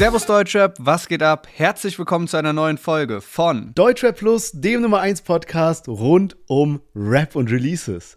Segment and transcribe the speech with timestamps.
[0.00, 1.46] Servus Deutschrap, was geht ab?
[1.54, 6.80] Herzlich willkommen zu einer neuen Folge von Deutschrap Plus, dem Nummer 1 Podcast rund um
[6.96, 8.16] Rap und Releases.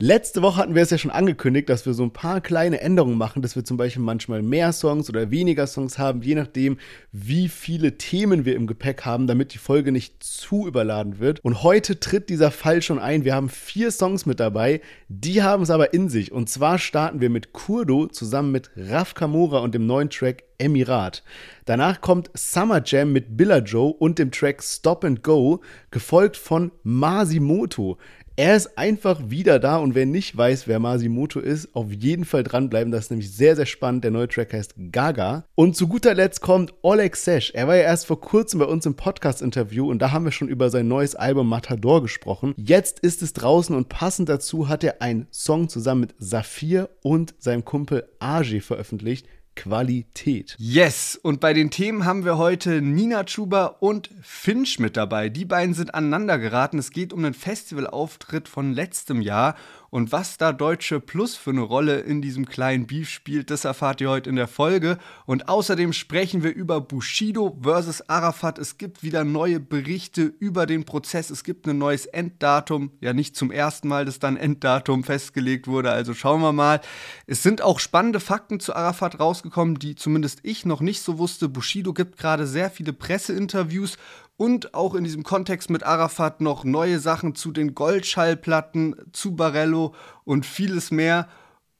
[0.00, 3.18] Letzte Woche hatten wir es ja schon angekündigt, dass wir so ein paar kleine Änderungen
[3.18, 6.78] machen, dass wir zum Beispiel manchmal mehr Songs oder weniger Songs haben, je nachdem,
[7.10, 11.40] wie viele Themen wir im Gepäck haben, damit die Folge nicht zu überladen wird.
[11.40, 13.24] Und heute tritt dieser Fall schon ein.
[13.24, 16.30] Wir haben vier Songs mit dabei, die haben es aber in sich.
[16.30, 21.24] Und zwar starten wir mit Kurdo zusammen mit Raf Kamora und dem neuen Track Emirat.
[21.64, 25.60] Danach kommt Summer Jam mit Billa Joe und dem Track Stop and Go,
[25.90, 27.98] gefolgt von Masimoto.
[28.38, 32.44] Er ist einfach wieder da und wer nicht weiß, wer Masimoto ist, auf jeden Fall
[32.44, 32.92] dranbleiben.
[32.92, 34.04] Das ist nämlich sehr, sehr spannend.
[34.04, 35.44] Der neue Track heißt Gaga.
[35.56, 37.50] Und zu guter Letzt kommt Oleg Sesh.
[37.52, 40.46] Er war ja erst vor kurzem bei uns im Podcast-Interview und da haben wir schon
[40.46, 42.54] über sein neues Album Matador gesprochen.
[42.56, 47.34] Jetzt ist es draußen und passend dazu hat er einen Song zusammen mit Saphir und
[47.40, 49.26] seinem Kumpel Aje veröffentlicht.
[49.58, 50.54] Qualität.
[50.56, 55.30] Yes, und bei den Themen haben wir heute Nina Chuba und Finch mit dabei.
[55.30, 56.78] Die beiden sind aneinander geraten.
[56.78, 59.56] Es geht um einen Festivalauftritt von letztem Jahr
[59.90, 64.00] und was da Deutsche Plus für eine Rolle in diesem kleinen Beef spielt, das erfahrt
[64.00, 64.98] ihr heute in der Folge.
[65.24, 68.58] Und außerdem sprechen wir über Bushido versus Arafat.
[68.58, 71.30] Es gibt wieder neue Berichte über den Prozess.
[71.30, 72.90] Es gibt ein neues Enddatum.
[73.00, 75.90] Ja, nicht zum ersten Mal, dass dann Enddatum festgelegt wurde.
[75.90, 76.80] Also schauen wir mal.
[77.26, 81.48] Es sind auch spannende Fakten zu Arafat rausgekommen, die zumindest ich noch nicht so wusste.
[81.48, 83.96] Bushido gibt gerade sehr viele Presseinterviews
[84.38, 89.94] und auch in diesem Kontext mit Arafat noch neue Sachen zu den Goldschallplatten, zu Barello
[90.24, 91.28] und vieles mehr.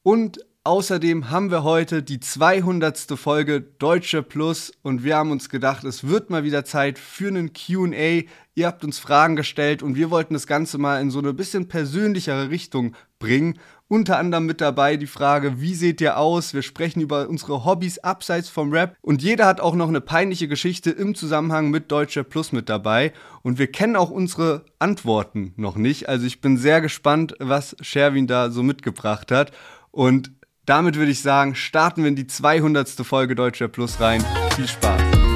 [0.03, 3.17] Und außerdem haben wir heute die 200.
[3.17, 7.53] Folge Deutsche Plus und wir haben uns gedacht, es wird mal wieder Zeit für einen
[7.53, 8.23] QA.
[8.55, 11.69] Ihr habt uns Fragen gestellt und wir wollten das Ganze mal in so eine bisschen
[11.69, 13.57] persönlichere Richtung bringen
[13.89, 16.53] unter anderem mit dabei die Frage, wie seht ihr aus?
[16.53, 18.95] Wir sprechen über unsere Hobbys abseits vom Rap.
[19.01, 23.11] Und jeder hat auch noch eine peinliche Geschichte im Zusammenhang mit Deutscher Plus mit dabei.
[23.41, 26.07] Und wir kennen auch unsere Antworten noch nicht.
[26.07, 29.51] Also ich bin sehr gespannt, was Sherwin da so mitgebracht hat.
[29.91, 30.31] Und
[30.65, 32.87] damit würde ich sagen, starten wir in die 200.
[33.03, 34.23] Folge Deutscher Plus rein.
[34.55, 35.28] Viel Spaß!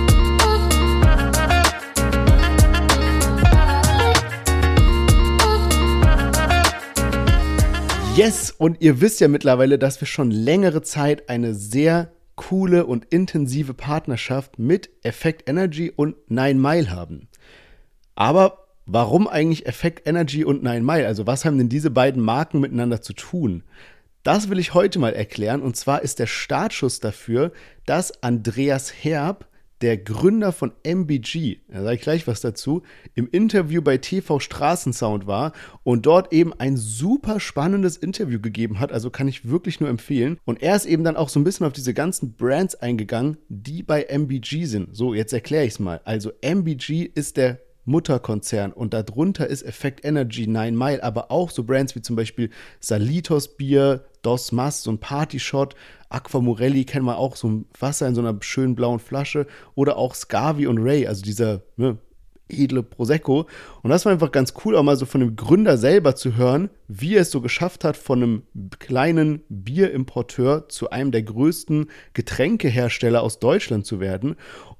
[8.15, 13.05] Yes, und ihr wisst ja mittlerweile, dass wir schon längere Zeit eine sehr coole und
[13.05, 17.27] intensive Partnerschaft mit Effect Energy und Nine Mile haben.
[18.13, 21.07] Aber warum eigentlich Effect Energy und Nine Mile?
[21.07, 23.63] Also was haben denn diese beiden Marken miteinander zu tun?
[24.21, 27.51] Das will ich heute mal erklären und zwar ist der Startschuss dafür,
[27.87, 29.47] dass Andreas Herb
[29.83, 32.83] der Gründer von MBG, da sage ich gleich was dazu,
[33.15, 35.51] im Interview bei TV Straßensound war
[35.83, 38.93] und dort eben ein super spannendes Interview gegeben hat.
[38.93, 40.39] Also kann ich wirklich nur empfehlen.
[40.45, 43.83] Und er ist eben dann auch so ein bisschen auf diese ganzen Brands eingegangen, die
[43.83, 44.95] bei MBG sind.
[44.95, 45.99] So, jetzt erkläre ich es mal.
[46.05, 51.63] Also MBG ist der Mutterkonzern und darunter ist Effect Energy, Nine Mile, aber auch so
[51.63, 52.49] Brands wie zum Beispiel
[52.79, 55.75] Salitos Bier, Dos Mas, so ein Party-Shot,
[56.09, 59.97] Aqua Morelli kennen wir auch, so ein Wasser in so einer schönen blauen Flasche oder
[59.97, 61.97] auch Scavi und Ray, also dieser ne,
[62.49, 63.47] edle Prosecco.
[63.81, 66.69] Und das war einfach ganz cool, auch mal so von dem Gründer selber zu hören,
[66.87, 68.43] wie er es so geschafft hat, von einem
[68.79, 74.35] kleinen Bierimporteur zu einem der größten Getränkehersteller aus Deutschland zu werden.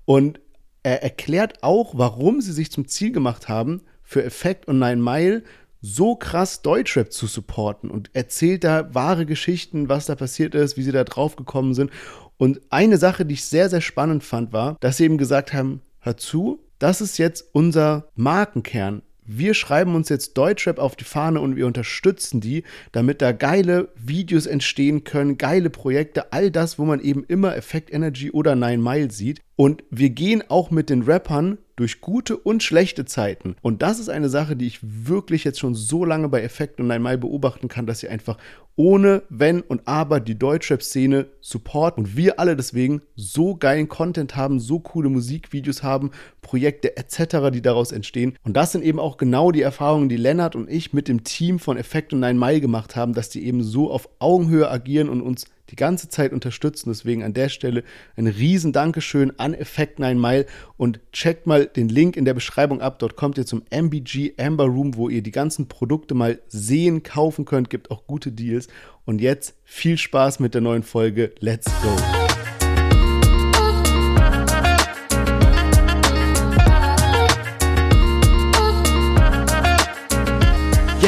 [0.05, 0.39] Und
[0.83, 5.43] er erklärt auch, warum sie sich zum Ziel gemacht haben, für Effekt und Nine Mile
[5.81, 10.83] so krass Deutschrap zu supporten und erzählt da wahre Geschichten, was da passiert ist, wie
[10.83, 11.91] sie da drauf gekommen sind.
[12.37, 15.81] Und eine Sache, die ich sehr, sehr spannend fand, war, dass sie eben gesagt haben,
[15.99, 21.39] hör zu, das ist jetzt unser Markenkern wir schreiben uns jetzt Deutschrap auf die Fahne
[21.39, 26.85] und wir unterstützen die, damit da geile Videos entstehen können, geile Projekte, all das, wo
[26.85, 29.41] man eben immer Effect Energy oder Nine Mile sieht.
[29.55, 33.55] Und wir gehen auch mit den Rappern durch gute und schlechte Zeiten.
[33.61, 36.87] Und das ist eine Sache, die ich wirklich jetzt schon so lange bei Effekt und
[36.87, 38.37] Nine Mile beobachten kann, dass sie einfach
[38.75, 44.59] ohne Wenn und Aber die Deutschrap-Szene supporten und wir alle deswegen so geilen Content haben,
[44.59, 46.11] so coole Musikvideos haben,
[46.41, 48.37] Projekte etc., die daraus entstehen.
[48.43, 51.59] Und das sind eben auch genau die Erfahrungen, die Lennart und ich mit dem Team
[51.59, 55.21] von Effekt und Nine Mile gemacht haben, dass die eben so auf Augenhöhe agieren und
[55.21, 56.89] uns die ganze Zeit unterstützen.
[56.89, 57.83] Deswegen an der Stelle
[58.15, 60.45] ein riesen Dankeschön an Effect 9 Mile
[60.77, 62.99] und checkt mal den Link in der Beschreibung ab.
[62.99, 67.45] Dort kommt ihr zum MBG Amber Room, wo ihr die ganzen Produkte mal sehen, kaufen
[67.45, 67.69] könnt.
[67.69, 68.67] Gibt auch gute Deals.
[69.05, 71.33] Und jetzt viel Spaß mit der neuen Folge.
[71.39, 72.32] Let's go!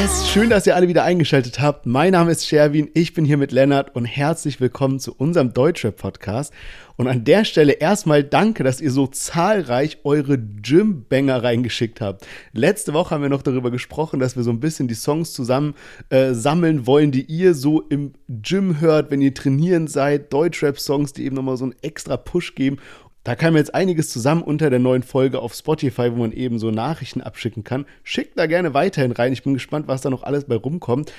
[0.06, 1.84] Yes, schön, dass ihr alle wieder eingeschaltet habt.
[1.84, 6.54] Mein Name ist Sherwin, ich bin hier mit Lennart und herzlich willkommen zu unserem Deutschrap-Podcast.
[6.94, 12.24] Und an der Stelle erstmal danke, dass ihr so zahlreich eure Gym-Banger reingeschickt habt.
[12.52, 15.74] Letzte Woche haben wir noch darüber gesprochen, dass wir so ein bisschen die Songs zusammen
[16.08, 20.32] äh, sammeln wollen, die ihr so im Gym hört, wenn ihr trainieren seid.
[20.32, 22.78] Deutschrap-Songs, die eben nochmal so einen extra Push geben.
[23.26, 26.70] Da kam jetzt einiges zusammen unter der neuen Folge auf Spotify, wo man eben so
[26.70, 27.84] Nachrichten abschicken kann.
[28.04, 29.32] Schickt da gerne weiterhin rein.
[29.32, 31.12] Ich bin gespannt, was da noch alles bei rumkommt.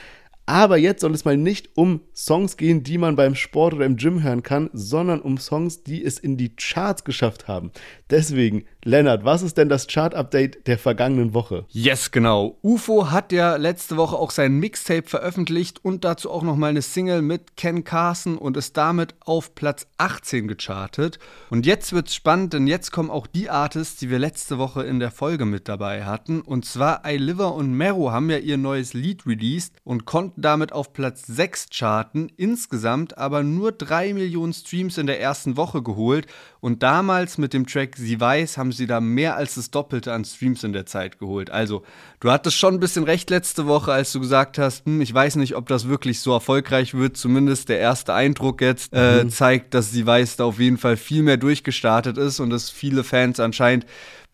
[0.45, 3.97] Aber jetzt soll es mal nicht um Songs gehen, die man beim Sport oder im
[3.97, 7.73] Gym hören kann, sondern um Songs, die es in die Charts geschafft haben.
[8.09, 11.65] Deswegen, Lennart, was ist denn das Chart-Update der vergangenen Woche?
[11.67, 12.57] Yes, genau.
[12.63, 17.21] UFO hat ja letzte Woche auch sein Mixtape veröffentlicht und dazu auch nochmal eine Single
[17.21, 21.19] mit Ken Carson und ist damit auf Platz 18 gechartet.
[21.49, 25.01] Und jetzt wird's spannend, denn jetzt kommen auch die Artists, die wir letzte Woche in
[25.01, 26.39] der Folge mit dabei hatten.
[26.39, 30.93] Und zwar iLiver und Mero haben ja ihr neues Lied released und konnten damit auf
[30.93, 36.25] Platz 6 charten, insgesamt aber nur 3 Millionen Streams in der ersten Woche geholt.
[36.59, 40.25] Und damals mit dem Track Sie weiß haben sie da mehr als das Doppelte an
[40.25, 41.49] Streams in der Zeit geholt.
[41.49, 41.83] Also,
[42.19, 45.35] du hattest schon ein bisschen recht letzte Woche, als du gesagt hast, hm, ich weiß
[45.35, 47.17] nicht, ob das wirklich so erfolgreich wird.
[47.17, 49.29] Zumindest der erste Eindruck jetzt äh, mhm.
[49.29, 53.03] zeigt, dass Sie weiß da auf jeden Fall viel mehr durchgestartet ist und dass viele
[53.03, 53.85] Fans anscheinend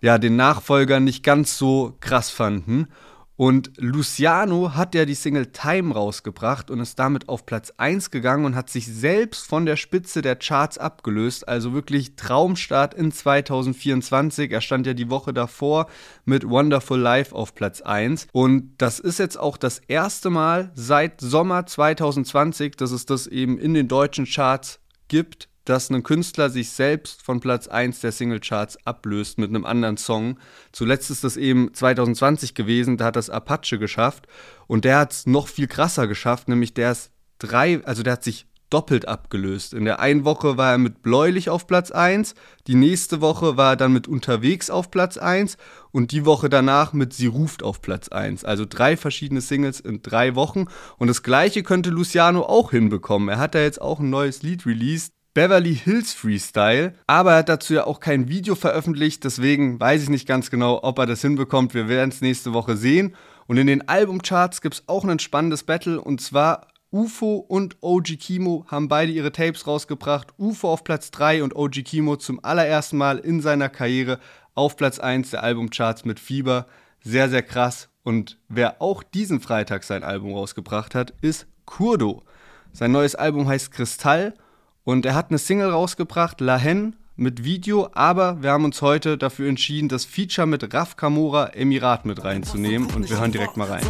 [0.02, 2.88] ja den Nachfolger nicht ganz so krass fanden.
[3.36, 8.46] Und Luciano hat ja die Single Time rausgebracht und ist damit auf Platz 1 gegangen
[8.46, 11.48] und hat sich selbst von der Spitze der Charts abgelöst.
[11.48, 14.52] Also wirklich Traumstart in 2024.
[14.52, 15.88] Er stand ja die Woche davor
[16.26, 18.28] mit Wonderful Life auf Platz 1.
[18.32, 23.58] Und das ist jetzt auch das erste Mal seit Sommer 2020, dass es das eben
[23.58, 28.78] in den deutschen Charts gibt dass ein Künstler sich selbst von Platz 1 der Singlecharts
[28.86, 30.40] ablöst mit einem anderen Song.
[30.72, 34.28] Zuletzt ist das eben 2020 gewesen, da hat das Apache geschafft
[34.68, 38.24] und der hat es noch viel krasser geschafft, nämlich der ist drei, also der hat
[38.24, 39.76] sich doppelt abgelöst.
[39.76, 42.34] In der einen Woche war er mit Bläulich auf Platz 1,
[42.66, 45.58] die nächste Woche war er dann mit Unterwegs auf Platz 1
[45.92, 48.44] und die Woche danach mit Sie ruft auf Platz 1.
[48.46, 50.66] Also drei verschiedene Singles in drei Wochen
[50.98, 53.30] und das gleiche könnte Luciano auch hinbekommen.
[53.30, 57.50] Er hat da jetzt auch ein neues Lied released, Beverly Hills Freestyle, aber er hat
[57.50, 61.22] dazu ja auch kein Video veröffentlicht, deswegen weiß ich nicht ganz genau, ob er das
[61.22, 61.74] hinbekommt.
[61.74, 63.16] Wir werden es nächste Woche sehen.
[63.48, 68.20] Und in den Albumcharts gibt es auch ein spannendes Battle und zwar UFO und OG
[68.20, 70.28] Kimo haben beide ihre Tapes rausgebracht.
[70.38, 74.20] UFO auf Platz 3 und OG Kimo zum allerersten Mal in seiner Karriere
[74.54, 76.68] auf Platz 1 der Albumcharts mit Fieber.
[77.02, 77.90] Sehr, sehr krass.
[78.04, 82.24] Und wer auch diesen Freitag sein Album rausgebracht hat, ist Kurdo.
[82.72, 84.36] Sein neues Album heißt Kristall
[84.84, 89.18] und er hat eine Single rausgebracht, La Hen, mit Video, aber wir haben uns heute
[89.18, 93.68] dafür entschieden, das Feature mit Raf Kamora Emirat mit reinzunehmen und wir hören direkt mal
[93.68, 93.84] rein.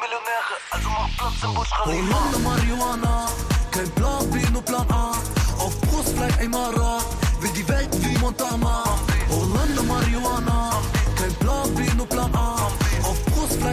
[0.00, 0.88] Millionäre, also.
[2.44, 3.26] Marihuana,
[3.72, 5.10] kein Plan B, nur Plan A.
[5.58, 7.04] Auf Brust bleibt Emirat,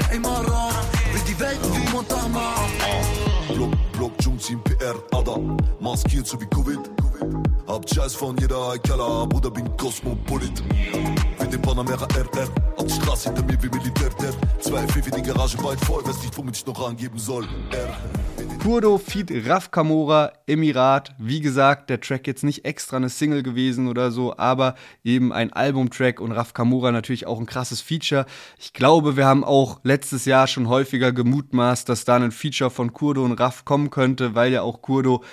[0.08, 0.67] will
[4.88, 5.36] PR, Ada,
[5.80, 7.07] maskiert so wie Covid.
[7.68, 10.64] Hab von jeder Keller, Bruder, bin Kosmopolit.
[11.38, 12.48] Mit dem Panamera RR,
[12.78, 14.62] auf die Straße hinter mir wie Militär, der.
[14.62, 17.44] Zwei Pfiffi, die Garage bald voll, weiß nicht, womit ich noch angeben soll.
[17.72, 17.98] R.
[18.64, 21.14] Kurdo, Feed, Raf Kamora, Emirat.
[21.18, 25.52] Wie gesagt, der Track jetzt nicht extra eine Single gewesen oder so, aber eben ein
[25.52, 28.26] Albumtrack und Raf Kamora natürlich auch ein krasses Feature.
[28.60, 32.94] Ich glaube, wir haben auch letztes Jahr schon häufiger gemutmaßt, dass da ein Feature von
[32.94, 35.24] Kurdo und Raf kommen könnte, weil ja auch Kurdo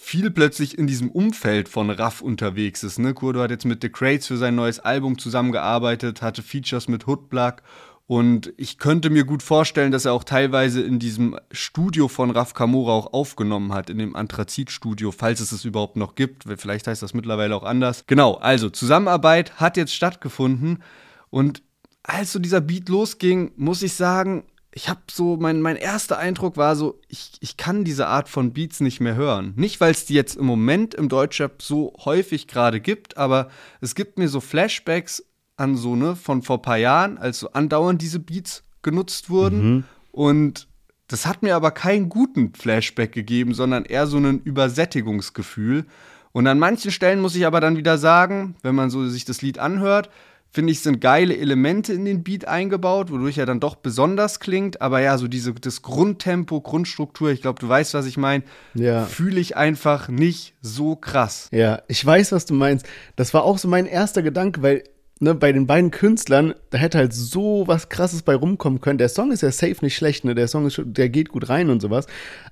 [0.00, 2.98] viel plötzlich in diesem Umfeld von Raff unterwegs ist.
[2.98, 3.12] Ne?
[3.14, 7.62] Kurdo hat jetzt mit The Crates für sein neues Album zusammengearbeitet, hatte Features mit Hoodblack
[8.06, 12.54] und ich könnte mir gut vorstellen, dass er auch teilweise in diesem Studio von Raf
[12.54, 16.44] Kamora auch aufgenommen hat, in dem Anthrazit-Studio, falls es es überhaupt noch gibt.
[16.56, 18.04] Vielleicht heißt das mittlerweile auch anders.
[18.06, 20.82] Genau, also Zusammenarbeit hat jetzt stattgefunden.
[21.28, 21.60] Und
[22.02, 26.56] als so dieser Beat losging, muss ich sagen, ich habe so, mein, mein erster Eindruck
[26.56, 29.54] war so, ich, ich kann diese Art von Beats nicht mehr hören.
[29.56, 33.48] Nicht, weil es die jetzt im Moment im Deutschrap so häufig gerade gibt, aber
[33.80, 35.24] es gibt mir so Flashbacks
[35.56, 39.74] an so, ne, von vor ein paar Jahren, als so andauernd diese Beats genutzt wurden.
[39.74, 39.84] Mhm.
[40.12, 40.68] Und
[41.08, 45.86] das hat mir aber keinen guten Flashback gegeben, sondern eher so ein Übersättigungsgefühl.
[46.32, 49.40] Und an manchen Stellen muss ich aber dann wieder sagen, wenn man so sich das
[49.40, 50.10] Lied anhört,
[50.50, 54.80] finde ich, sind geile Elemente in den Beat eingebaut, wodurch er dann doch besonders klingt.
[54.80, 59.04] Aber ja, so diese, das Grundtempo, Grundstruktur, ich glaube, du weißt, was ich meine, ja.
[59.04, 61.48] fühle ich einfach nicht so krass.
[61.52, 62.86] Ja, ich weiß, was du meinst.
[63.16, 64.84] Das war auch so mein erster Gedanke, weil
[65.20, 68.98] ne, bei den beiden Künstlern, da hätte halt so was krasses bei rumkommen können.
[68.98, 70.34] Der Song ist ja safe nicht schlecht, ne?
[70.34, 72.06] Der Song ist der geht gut rein und sowas.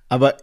[0.08, 0.36] Aber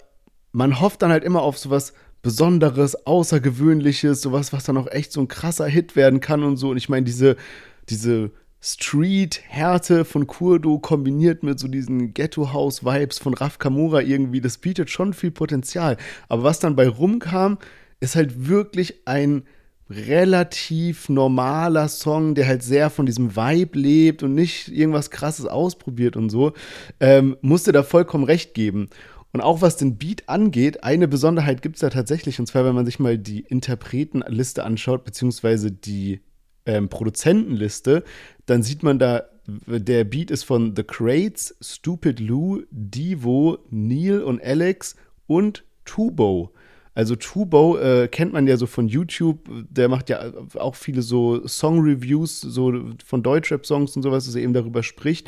[0.51, 1.93] man hofft dann halt immer auf sowas
[2.23, 6.69] Besonderes, Außergewöhnliches, sowas, was dann auch echt so ein krasser Hit werden kann und so.
[6.69, 7.35] Und ich meine, diese,
[7.89, 14.89] diese Street-Härte von Kurdo kombiniert mit so diesen Ghetto-House-Vibes von Raf Kamura irgendwie, das bietet
[14.89, 15.97] schon viel Potenzial.
[16.29, 17.57] Aber was dann bei rumkam,
[17.99, 19.43] ist halt wirklich ein
[19.89, 26.15] relativ normaler Song, der halt sehr von diesem Vibe lebt und nicht irgendwas krasses ausprobiert
[26.15, 26.53] und so,
[26.99, 28.89] ähm, musste da vollkommen recht geben.
[29.33, 32.75] Und auch was den Beat angeht, eine Besonderheit gibt es da tatsächlich, und zwar, wenn
[32.75, 36.21] man sich mal die Interpretenliste anschaut, beziehungsweise die
[36.67, 38.03] ähm, Produzentenliste,
[38.45, 44.41] dann sieht man da, der Beat ist von The Crates, Stupid Lou, Divo, Neil und
[44.41, 46.53] Alex und Tubo.
[46.95, 51.45] Also Tubo äh, kennt man ja so von YouTube, der macht ja auch viele so
[51.47, 52.71] Song-Reviews, so
[53.03, 55.27] von Deutschrap-Songs und sowas, dass er eben darüber spricht.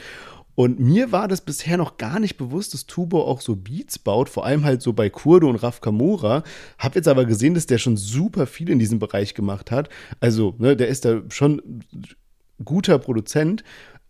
[0.56, 4.30] Und mir war das bisher noch gar nicht bewusst, dass Tubo auch so Beats baut,
[4.30, 6.44] vor allem halt so bei Kurdo und Raf Kamora.
[6.80, 9.90] Hab jetzt aber gesehen, dass der schon super viel in diesem Bereich gemacht hat.
[10.22, 11.62] Also, ne, der ist da schon
[12.64, 13.64] guter Produzent.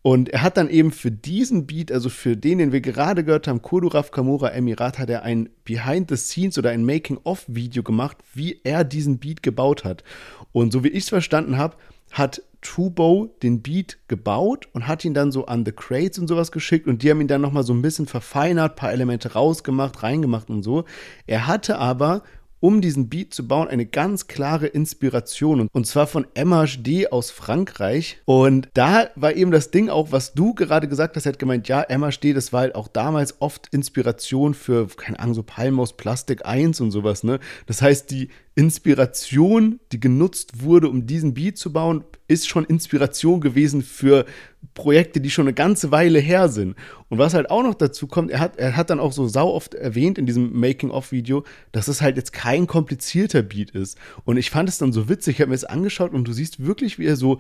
[0.04, 3.48] Und er hat dann eben für diesen Beat, also für den, den wir gerade gehört
[3.48, 8.18] haben, Kurdo Raf Kamora Emirat, hat er ein Behind the Scenes oder ein Making-of-Video gemacht,
[8.36, 10.04] wie er diesen Beat gebaut hat.
[10.52, 11.78] Und so wie ich es verstanden habe,
[12.12, 16.52] hat Tubo den Beat gebaut und hat ihn dann so an The Crates und sowas
[16.52, 20.50] geschickt und die haben ihn dann nochmal so ein bisschen verfeinert, paar Elemente rausgemacht, reingemacht
[20.50, 20.86] und so.
[21.28, 22.24] Er hatte aber
[22.66, 25.70] um diesen Beat zu bauen, eine ganz klare Inspiration.
[25.72, 28.18] Und zwar von MHD aus Frankreich.
[28.26, 31.68] Und da war eben das Ding auch, was du gerade gesagt hast, er hat gemeint,
[31.68, 35.96] ja, MHD, das war halt auch damals oft Inspiration für, keine Ahnung, so Palm aus
[35.96, 37.40] Plastik 1 und sowas, ne?
[37.68, 43.42] Das heißt, die Inspiration, die genutzt wurde, um diesen Beat zu bauen, ist schon Inspiration
[43.42, 44.26] gewesen für
[44.74, 46.76] Projekte, die schon eine ganze Weile her sind.
[47.10, 49.54] Und was halt auch noch dazu kommt, er hat, er hat dann auch so sau
[49.54, 51.44] oft erwähnt in diesem Making-of-Video,
[51.74, 53.98] dass es halt jetzt kein komplizierter Beat ist.
[54.24, 56.66] Und ich fand es dann so witzig, ich habe mir es angeschaut und du siehst
[56.66, 57.40] wirklich, wie er so,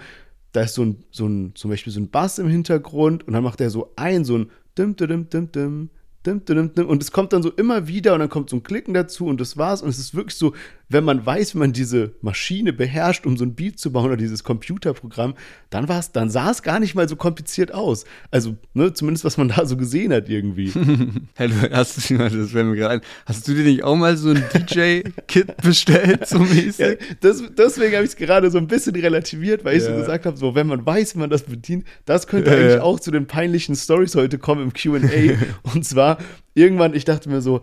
[0.52, 3.44] da ist so ein, so ein, zum Beispiel so ein Bass im Hintergrund und dann
[3.44, 5.90] macht er so ein, so ein dim, dim, dim, dim,
[6.28, 9.40] und es kommt dann so immer wieder und dann kommt so ein Klicken dazu und
[9.40, 9.82] das war's.
[9.82, 10.54] Und es ist wirklich so,
[10.90, 14.18] wenn man weiß, wie man diese Maschine beherrscht, um so ein Beat zu bauen oder
[14.18, 15.34] dieses Computerprogramm,
[15.70, 18.06] dann war's, dann sah es gar nicht mal so kompliziert aus.
[18.30, 20.72] Also, ne, zumindest was man da so gesehen hat irgendwie.
[21.36, 24.44] hey, du, hast, das mir gerade ein, hast du dir nicht auch mal so ein
[24.54, 26.80] DJ-Kit bestellt, so mäßig?
[26.80, 29.90] Ja, das, deswegen habe ich es gerade so ein bisschen relativiert, weil ich ja.
[29.90, 32.82] so gesagt habe, so, wenn man weiß, wie man das bedient, das könnte ja, eigentlich
[32.82, 35.38] auch zu den peinlichen Stories heute kommen im Q&A.
[35.74, 36.15] und zwar
[36.54, 37.62] irgendwann, ich dachte mir so,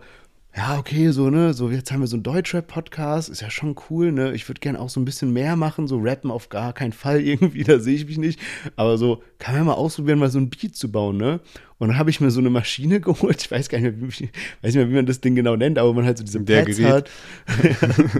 [0.55, 4.11] ja, okay, so, ne, so jetzt haben wir so einen Deutschrap-Podcast, ist ja schon cool,
[4.11, 4.33] ne?
[4.33, 7.21] Ich würde gerne auch so ein bisschen mehr machen, so rappen auf gar keinen Fall
[7.25, 8.39] irgendwie, da sehe ich mich nicht.
[8.75, 11.39] Aber so, kann man mal ausprobieren, mal so ein Beat zu bauen, ne?
[11.79, 14.29] Und dann habe ich mir so eine Maschine geholt, ich weiß gar nicht mehr, wie,
[14.61, 16.65] weiß nicht mehr, wie man das Ding genau nennt, aber man halt so diese Der
[16.65, 16.93] Pads Gerät.
[16.93, 17.09] hat.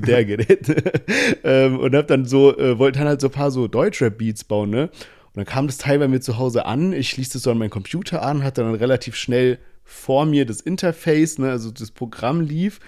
[0.08, 1.40] Der Gerät.
[1.44, 4.72] ähm, und hab dann so, äh, wollte dann halt so ein paar so Deutschrap-Beats bauen,
[4.72, 4.90] ne?
[5.36, 7.60] Und dann kam das Teil bei mir zu Hause an, ich schließe das so an
[7.60, 9.60] meinen Computer an, hatte dann relativ schnell
[9.94, 12.80] vor mir das Interface, ne, also das Programm lief.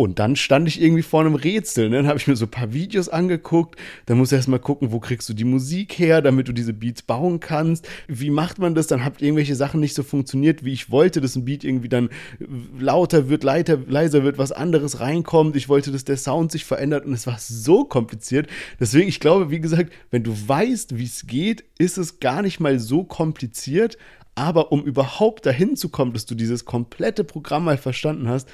[0.00, 1.88] Und dann stand ich irgendwie vor einem Rätsel.
[1.88, 1.96] Ne?
[1.96, 3.76] Dann habe ich mir so ein paar Videos angeguckt.
[4.06, 7.02] Dann musst du erstmal gucken, wo kriegst du die Musik her, damit du diese Beats
[7.02, 7.88] bauen kannst.
[8.06, 8.86] Wie macht man das?
[8.86, 12.10] Dann habt irgendwelche Sachen nicht so funktioniert, wie ich wollte, dass ein Beat irgendwie dann
[12.78, 15.56] lauter wird, leiter, leiser wird, was anderes reinkommt.
[15.56, 18.46] Ich wollte, dass der Sound sich verändert und es war so kompliziert.
[18.78, 22.60] Deswegen, ich glaube, wie gesagt, wenn du weißt, wie es geht, ist es gar nicht
[22.60, 23.98] mal so kompliziert.
[24.38, 28.48] Aber um überhaupt dahin zu kommen, dass du dieses komplette Programm mal verstanden hast,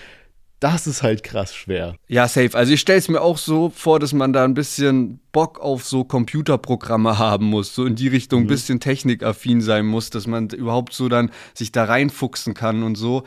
[0.58, 1.96] das ist halt krass schwer.
[2.08, 2.56] Ja, safe.
[2.56, 5.84] Also ich stelle es mir auch so vor, dass man da ein bisschen Bock auf
[5.84, 8.48] so Computerprogramme haben muss, so in die Richtung ein mhm.
[8.48, 13.24] bisschen technikaffin sein muss, dass man überhaupt so dann sich da reinfuchsen kann und so.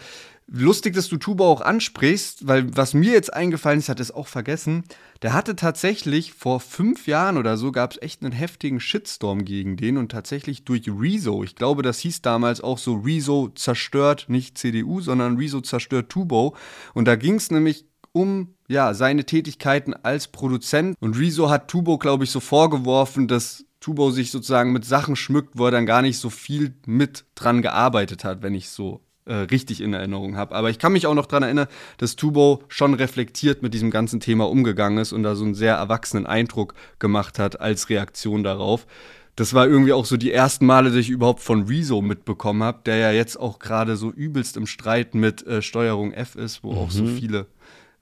[0.50, 4.28] Lustig, dass du Tuba auch ansprichst, weil was mir jetzt eingefallen ist, hat es auch
[4.28, 4.86] vergessen.
[5.22, 9.76] Der hatte tatsächlich vor fünf Jahren oder so gab es echt einen heftigen Shitstorm gegen
[9.76, 11.44] den und tatsächlich durch Rezo.
[11.44, 16.56] Ich glaube, das hieß damals auch so Rezo zerstört, nicht CDU, sondern Rezo zerstört Tubo.
[16.94, 20.96] Und da ging es nämlich um ja seine Tätigkeiten als Produzent.
[21.02, 25.58] Und Rezo hat Tubo, glaube ich, so vorgeworfen, dass Tubo sich sozusagen mit Sachen schmückt,
[25.58, 29.34] wo er dann gar nicht so viel mit dran gearbeitet hat, wenn ich so äh,
[29.34, 30.56] richtig in Erinnerung habe.
[30.56, 31.68] Aber ich kann mich auch noch daran erinnern,
[31.98, 35.76] dass Tubo schon reflektiert mit diesem ganzen Thema umgegangen ist und da so einen sehr
[35.76, 38.88] erwachsenen Eindruck gemacht hat als Reaktion darauf.
[39.36, 42.80] Das war irgendwie auch so die ersten Male, dass ich überhaupt von Rezo mitbekommen habe,
[42.86, 46.72] der ja jetzt auch gerade so übelst im Streit mit äh, Steuerung F ist, wo
[46.72, 46.78] mhm.
[46.80, 47.18] auch so mhm.
[47.18, 47.46] viele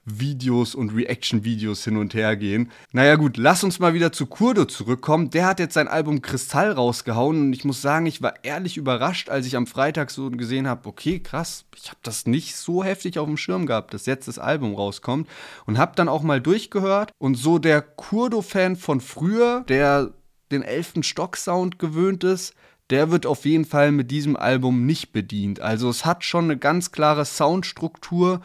[0.06, 2.70] Videos und Reaction-Videos hin und her gehen.
[2.92, 5.30] Naja gut, lass uns mal wieder zu Kurdo zurückkommen.
[5.30, 9.28] Der hat jetzt sein Album Kristall rausgehauen und ich muss sagen, ich war ehrlich überrascht,
[9.28, 13.18] als ich am Freitag so gesehen habe, okay, krass, ich habe das nicht so heftig
[13.18, 15.28] auf dem Schirm gehabt, dass jetzt das Album rauskommt
[15.66, 20.12] und habe dann auch mal durchgehört und so der Kurdo-Fan von früher, der
[20.52, 22.54] den elften Stock-Sound gewöhnt ist,
[22.90, 25.60] der wird auf jeden Fall mit diesem Album nicht bedient.
[25.60, 28.40] Also es hat schon eine ganz klare Soundstruktur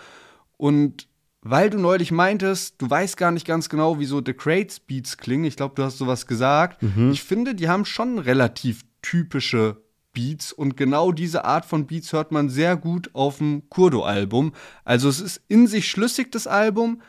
[0.58, 1.08] und
[1.42, 5.46] weil du neulich meintest, du weißt gar nicht ganz genau, wieso The Crates Beats klingen.
[5.46, 6.84] Ich glaube, du hast sowas gesagt.
[6.84, 7.12] Mhm.
[7.12, 9.82] Ich finde, die haben schon relativ typische
[10.14, 14.54] Beats und genau diese Art von Beats hört man sehr gut auf dem Kurdo-Album.
[14.84, 17.02] Also es ist in sich schlüssig, das Album,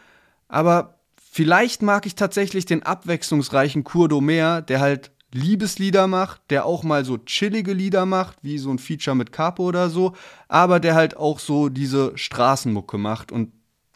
[0.49, 6.83] aber vielleicht mag ich tatsächlich den abwechslungsreichen Kurdo mehr, der halt Liebeslieder macht, der auch
[6.83, 10.15] mal so chillige Lieder macht, wie so ein Feature mit Capo oder so,
[10.47, 13.51] aber der halt auch so diese Straßenmucke macht und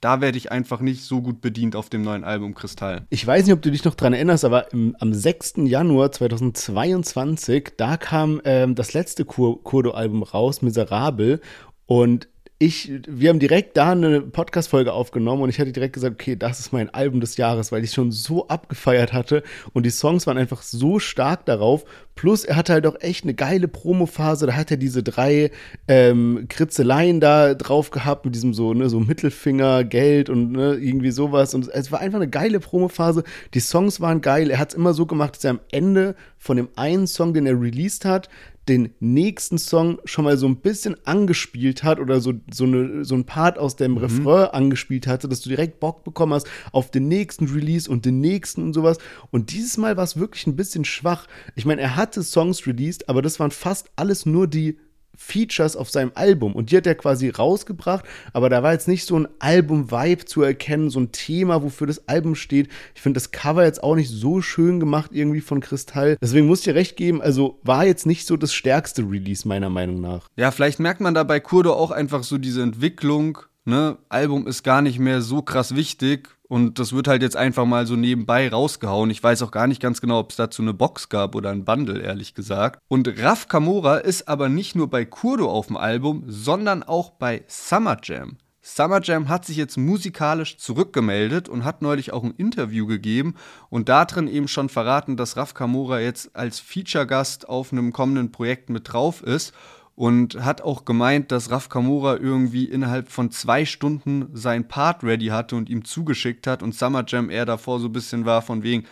[0.06, 3.08] da werde ich einfach nicht so gut bedient auf dem neuen Album Kristall.
[3.10, 5.54] Ich weiß nicht, ob du dich noch dran erinnerst, aber im, am 6.
[5.64, 11.40] Januar 2022, da kam ähm, das letzte Kur Kurdo-Album raus, Miserabel.
[11.86, 12.28] Und
[12.60, 16.60] ich, wir haben direkt da eine Podcast-Folge aufgenommen und ich hatte direkt gesagt, okay, das
[16.60, 20.38] ist mein Album des Jahres, weil ich schon so abgefeiert hatte und die Songs waren
[20.38, 21.84] einfach so stark darauf.
[22.16, 24.46] Plus, er hatte halt auch echt eine geile Promo-Phase.
[24.46, 25.50] Da hat er diese drei
[25.86, 31.10] ähm, Kritzeleien da drauf gehabt mit diesem so, ne, so Mittelfinger, Geld und ne, irgendwie
[31.10, 31.54] sowas.
[31.54, 33.22] Und es war einfach eine geile Promo-Phase.
[33.52, 34.50] Die Songs waren geil.
[34.50, 37.46] Er hat es immer so gemacht, dass er am Ende von dem einen Song, den
[37.46, 38.30] er released hat,
[38.68, 43.14] den nächsten Song schon mal so ein bisschen angespielt hat oder so, so, eine, so
[43.14, 43.98] ein Part aus dem mhm.
[43.98, 48.20] Refrain angespielt hatte, dass du direkt Bock bekommen hast auf den nächsten Release und den
[48.20, 48.98] nächsten und sowas.
[49.30, 51.26] Und dieses Mal war es wirklich ein bisschen schwach.
[51.54, 54.78] Ich meine, er hatte Songs released, aber das waren fast alles nur die
[55.16, 59.06] Features auf seinem Album und die hat er quasi rausgebracht, aber da war jetzt nicht
[59.06, 62.68] so ein Album-Vibe zu erkennen, so ein Thema, wofür das Album steht.
[62.94, 66.16] Ich finde das Cover jetzt auch nicht so schön gemacht irgendwie von Kristall.
[66.20, 69.70] Deswegen muss ich dir recht geben, also war jetzt nicht so das stärkste Release meiner
[69.70, 70.28] Meinung nach.
[70.36, 73.96] Ja, vielleicht merkt man da bei Kurdo auch einfach so diese Entwicklung, ne?
[74.10, 77.86] Album ist gar nicht mehr so krass wichtig und das wird halt jetzt einfach mal
[77.86, 79.10] so nebenbei rausgehauen.
[79.10, 81.64] Ich weiß auch gar nicht ganz genau, ob es dazu eine Box gab oder ein
[81.64, 82.80] Bundle, ehrlich gesagt.
[82.88, 87.44] Und Raf Kamora ist aber nicht nur bei Kurdo auf dem Album, sondern auch bei
[87.48, 88.38] Summer Jam.
[88.62, 93.36] Summer Jam hat sich jetzt musikalisch zurückgemeldet und hat neulich auch ein Interview gegeben
[93.70, 98.68] und darin eben schon verraten, dass Raf Kamora jetzt als Feature-Gast auf einem kommenden Projekt
[98.68, 99.54] mit drauf ist
[99.96, 105.28] und hat auch gemeint, dass Raf Kamura irgendwie innerhalb von zwei Stunden sein Part ready
[105.28, 108.62] hatte und ihm zugeschickt hat und Summer Jam eher davor so ein bisschen war von
[108.62, 108.84] wegen,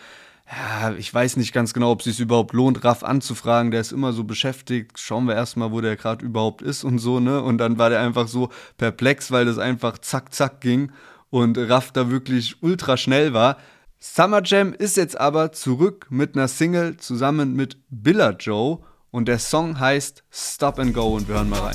[0.51, 3.71] ja, ich weiß nicht ganz genau, ob es sich überhaupt lohnt, Raff anzufragen.
[3.71, 4.99] Der ist immer so beschäftigt.
[4.99, 7.41] Schauen wir erstmal, wo der gerade überhaupt ist und so, ne?
[7.41, 10.91] Und dann war der einfach so perplex, weil das einfach zack, zack ging
[11.31, 13.57] und Raff da wirklich ultra schnell war.
[13.99, 18.81] Summer Jam ist jetzt aber zurück mit einer Single zusammen mit Billa Joe
[19.15, 21.73] und der Song heißt Stop and Go und wir hören mal rein.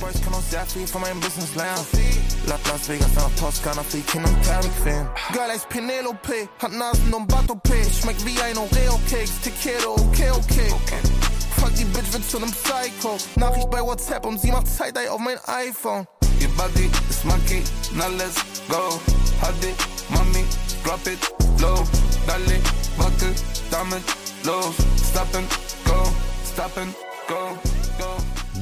[11.61, 13.17] Fuck die Bitch wird zu nem Psycho.
[13.37, 16.07] Nachricht bei WhatsApp und sie macht Zeit auf mein iPhone.
[16.41, 17.63] Your body is monkey,
[17.95, 18.99] now let's go.
[19.43, 19.75] Hadi,
[20.09, 20.45] mommy,
[20.85, 21.21] drop it
[21.61, 21.85] low.
[22.27, 22.61] Dale,
[22.97, 23.35] wackel,
[23.71, 24.03] damit
[24.45, 24.75] los.
[24.97, 25.49] Stop and
[25.85, 26.05] go,
[26.45, 27.10] stop and go.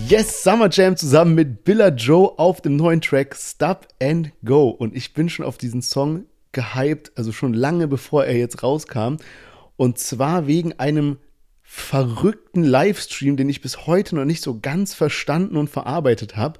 [0.09, 4.69] Yes, Summer Jam zusammen mit Billa Joe auf dem neuen Track Stop and Go.
[4.69, 9.17] Und ich bin schon auf diesen Song gehypt, also schon lange bevor er jetzt rauskam.
[9.77, 11.19] Und zwar wegen einem
[11.63, 16.59] verrückten Livestream, den ich bis heute noch nicht so ganz verstanden und verarbeitet habe.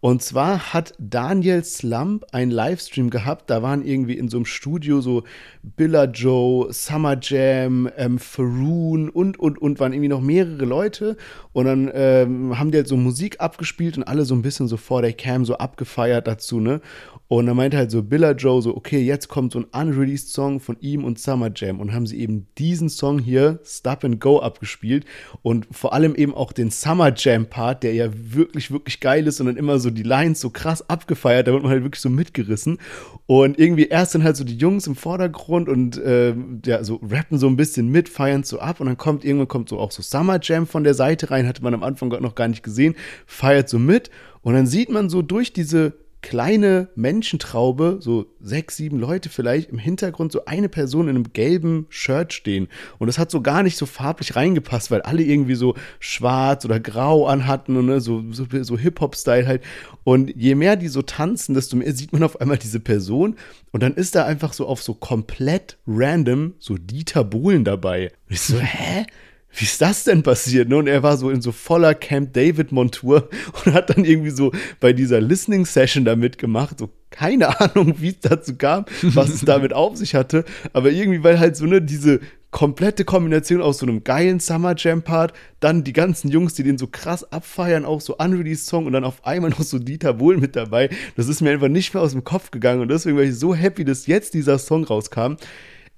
[0.00, 3.50] Und zwar hat Daniel Slump einen Livestream gehabt.
[3.50, 5.24] Da waren irgendwie in so einem Studio so
[5.62, 11.16] Billa Joe, Summer Jam, ähm, Faroon und, und, und waren irgendwie noch mehrere Leute.
[11.58, 14.76] Und dann ähm, haben die halt so Musik abgespielt und alle so ein bisschen so
[14.76, 16.80] vor der Cam so abgefeiert dazu, ne?
[17.28, 20.60] Und dann meinte halt so Billa Joe so, okay, jetzt kommt so ein unreleased Song
[20.60, 21.78] von ihm und Summer Jam.
[21.78, 25.04] Und haben sie eben diesen Song hier, Stop and Go, abgespielt.
[25.42, 29.40] Und vor allem eben auch den Summer Jam Part, der ja wirklich, wirklich geil ist
[29.40, 31.48] und dann immer so die Lines so krass abgefeiert.
[31.48, 32.78] Da wird man halt wirklich so mitgerissen.
[33.26, 37.36] Und irgendwie erst dann halt so die Jungs im Vordergrund und äh, ja, so rappen
[37.38, 38.80] so ein bisschen mit, feiern so ab.
[38.80, 41.62] Und dann kommt irgendwann kommt so auch so Summer Jam von der Seite rein, hatte
[41.62, 42.94] man am Anfang noch gar nicht gesehen,
[43.26, 44.10] feiert so mit.
[44.42, 49.78] Und dann sieht man so durch diese kleine Menschentraube, so sechs, sieben Leute vielleicht, im
[49.78, 52.68] Hintergrund so eine Person in einem gelben Shirt stehen.
[52.98, 56.80] Und das hat so gar nicht so farblich reingepasst, weil alle irgendwie so schwarz oder
[56.80, 59.62] grau anhatten und ne, so, so, so Hip-Hop-Style halt.
[60.04, 63.36] Und je mehr die so tanzen, desto mehr sieht man auf einmal diese Person.
[63.70, 68.10] Und dann ist da einfach so auf so komplett random so Dieter Bohlen dabei.
[68.28, 69.06] Und ich so, hä?
[69.52, 70.68] Wie ist das denn passiert?
[70.68, 70.76] Ne?
[70.76, 73.28] Und er war so in so voller Camp David-Montur
[73.64, 76.78] und hat dann irgendwie so bei dieser Listening-Session da mitgemacht.
[76.78, 80.44] So keine Ahnung, wie es dazu kam, was es damit auf sich hatte.
[80.72, 85.02] Aber irgendwie, weil halt so ne, diese komplette Kombination aus so einem geilen Summer Jam
[85.02, 88.94] Part, dann die ganzen Jungs, die den so krass abfeiern, auch so unreleased Song und
[88.94, 90.88] dann auf einmal noch so Dieter Bohlen mit dabei.
[91.16, 93.54] Das ist mir einfach nicht mehr aus dem Kopf gegangen und deswegen war ich so
[93.54, 95.34] happy, dass jetzt dieser Song rauskam.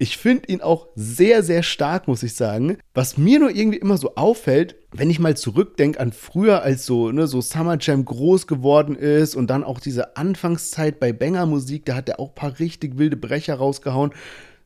[0.01, 2.79] Ich finde ihn auch sehr, sehr stark, muss ich sagen.
[2.95, 7.11] Was mir nur irgendwie immer so auffällt, wenn ich mal zurückdenke an früher, als so,
[7.11, 11.85] ne, so Summer Jam groß geworden ist und dann auch diese Anfangszeit bei Banger Musik,
[11.85, 14.09] da hat er auch ein paar richtig wilde Brecher rausgehauen.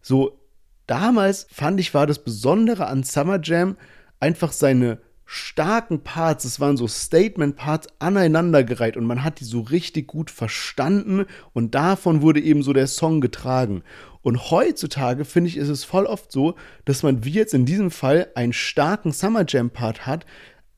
[0.02, 0.40] So,
[0.88, 3.76] damals fand ich, war das Besondere an Summer Jam
[4.22, 10.08] einfach seine starken Parts, es waren so Statement-Parts aneinandergereiht und man hat die so richtig
[10.08, 13.84] gut verstanden und davon wurde eben so der Song getragen.
[14.26, 17.92] Und heutzutage finde ich, ist es voll oft so, dass man wie jetzt in diesem
[17.92, 20.26] Fall einen starken Summer Jam Part hat,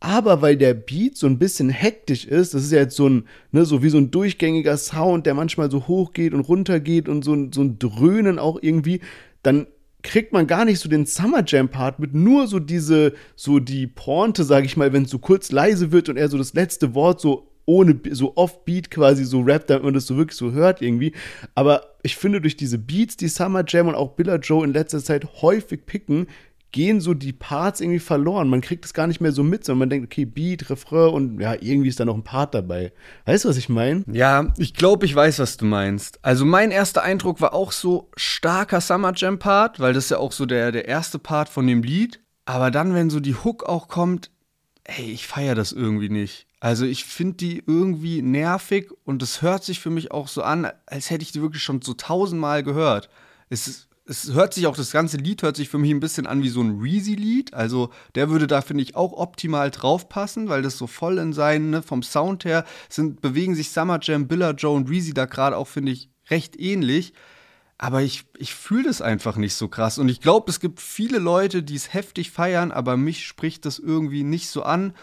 [0.01, 3.23] aber weil der Beat so ein bisschen hektisch ist, das ist ja jetzt so ein,
[3.53, 7.07] ne, so wie so ein durchgängiger Sound, der manchmal so hoch geht und runter geht
[7.07, 8.99] und so ein, so ein Dröhnen auch irgendwie,
[9.43, 9.67] dann
[10.03, 13.87] kriegt man gar nicht so den Summer Jam Part mit, nur so diese, so die
[13.87, 16.95] Porte, sag ich mal, wenn es so kurz leise wird und er so das letzte
[16.95, 20.81] Wort so ohne so off-Beat quasi so rappt, damit man das so wirklich so hört
[20.81, 21.13] irgendwie.
[21.53, 25.03] Aber ich finde, durch diese Beats, die Summer Jam und auch Billa Joe in letzter
[25.03, 26.27] Zeit häufig picken,
[26.71, 28.49] gehen so die Parts irgendwie verloren.
[28.49, 31.39] Man kriegt es gar nicht mehr so mit, sondern man denkt, okay, Beat, Refrain und
[31.39, 32.93] ja, irgendwie ist da noch ein Part dabei.
[33.25, 34.03] Weißt du, was ich meine?
[34.11, 36.23] Ja, ich glaube, ich weiß, was du meinst.
[36.23, 40.19] Also mein erster Eindruck war auch so starker Summer Jam Part, weil das ist ja
[40.19, 42.21] auch so der, der erste Part von dem Lied.
[42.45, 44.31] Aber dann, wenn so die Hook auch kommt,
[44.85, 46.46] ey, ich feiere das irgendwie nicht.
[46.59, 50.67] Also ich finde die irgendwie nervig und es hört sich für mich auch so an,
[50.87, 53.09] als hätte ich die wirklich schon so tausendmal gehört.
[53.49, 56.41] Es, es hört sich auch, das ganze Lied hört sich für mich ein bisschen an
[56.41, 57.53] wie so ein Reezy-Lied.
[57.53, 61.69] Also der würde da, finde ich, auch optimal draufpassen, weil das so voll in seinen,
[61.69, 65.57] ne, vom Sound her, sind, bewegen sich Summer Jam, Billa Joe und Reezy da gerade
[65.57, 67.13] auch, finde ich, recht ähnlich.
[67.77, 69.99] Aber ich, ich fühle das einfach nicht so krass.
[69.99, 73.77] Und ich glaube, es gibt viele Leute, die es heftig feiern, aber mich spricht das
[73.77, 74.93] irgendwie nicht so an.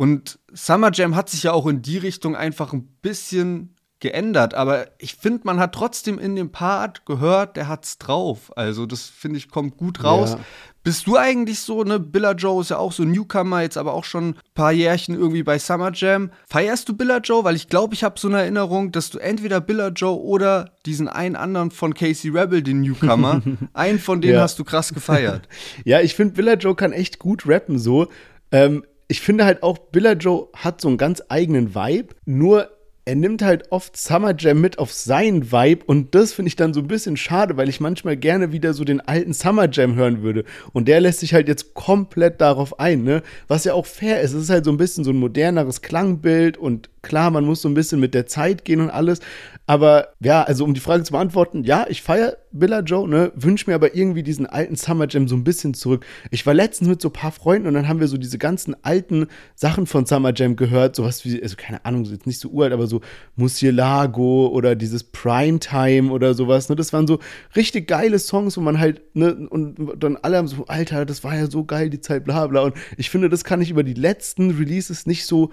[0.00, 4.86] Und Summer Jam hat sich ja auch in die Richtung einfach ein bisschen geändert, aber
[4.96, 8.50] ich finde, man hat trotzdem in dem Part gehört, der hat's drauf.
[8.56, 10.30] Also das finde ich kommt gut raus.
[10.30, 10.40] Ja.
[10.82, 12.00] Bist du eigentlich so, ne?
[12.00, 15.42] Billa Joe ist ja auch so Newcomer, jetzt aber auch schon ein paar Jährchen irgendwie
[15.42, 16.30] bei Summer Jam.
[16.48, 17.44] Feierst du Billa Joe?
[17.44, 21.08] Weil ich glaube, ich habe so eine Erinnerung, dass du entweder Billa Joe oder diesen
[21.08, 23.42] einen anderen von Casey Rebel, den Newcomer,
[23.74, 24.40] einen von denen ja.
[24.40, 25.46] hast du krass gefeiert.
[25.84, 28.08] ja, ich finde, Billa Joe kann echt gut rappen so.
[28.50, 32.70] Ähm, ich finde halt auch, Billa Joe hat so einen ganz eigenen Vibe, nur
[33.04, 36.72] er nimmt halt oft Summer Jam mit auf seinen Vibe und das finde ich dann
[36.72, 40.22] so ein bisschen schade, weil ich manchmal gerne wieder so den alten Summer Jam hören
[40.22, 43.24] würde und der lässt sich halt jetzt komplett darauf ein, ne?
[43.48, 44.32] Was ja auch fair ist.
[44.32, 47.68] Es ist halt so ein bisschen so ein moderneres Klangbild und klar, man muss so
[47.68, 49.20] ein bisschen mit der Zeit gehen und alles,
[49.66, 53.70] aber ja, also um die Frage zu beantworten, ja, ich feiere Billa Joe, ne, wünsche
[53.70, 56.04] mir aber irgendwie diesen alten Summer Jam so ein bisschen zurück.
[56.30, 58.74] Ich war letztens mit so ein paar Freunden und dann haben wir so diese ganzen
[58.82, 62.72] alten Sachen von Summer Jam gehört, sowas wie, also keine Ahnung, jetzt nicht so uralt,
[62.72, 63.00] aber so
[63.36, 67.20] Musielago oder dieses Primetime oder sowas, ne, das waren so
[67.54, 71.36] richtig geile Songs, wo man halt, ne, und dann alle haben so, Alter, das war
[71.36, 72.62] ja so geil, die Zeit, bla bla.
[72.62, 75.50] Und ich finde, das kann ich über die letzten Releases nicht so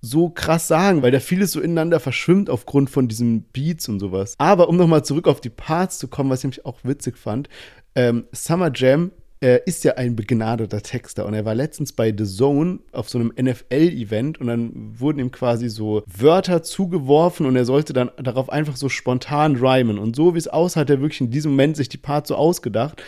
[0.00, 4.34] so krass sagen, weil da vieles so ineinander verschwimmt aufgrund von diesen Beats und sowas.
[4.38, 7.48] Aber um nochmal zurück auf die Parts zu kommen, was ich nämlich auch witzig fand,
[7.94, 12.24] ähm, Summer Jam äh, ist ja ein begnadeter Texter und er war letztens bei The
[12.24, 17.64] Zone auf so einem NFL-Event und dann wurden ihm quasi so Wörter zugeworfen und er
[17.64, 19.98] sollte dann darauf einfach so spontan rhymen.
[19.98, 22.36] Und so wie es aussah, hat er wirklich in diesem Moment sich die Parts so
[22.36, 23.02] ausgedacht.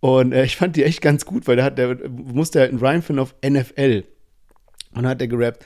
[0.00, 2.80] Und äh, ich fand die echt ganz gut, weil der, hat, der musste halt einen
[2.80, 4.04] Rhyme finden auf NFL.
[4.94, 5.64] Und dann hat er gerappt,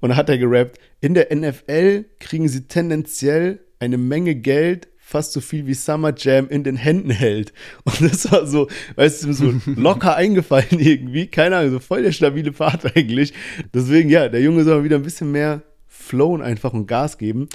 [0.00, 5.32] und da hat er gerappt, in der NFL kriegen sie tendenziell eine Menge Geld, fast
[5.32, 7.52] so viel wie Summer Jam in den Händen hält.
[7.84, 11.26] Und das war so, weißt du, so locker eingefallen irgendwie.
[11.26, 13.34] Keine Ahnung, so voll der stabile Part eigentlich.
[13.72, 17.48] Deswegen, ja, der Junge soll wieder ein bisschen mehr flown einfach und Gas geben.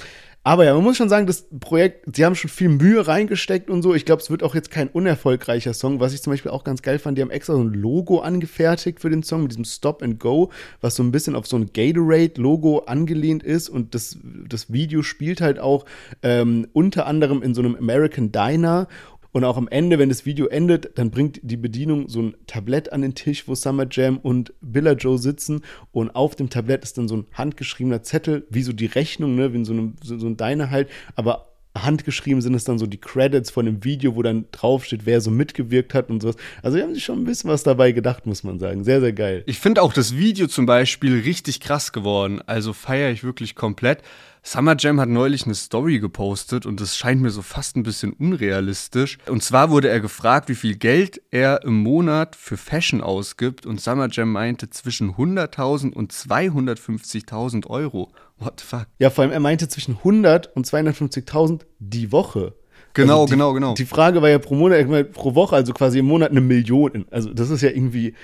[0.44, 3.82] Aber ja, man muss schon sagen, das Projekt, sie haben schon viel Mühe reingesteckt und
[3.82, 3.94] so.
[3.94, 6.00] Ich glaube, es wird auch jetzt kein unerfolgreicher Song.
[6.00, 9.02] Was ich zum Beispiel auch ganz geil fand, die haben extra so ein Logo angefertigt
[9.02, 10.50] für den Song mit diesem Stop and Go,
[10.80, 13.68] was so ein bisschen auf so ein Gatorade-Logo angelehnt ist.
[13.68, 15.84] Und das, das Video spielt halt auch
[16.24, 18.88] ähm, unter anderem in so einem American Diner.
[19.32, 22.92] Und auch am Ende, wenn das Video endet, dann bringt die Bedienung so ein Tablett
[22.92, 25.62] an den Tisch, wo Summer Jam und Billa Joe sitzen.
[25.92, 29.54] Und auf dem Tablett ist dann so ein handgeschriebener Zettel, wie so die Rechnung, ne,
[29.54, 30.90] wie so einem so, so ein Diner halt.
[31.16, 35.22] Aber handgeschrieben sind es dann so die Credits von dem Video, wo dann draufsteht, wer
[35.22, 36.36] so mitgewirkt hat und sowas.
[36.64, 38.84] Also die haben sich schon ein bisschen was dabei gedacht, muss man sagen.
[38.84, 39.44] Sehr, sehr geil.
[39.46, 42.42] Ich finde auch das Video zum Beispiel richtig krass geworden.
[42.46, 44.02] Also feiere ich wirklich komplett.
[44.44, 48.14] Summer Jam hat neulich eine Story gepostet und das scheint mir so fast ein bisschen
[48.14, 49.18] unrealistisch.
[49.28, 53.82] Und zwar wurde er gefragt, wie viel Geld er im Monat für Fashion ausgibt und
[53.82, 58.12] Summer Jam meinte zwischen 100.000 und 250.000 Euro.
[58.38, 58.88] What the fuck?
[59.00, 62.54] Ja, vor allem er meinte zwischen 100 und 250.000 die Woche.
[62.94, 63.74] Genau, also die, genau, genau.
[63.76, 67.06] Die Frage war ja pro Monat, pro Woche, also quasi im Monat eine Million.
[67.12, 68.16] Also das ist ja irgendwie,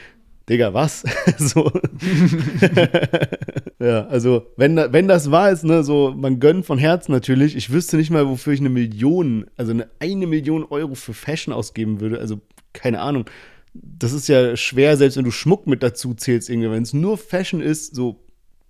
[0.47, 1.03] Digga, was?
[1.37, 1.71] so.
[3.79, 7.55] ja, also wenn, wenn das wahr ist, ne, so, man gönnt von Herzen natürlich.
[7.55, 11.53] Ich wüsste nicht mal, wofür ich eine Million, also eine, eine Million Euro für Fashion
[11.53, 12.19] ausgeben würde.
[12.19, 12.41] Also,
[12.73, 13.25] keine Ahnung.
[13.73, 16.69] Das ist ja schwer, selbst wenn du Schmuck mit dazu zählst, irgendwie.
[16.69, 18.23] Wenn es nur Fashion ist, so,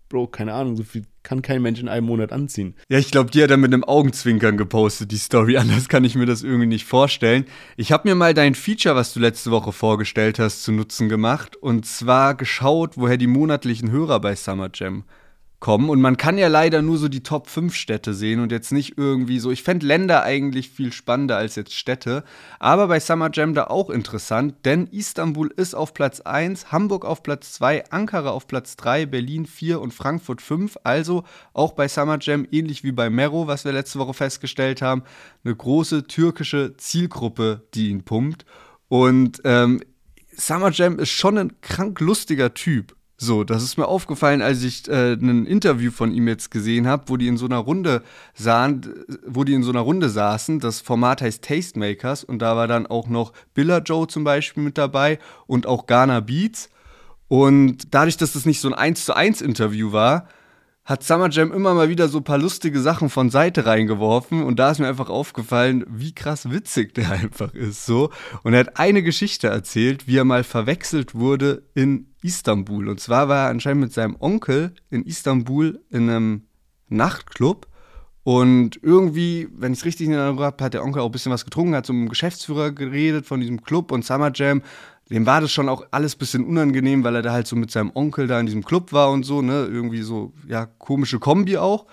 [0.09, 2.75] Bro, keine Ahnung, so viel kann kein Mensch in einem Monat anziehen.
[2.87, 5.57] Ja, ich glaube, die hat er mit einem Augenzwinkern gepostet, die Story.
[5.65, 7.45] Anders kann ich mir das irgendwie nicht vorstellen.
[7.75, 11.57] Ich habe mir mal dein Feature, was du letzte Woche vorgestellt hast, zu Nutzen gemacht.
[11.57, 15.03] Und zwar geschaut, woher die monatlichen Hörer bei Summer Jam
[15.65, 15.89] kommen.
[15.89, 18.99] Und man kann ja leider nur so die Top 5 Städte sehen und jetzt nicht
[18.99, 19.49] irgendwie so.
[19.49, 22.23] Ich fände Länder eigentlich viel spannender als jetzt Städte.
[22.59, 27.23] Aber bei Summer Jam da auch interessant, denn Istanbul ist auf Platz 1, Hamburg auf
[27.23, 30.77] Platz 2, Ankara auf Platz 3, Berlin 4 und Frankfurt 5.
[30.83, 31.23] Also
[31.53, 35.01] auch bei Summer Jam, ähnlich wie bei Mero, was wir letzte Woche festgestellt haben,
[35.43, 38.45] eine große türkische Zielgruppe, die ihn pumpt.
[38.87, 39.81] Und ähm,
[40.31, 42.94] Summer Jam ist schon ein krank lustiger Typ.
[43.17, 47.03] So, das ist mir aufgefallen, als ich äh, ein Interview von ihm jetzt gesehen habe,
[47.07, 50.59] wo die in so einer Runde sahen, wo die in so einer Runde saßen.
[50.59, 54.77] Das Format heißt Tastemakers und da war dann auch noch Billa Joe zum Beispiel mit
[54.77, 56.69] dabei und auch Ghana Beats.
[57.29, 60.27] Und dadurch, dass das nicht so ein 1 zu 1 Interview war,
[60.85, 64.57] hat Summer Jam immer mal wieder so ein paar lustige Sachen von Seite reingeworfen und
[64.59, 68.11] da ist mir einfach aufgefallen, wie krass witzig der einfach ist so.
[68.43, 72.87] Und er hat eine Geschichte erzählt, wie er mal verwechselt wurde in Istanbul.
[72.87, 76.43] Und zwar war er anscheinend mit seinem Onkel in Istanbul in einem
[76.87, 77.67] Nachtclub
[78.25, 81.31] und irgendwie, wenn ich es richtig in Erinnerung habe, hat der Onkel auch ein bisschen
[81.31, 84.63] was getrunken, hat dem Geschäftsführer geredet von diesem Club und Summer Jam
[85.09, 87.71] dem war das schon auch alles ein bisschen unangenehm, weil er da halt so mit
[87.71, 89.65] seinem Onkel da in diesem Club war und so, ne?
[89.65, 91.85] Irgendwie so, ja, komische Kombi auch.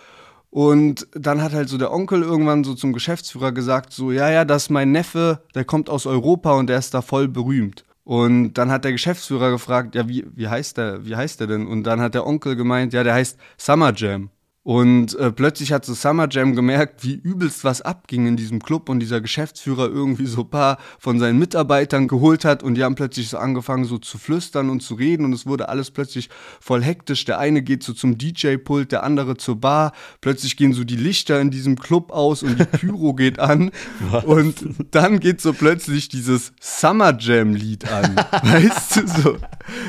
[0.50, 4.44] Und dann hat halt so der Onkel irgendwann so zum Geschäftsführer gesagt, so, ja, ja,
[4.44, 7.84] das ist mein Neffe, der kommt aus Europa und der ist da voll berühmt.
[8.04, 11.66] Und dann hat der Geschäftsführer gefragt, ja, wie, wie heißt der, wie heißt der denn?
[11.66, 14.30] Und dann hat der Onkel gemeint, ja, der heißt Summer Jam.
[14.64, 18.88] Und äh, plötzlich hat so Summer Jam gemerkt, wie übelst was abging in diesem Club
[18.88, 22.94] und dieser Geschäftsführer irgendwie so ein paar von seinen Mitarbeitern geholt hat und die haben
[22.94, 26.80] plötzlich so angefangen so zu flüstern und zu reden und es wurde alles plötzlich voll
[26.80, 27.24] hektisch.
[27.24, 29.92] Der eine geht so zum DJ-Pult, der andere zur Bar.
[30.20, 33.72] Plötzlich gehen so die Lichter in diesem Club aus und die Pyro geht an
[34.10, 34.24] was?
[34.24, 38.14] und dann geht so plötzlich dieses Summer Jam-Lied an.
[38.44, 39.36] weißt du so?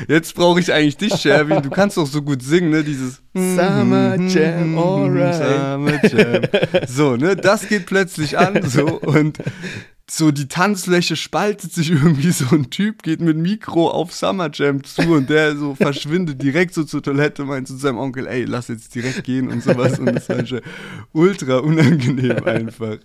[0.08, 1.62] Jetzt brauche ich eigentlich dich, Sherwin.
[1.62, 2.82] Du kannst doch so gut singen, ne?
[2.82, 4.63] Dieses Summer Jam.
[4.64, 5.34] Jam, alright.
[5.34, 6.42] Summer Jam.
[6.86, 9.38] So, ne, das geht plötzlich an, so, und
[10.10, 14.84] so die Tanzfläche spaltet sich irgendwie, so ein Typ geht mit Mikro auf Summer Jam
[14.84, 18.68] zu und der so verschwindet direkt so zur Toilette, meint zu seinem Onkel, ey, lass
[18.68, 20.60] jetzt direkt gehen und sowas und das war schon
[21.12, 22.98] ultra unangenehm einfach.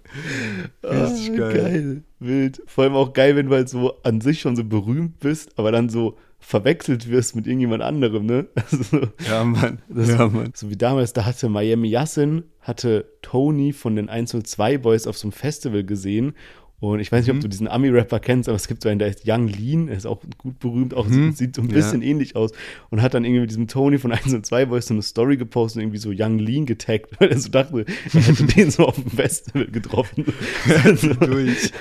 [0.84, 1.54] Richtig ah, geil.
[1.54, 2.04] geil.
[2.20, 2.62] Wild.
[2.68, 5.72] Vor allem auch geil, wenn du halt so an sich schon so berühmt bist, aber
[5.72, 8.48] dann so verwechselt wirst mit irgendjemand anderem, ne?
[8.56, 9.80] Also, ja, Mann.
[9.90, 10.52] Das, ja, Mann.
[10.56, 15.28] So wie damals, da hatte Miami Yassin, hatte Tony von den 102 Boys auf so
[15.28, 16.34] einem Festival gesehen
[16.82, 17.42] und ich weiß nicht, ob mhm.
[17.42, 20.06] du diesen Ami-Rapper kennst, aber es gibt so einen, der ist Young Lean, er ist
[20.06, 21.34] auch gut berühmt, auch mhm.
[21.34, 22.08] sieht so ein bisschen ja.
[22.08, 22.52] ähnlich aus
[22.90, 25.36] und hat dann irgendwie mit diesem Tony von 1 und 2 Boys so eine Story
[25.36, 28.86] gepostet und irgendwie so Young Lean getaggt, weil er so dachte, er hätte den so
[28.86, 30.26] auf dem Festival getroffen.
[30.84, 31.72] also, durch.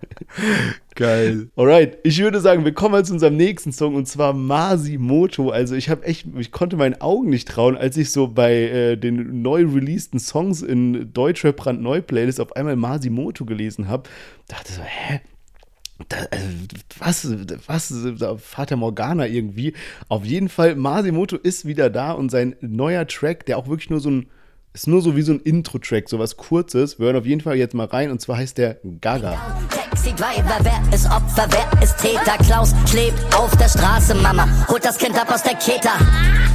[0.94, 1.48] Geil.
[1.56, 5.50] Alright, ich würde sagen, wir kommen mal zu unserem nächsten Song und zwar Masimoto.
[5.50, 8.96] Also ich habe echt, ich konnte meinen Augen nicht trauen, als ich so bei äh,
[8.96, 14.08] den neu releaseden Songs in Deutscher brandneu Playlist auf einmal Masimoto gelesen habe.
[14.48, 15.20] Dachte so, hä?
[16.08, 16.16] Da,
[17.00, 17.36] also,
[17.68, 19.74] was, was, Vater Morgana irgendwie.
[20.08, 24.00] Auf jeden Fall, Masimoto ist wieder da und sein neuer Track, der auch wirklich nur
[24.00, 24.26] so ein
[24.74, 26.98] Ist nur so wie so ein Intro-Track, so was kurzes.
[26.98, 29.38] Wir hören auf jeden Fall jetzt mal rein und zwar heißt der Gaga.
[29.68, 32.38] Taxi Driver, wer ist Opfer, wer ist Täter?
[32.42, 35.90] Klaus klebt auf der Straße, Mama holt das Kind ab aus der Kita.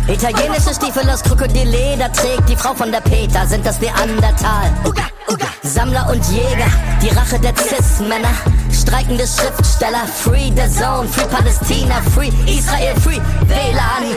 [0.08, 4.71] Italienische Stiefel aus Krokodilleder trägt die Frau von der Peter, sind das Neandertal.
[4.84, 5.45] Uga, Uga.
[5.62, 6.71] Sammler und Jäger,
[7.03, 8.34] die Rache der Cis-Männer.
[8.71, 14.15] Streikende Schriftsteller, free the zone, free Palästina, free Israel, free WLAN.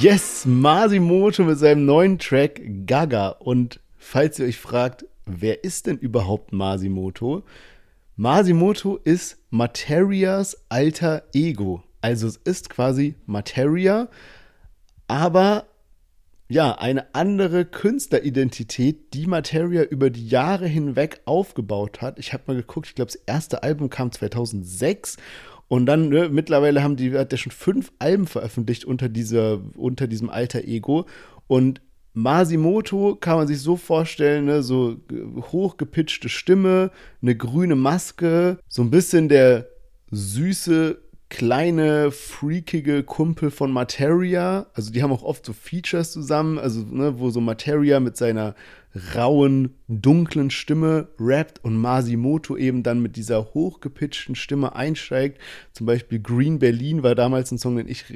[0.00, 3.30] Yes, Masimoto mit seinem neuen Track Gaga.
[3.30, 7.42] Und falls ihr euch fragt, wer ist denn überhaupt Masimoto?
[8.14, 11.82] Masimoto ist Materias alter Ego.
[12.00, 14.08] Also es ist quasi Materia,
[15.08, 15.66] aber
[16.48, 22.20] ja, eine andere Künstleridentität, die Materia über die Jahre hinweg aufgebaut hat.
[22.20, 25.16] Ich habe mal geguckt, ich glaube, das erste Album kam 2006
[25.68, 30.06] und dann, ne, mittlerweile haben die, hat der schon fünf Alben veröffentlicht unter, dieser, unter
[30.06, 31.06] diesem alter Ego.
[31.46, 31.82] Und
[32.14, 34.96] Masimoto kann man sich so vorstellen, ne, so
[35.52, 39.68] hochgepitchte Stimme, eine grüne Maske, so ein bisschen der
[40.10, 40.98] süße,
[41.30, 44.66] kleine, freakige Kumpel von Materia.
[44.72, 48.54] Also die haben auch oft so Features zusammen, also ne, wo so Materia mit seiner
[49.14, 55.38] rauen, dunklen Stimme rappt und Masimoto eben dann mit dieser hochgepitchten Stimme einsteigt.
[55.72, 58.06] Zum Beispiel Green Berlin war damals ein Song, den ich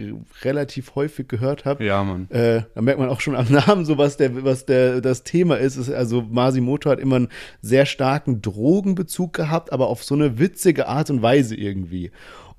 [0.43, 1.85] relativ häufig gehört habe.
[1.85, 2.29] Ja, Mann.
[2.31, 5.57] Äh, da merkt man auch schon am Namen, so was, der, was der, das Thema
[5.57, 5.91] ist.
[5.91, 7.29] Also Masimoto hat immer einen
[7.61, 12.11] sehr starken Drogenbezug gehabt, aber auf so eine witzige Art und Weise irgendwie.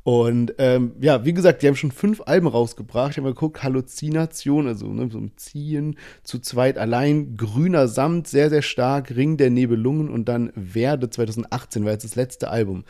[0.03, 3.11] Und ähm, ja, wie gesagt, die haben schon fünf Alben rausgebracht.
[3.11, 8.27] Ich habe mal geguckt, Halluzination, also ne, so ein Ziehen, zu zweit allein, Grüner Samt,
[8.27, 12.83] sehr, sehr stark, Ring der Nebelungen und dann Werde 2018 war jetzt das letzte Album.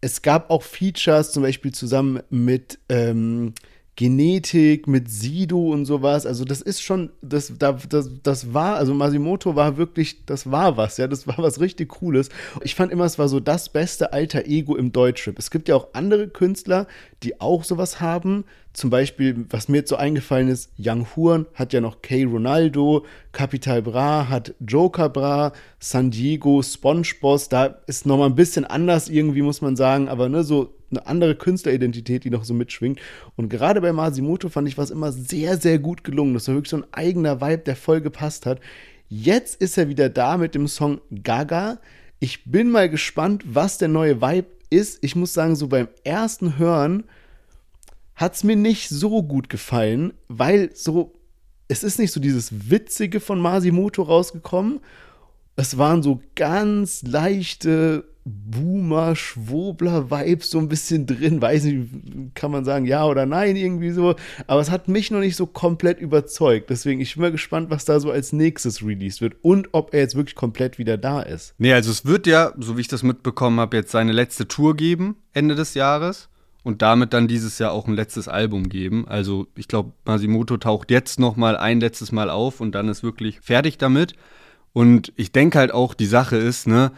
[0.00, 3.54] Es gab auch Features, zum Beispiel zusammen mit ähm,
[3.98, 6.24] Genetik, mit Sido und sowas.
[6.24, 10.98] Also das ist schon, das, das, das war, also Masimoto war wirklich, das war was,
[10.98, 12.28] ja, das war was richtig Cooles.
[12.62, 15.36] Ich fand immer, es war so das beste alter Ego im Deutschrap.
[15.36, 16.86] Es gibt ja auch andere Künstler,
[17.24, 18.44] die auch sowas haben.
[18.72, 22.24] Zum Beispiel, was mir jetzt so eingefallen ist, Young Horn hat ja noch K.
[22.24, 29.08] Ronaldo, Capital Bra hat Joker Bra, San Diego, SpongeBoss, da ist nochmal ein bisschen anders
[29.08, 33.00] irgendwie, muss man sagen, aber ne, so eine andere Künstleridentität, die noch so mitschwingt.
[33.36, 36.34] Und gerade bei Masimoto fand ich was immer sehr, sehr gut gelungen.
[36.34, 38.60] Das war wirklich so ein eigener Vibe, der voll gepasst hat.
[39.08, 41.78] Jetzt ist er wieder da mit dem Song Gaga.
[42.20, 45.02] Ich bin mal gespannt, was der neue Vibe ist.
[45.02, 47.04] Ich muss sagen, so beim ersten Hören
[48.18, 51.14] hat es mir nicht so gut gefallen, weil so,
[51.68, 54.80] es ist nicht so dieses Witzige von Masimoto rausgekommen.
[55.54, 61.40] Es waren so ganz leichte Boomer, Schwobler-Vibes so ein bisschen drin.
[61.40, 64.16] Weiß nicht, kann man sagen ja oder nein, irgendwie so.
[64.48, 66.70] Aber es hat mich noch nicht so komplett überzeugt.
[66.70, 70.00] Deswegen, ich bin mal gespannt, was da so als nächstes released wird und ob er
[70.00, 71.54] jetzt wirklich komplett wieder da ist.
[71.58, 74.74] Nee, also es wird ja, so wie ich das mitbekommen habe, jetzt seine letzte Tour
[74.74, 76.28] geben, Ende des Jahres.
[76.68, 79.08] Und damit dann dieses Jahr auch ein letztes Album geben.
[79.08, 83.02] Also ich glaube, Masimoto taucht jetzt noch mal ein letztes Mal auf und dann ist
[83.02, 84.12] wirklich fertig damit.
[84.74, 86.92] Und ich denke halt auch, die Sache ist, ne,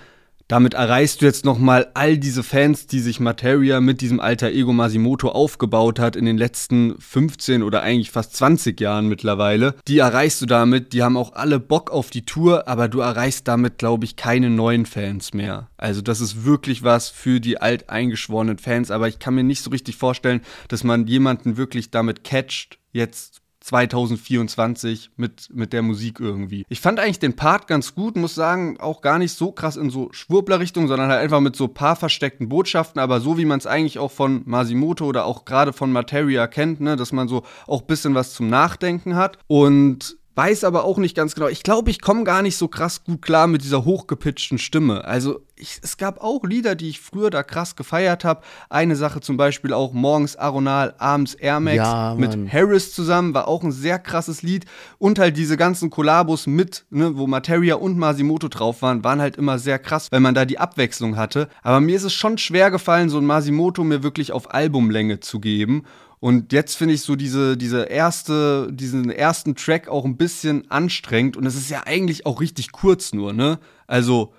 [0.51, 4.73] damit erreichst du jetzt nochmal all diese Fans, die sich Materia mit diesem alter Ego
[4.73, 9.77] Masimoto aufgebaut hat in den letzten 15 oder eigentlich fast 20 Jahren mittlerweile.
[9.87, 13.47] Die erreichst du damit, die haben auch alle Bock auf die Tour, aber du erreichst
[13.47, 15.69] damit, glaube ich, keine neuen Fans mehr.
[15.77, 19.71] Also das ist wirklich was für die alteingeschworenen Fans, aber ich kann mir nicht so
[19.71, 26.65] richtig vorstellen, dass man jemanden wirklich damit catcht, jetzt 2024 mit, mit der Musik irgendwie.
[26.69, 29.91] Ich fand eigentlich den Part ganz gut, muss sagen, auch gar nicht so krass in
[29.91, 33.69] so Schwurbler-Richtung, sondern halt einfach mit so paar versteckten Botschaften, aber so wie man es
[33.69, 37.83] eigentlich auch von Masimoto oder auch gerade von Materia kennt, ne, dass man so auch
[37.83, 39.39] bisschen was zum Nachdenken hat.
[39.47, 41.49] Und weiß aber auch nicht ganz genau.
[41.49, 45.05] Ich glaube, ich komme gar nicht so krass gut klar mit dieser hochgepitchten Stimme.
[45.05, 48.41] Also ich, es gab auch Lieder, die ich früher da krass gefeiert habe.
[48.71, 53.49] Eine Sache zum Beispiel auch morgens Aronal, abends Air Max ja, mit Harris zusammen, war
[53.49, 54.65] auch ein sehr krasses Lied.
[54.97, 59.37] Und halt diese ganzen Kollabos mit, ne, wo Materia und Masimoto drauf waren, waren halt
[59.37, 61.51] immer sehr krass, weil man da die Abwechslung hatte.
[61.63, 65.39] Aber mir ist es schon schwer gefallen, so ein Masimoto mir wirklich auf Albumlänge zu
[65.39, 65.85] geben.
[66.21, 71.39] Und jetzt finde ich so diese, diese erste, diesen ersten Track auch ein bisschen anstrengend
[71.39, 73.59] und es ist ja eigentlich auch richtig kurz nur, ne?
[73.87, 74.35] Also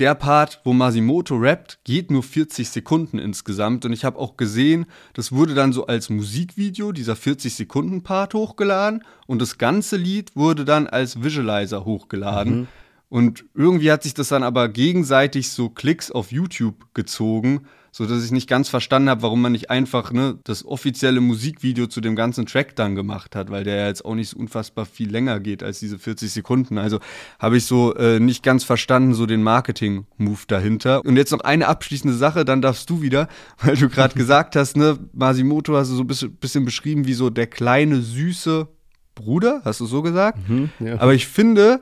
[0.00, 4.86] der Part, wo Masimoto rappt, geht nur 40 Sekunden insgesamt und ich habe auch gesehen,
[5.12, 10.34] das wurde dann so als Musikvideo, dieser 40 Sekunden Part hochgeladen und das ganze Lied
[10.34, 12.62] wurde dann als Visualizer hochgeladen.
[12.62, 12.68] Mhm.
[13.08, 17.66] Und irgendwie hat sich das dann aber gegenseitig so Klicks auf YouTube gezogen,
[17.96, 21.86] so dass ich nicht ganz verstanden habe, warum man nicht einfach ne, das offizielle Musikvideo
[21.86, 24.84] zu dem ganzen Track dann gemacht hat, weil der ja jetzt auch nicht so unfassbar
[24.84, 26.76] viel länger geht als diese 40 Sekunden.
[26.76, 26.98] Also
[27.38, 31.04] habe ich so äh, nicht ganz verstanden, so den Marketing-Move dahinter.
[31.04, 33.28] Und jetzt noch eine abschließende Sache, dann darfst du wieder,
[33.58, 37.14] weil du gerade gesagt hast, ne, Masimoto hast du so ein bisschen, bisschen beschrieben wie
[37.14, 38.66] so der kleine, süße
[39.14, 40.48] Bruder, hast du so gesagt?
[40.48, 40.98] Mhm, ja.
[40.98, 41.80] Aber ich finde,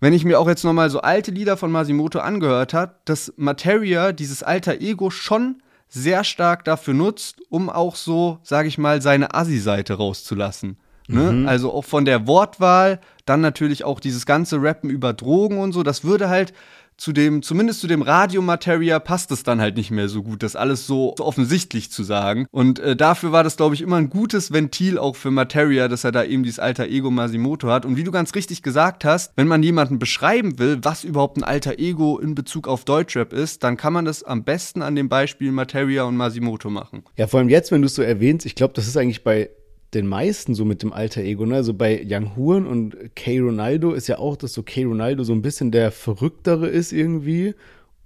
[0.00, 4.12] wenn ich mir auch jetzt nochmal so alte Lieder von Masimoto angehört habe, dass Materia
[4.12, 9.34] dieses alter Ego schon sehr stark dafür nutzt, um auch so, sage ich mal, seine
[9.34, 10.78] Assi-Seite rauszulassen.
[11.08, 11.32] Ne?
[11.32, 11.48] Mhm.
[11.48, 15.82] Also auch von der Wortwahl, dann natürlich auch dieses ganze Rappen über Drogen und so,
[15.82, 16.52] das würde halt
[17.00, 20.54] zu dem, zumindest zu dem Radiomateria passt es dann halt nicht mehr so gut, das
[20.54, 22.46] alles so, offensichtlich zu sagen.
[22.50, 26.04] Und äh, dafür war das, glaube ich, immer ein gutes Ventil auch für Materia, dass
[26.04, 27.86] er da eben dieses alter Ego Masimoto hat.
[27.86, 31.44] Und wie du ganz richtig gesagt hast, wenn man jemanden beschreiben will, was überhaupt ein
[31.44, 35.08] alter Ego in Bezug auf Deutschrap ist, dann kann man das am besten an dem
[35.08, 37.04] Beispiel Materia und Masimoto machen.
[37.16, 39.48] Ja, vor allem jetzt, wenn du es so erwähnst, ich glaube, das ist eigentlich bei
[39.94, 41.46] den meisten so mit dem alter Ego.
[41.46, 41.56] Ne?
[41.56, 43.40] Also bei Young Huren und K.
[43.40, 44.84] Ronaldo ist ja auch, dass so K.
[44.84, 47.54] Ronaldo so ein bisschen der Verrücktere ist irgendwie.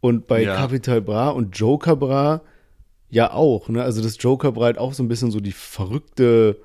[0.01, 0.57] Und bei ja.
[0.57, 2.43] Capital Bra und Joker Bra
[3.11, 3.69] ja auch.
[3.69, 3.83] Ne?
[3.83, 6.59] Also das Joker Bra halt auch so ein bisschen so die verrückte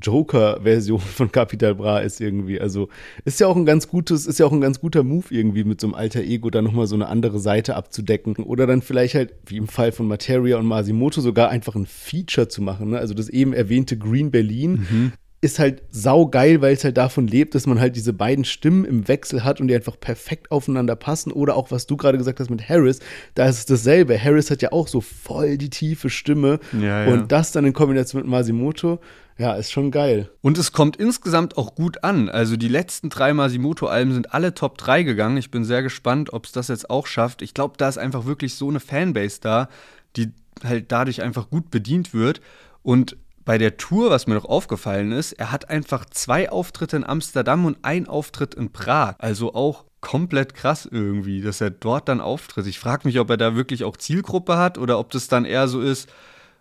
[0.00, 2.60] Joker-Version von Capital Bra ist irgendwie.
[2.60, 2.88] Also
[3.24, 5.80] ist ja auch ein ganz gutes, ist ja auch ein ganz guter Move irgendwie mit
[5.80, 8.36] so einem alter Ego da nochmal so eine andere Seite abzudecken.
[8.36, 12.48] Oder dann vielleicht halt, wie im Fall von Materia und Masimoto, sogar einfach ein Feature
[12.48, 12.90] zu machen.
[12.90, 12.98] Ne?
[12.98, 14.86] Also das eben erwähnte Green Berlin.
[14.90, 18.84] Mhm ist halt saugeil, weil es halt davon lebt, dass man halt diese beiden Stimmen
[18.84, 21.30] im Wechsel hat und die einfach perfekt aufeinander passen.
[21.30, 22.98] Oder auch, was du gerade gesagt hast mit Harris,
[23.34, 24.20] da ist es dasselbe.
[24.20, 26.58] Harris hat ja auch so voll die tiefe Stimme.
[26.72, 27.12] Ja, ja.
[27.12, 28.98] Und das dann in Kombination mit Masimoto
[29.38, 30.30] ja, ist schon geil.
[30.40, 32.28] Und es kommt insgesamt auch gut an.
[32.28, 35.36] Also die letzten drei Masimoto-Alben sind alle Top 3 gegangen.
[35.36, 37.40] Ich bin sehr gespannt, ob es das jetzt auch schafft.
[37.42, 39.68] Ich glaube, da ist einfach wirklich so eine Fanbase da,
[40.16, 40.32] die
[40.64, 42.40] halt dadurch einfach gut bedient wird.
[42.82, 47.04] Und bei der Tour, was mir noch aufgefallen ist, er hat einfach zwei Auftritte in
[47.04, 49.14] Amsterdam und ein Auftritt in Prag.
[49.18, 52.66] Also auch komplett krass irgendwie, dass er dort dann auftritt.
[52.66, 55.68] Ich frage mich, ob er da wirklich auch Zielgruppe hat oder ob das dann eher
[55.68, 56.08] so ist,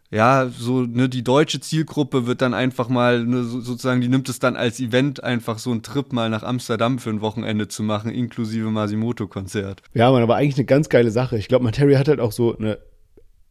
[0.10, 4.30] ja, so, ne, die deutsche Zielgruppe wird dann einfach mal, ne, so, sozusagen, die nimmt
[4.30, 7.84] es dann als Event, einfach so einen Trip mal nach Amsterdam für ein Wochenende zu
[7.84, 9.82] machen, inklusive Masimoto-Konzert.
[9.94, 11.38] Ja, man, aber eigentlich eine ganz geile Sache.
[11.38, 12.80] Ich glaube, Materia hat halt auch so eine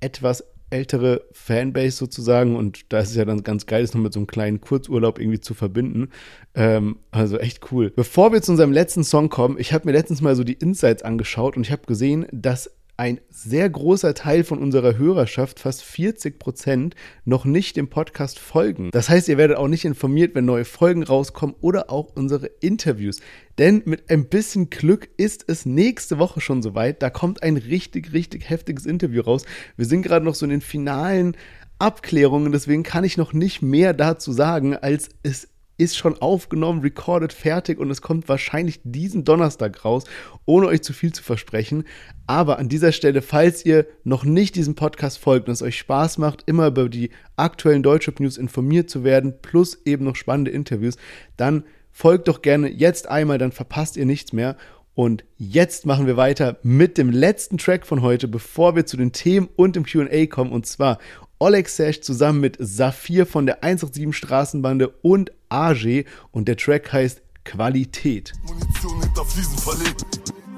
[0.01, 4.13] etwas ältere Fanbase sozusagen und da ist es ja dann ganz geil, das noch mit
[4.13, 6.09] so einem kleinen Kurzurlaub irgendwie zu verbinden.
[6.55, 7.93] Ähm, also echt cool.
[7.95, 11.03] Bevor wir zu unserem letzten Song kommen, ich habe mir letztens mal so die Insights
[11.03, 16.39] angeschaut und ich habe gesehen, dass ein sehr großer Teil von unserer Hörerschaft, fast 40
[16.39, 16.95] Prozent,
[17.25, 18.91] noch nicht dem Podcast folgen.
[18.91, 23.21] Das heißt, ihr werdet auch nicht informiert, wenn neue Folgen rauskommen oder auch unsere Interviews.
[23.59, 27.03] Denn mit ein bisschen Glück ist es nächste Woche schon soweit.
[27.03, 29.45] Da kommt ein richtig, richtig heftiges Interview raus.
[29.77, 31.37] Wir sind gerade noch so in den finalen
[31.79, 37.33] Abklärungen, deswegen kann ich noch nicht mehr dazu sagen, als es ist schon aufgenommen, recorded,
[37.33, 40.05] fertig und es kommt wahrscheinlich diesen Donnerstag raus,
[40.45, 41.85] ohne euch zu viel zu versprechen.
[42.27, 46.19] Aber an dieser Stelle, falls ihr noch nicht diesem Podcast folgt und es euch Spaß
[46.19, 50.97] macht, immer über die aktuellen Deutschrap News informiert zu werden, plus eben noch spannende Interviews,
[51.37, 54.57] dann folgt doch gerne jetzt einmal, dann verpasst ihr nichts mehr.
[54.95, 59.13] Und jetzt machen wir weiter mit dem letzten Track von heute, bevor wir zu den
[59.13, 60.53] Themen und dem QA kommen.
[60.53, 60.99] Und zwar
[61.39, 67.23] Oleg Sash zusammen mit Saphir von der 187 Straßenbande und AG und der Track heißt
[67.45, 68.33] Qualität.
[68.45, 70.05] Munition hinter Fliesen verlegt.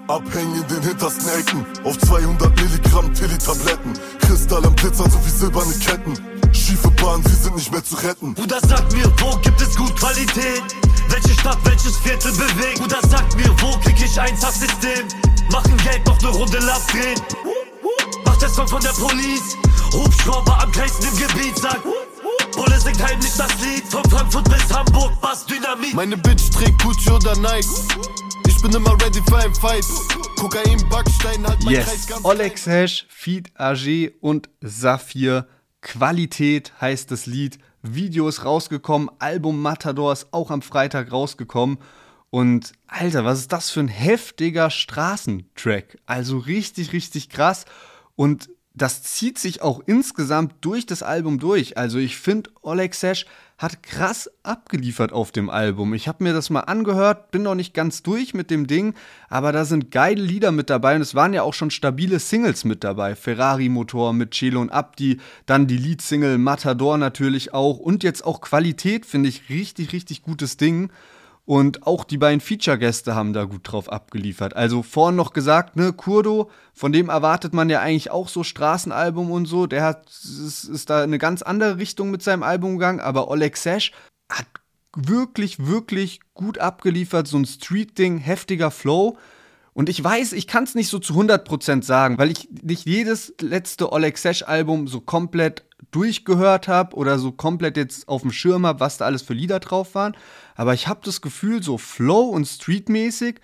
[0.09, 1.67] Abhängen in den hintersten Ecken.
[1.85, 3.93] Auf 200 Milligramm Tilly-Tabletten.
[4.21, 6.15] Kristall am Blitzer sowie silberne Ketten.
[6.55, 8.33] Schiefe Bahn, sie sind nicht mehr zu retten.
[8.33, 10.63] Bruder, sag mir, wo gibt es gut Qualität?
[11.11, 12.81] Welche Stadt, welches Viertel bewegt?
[12.81, 15.07] Bruder, sag mir, wo krieg ich ein Subsystem?
[15.51, 17.21] Machen Geld, noch ne Runde Lass drehen.
[18.25, 19.57] Macht der Song von der Police.
[19.93, 21.85] Hubschrauber am kleinsten im Gebiet, sagt
[22.57, 23.85] Bulle singt heimlich das Lied.
[23.89, 25.95] Von Frankfurt bis Hamburg, Bass Dynamit.
[25.95, 27.69] Meine Bitch trägt Gucci oder Nike
[28.47, 29.85] Ich bin immer ready für ein Fight.
[30.37, 31.87] Kokain, Backstein, halt mein yes.
[31.87, 35.49] Kreis ganz Oleg Hash, Feed AG und Saphir.
[35.81, 37.59] Qualität heißt das Lied.
[37.83, 41.79] Video ist rausgekommen, Album Matador ist auch am Freitag rausgekommen.
[42.31, 45.99] Und Alter, was ist das für ein heftiger Straßentrack?
[46.07, 47.65] Also richtig, richtig krass.
[48.17, 48.51] Und
[48.83, 51.77] das zieht sich auch insgesamt durch das Album durch.
[51.77, 53.27] Also ich finde, Oleg Sesh
[53.59, 55.93] hat krass abgeliefert auf dem Album.
[55.93, 58.95] Ich habe mir das mal angehört, bin noch nicht ganz durch mit dem Ding,
[59.29, 62.65] aber da sind geile Lieder mit dabei und es waren ja auch schon stabile Singles
[62.65, 63.17] mit dabei.
[63.17, 68.41] Ferrari Motor mit Chelo und Abdi, dann die Leadsingle Matador natürlich auch und jetzt auch
[68.41, 70.91] Qualität, finde ich richtig, richtig gutes Ding.
[71.49, 74.55] Und auch die beiden Feature-Gäste haben da gut drauf abgeliefert.
[74.55, 79.31] Also vorhin noch gesagt, ne, Kurdo, von dem erwartet man ja eigentlich auch so Straßenalbum
[79.31, 79.67] und so.
[79.67, 83.01] Der hat, ist, ist da eine ganz andere Richtung mit seinem Album gegangen.
[83.01, 83.93] Aber Oleg Sesh
[84.31, 84.45] hat
[84.95, 87.27] wirklich, wirklich gut abgeliefert.
[87.27, 89.17] So ein Street-Ding, heftiger Flow.
[89.73, 93.33] Und ich weiß, ich kann es nicht so zu 100% sagen, weil ich nicht jedes
[93.41, 98.81] letzte Oleg Sesh-Album so komplett durchgehört habe oder so komplett jetzt auf dem Schirm habe,
[98.81, 100.17] was da alles für Lieder drauf waren.
[100.59, 103.37] Aber ich habe das Gefühl, so Flow und Streetmäßig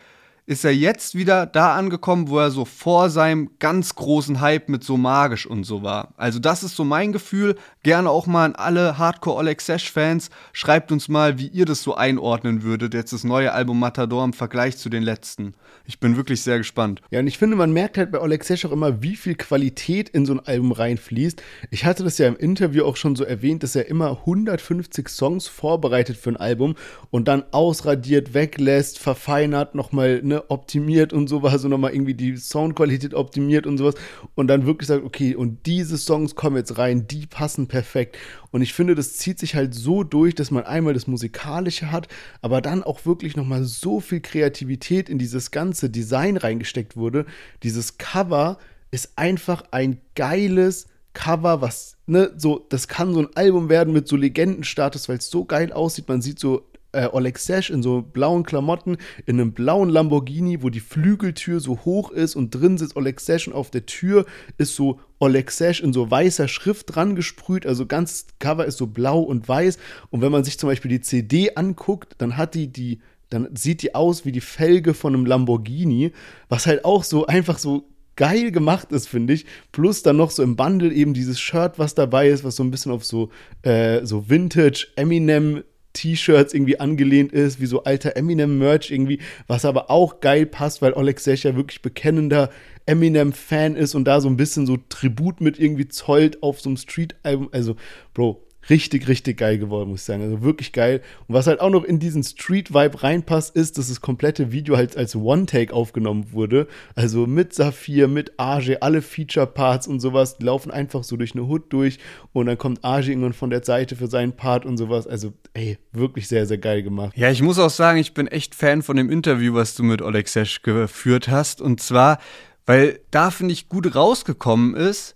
[0.47, 4.83] ist er jetzt wieder da angekommen, wo er so vor seinem ganz großen Hype mit
[4.83, 6.13] so magisch und so war.
[6.17, 7.55] Also das ist so mein Gefühl.
[7.85, 10.31] Gerne auch mal an alle Hardcore Oleg Sesh Fans.
[10.55, 14.33] Schreibt uns mal, wie ihr das so einordnen würdet, jetzt das neue Album Matador im
[14.33, 15.53] Vergleich zu den letzten.
[15.85, 17.03] Ich bin wirklich sehr gespannt.
[17.11, 20.09] Ja, und ich finde, man merkt halt bei Oleg Sesh auch immer, wie viel Qualität
[20.09, 21.43] in so ein Album reinfließt.
[21.71, 25.47] Ich hatte das ja im Interview auch schon so erwähnt, dass er immer 150 Songs
[25.47, 26.77] vorbereitet für ein Album
[27.11, 33.13] und dann ausradiert, weglässt, verfeinert, nochmal, ne, optimiert und sowas und nochmal irgendwie die Soundqualität
[33.13, 33.97] optimiert und sowas
[34.35, 38.17] und dann wirklich sagt, okay, und diese Songs kommen jetzt rein, die passen perfekt.
[38.53, 42.07] Und ich finde, das zieht sich halt so durch, dass man einmal das Musikalische hat,
[42.41, 47.27] aber dann auch wirklich nochmal so viel Kreativität in dieses ganze Design reingesteckt wurde.
[47.65, 48.59] Dieses Cover
[48.93, 54.07] ist einfach ein geiles Cover, was, ne, so, das kann so ein Album werden mit
[54.07, 56.07] so Legendenstatus, weil es so geil aussieht.
[56.07, 56.63] Man sieht so
[56.95, 61.81] äh, Oleg Sesh in so blauen Klamotten, in einem blauen Lamborghini, wo die Flügeltür so
[61.85, 64.25] hoch ist und drin sitzt Oleg Sesh und auf der Tür
[64.59, 68.87] ist so Oleg Sesh in so weißer Schrift dran gesprüht, also ganz Cover ist so
[68.87, 69.79] blau und weiß
[70.11, 73.83] und wenn man sich zum Beispiel die CD anguckt, dann hat die die dann sieht
[73.83, 76.13] die aus wie die Felge von einem Lamborghini,
[76.49, 79.47] was halt auch so einfach so geil gemacht ist, finde ich.
[79.73, 82.71] Plus dann noch so im Bundle eben dieses Shirt, was dabei ist, was so ein
[82.71, 83.31] bisschen auf so,
[83.63, 85.65] äh, so Vintage Eminem
[85.95, 90.93] T-Shirts irgendwie angelehnt ist, wie so alter Eminem-Merch irgendwie, was aber auch geil passt, weil
[90.93, 92.51] Oleg Sesh ja wirklich bekennender
[92.85, 96.77] Eminem-Fan ist und da so ein bisschen so Tribut mit irgendwie zollt auf so einem
[96.77, 97.49] Street-Album.
[97.53, 97.77] Also,
[98.13, 100.23] Bro, richtig, richtig geil geworden, muss ich sagen.
[100.23, 101.03] Also wirklich geil.
[101.27, 104.97] Und was halt auch noch in diesen Street-Vibe reinpasst, ist, dass das komplette Video halt
[104.97, 106.67] als One-Take aufgenommen wurde.
[106.95, 111.45] Also mit Saphir, mit Arge, alle Feature-Parts und sowas, die laufen einfach so durch eine
[111.45, 111.99] Hood durch
[112.33, 115.07] und dann kommt Arge irgendwann von der Seite für seinen Part und sowas.
[115.07, 117.17] Also, ey, wirklich sehr, sehr geil gemacht.
[117.17, 120.03] Ja, ich muss auch sagen, ich bin echt Fan von dem Interview, was du mit
[120.03, 121.61] Oleg Sesh geführt hast.
[121.61, 122.19] Und zwar,
[122.67, 125.15] weil da, finde ich, gut rausgekommen ist,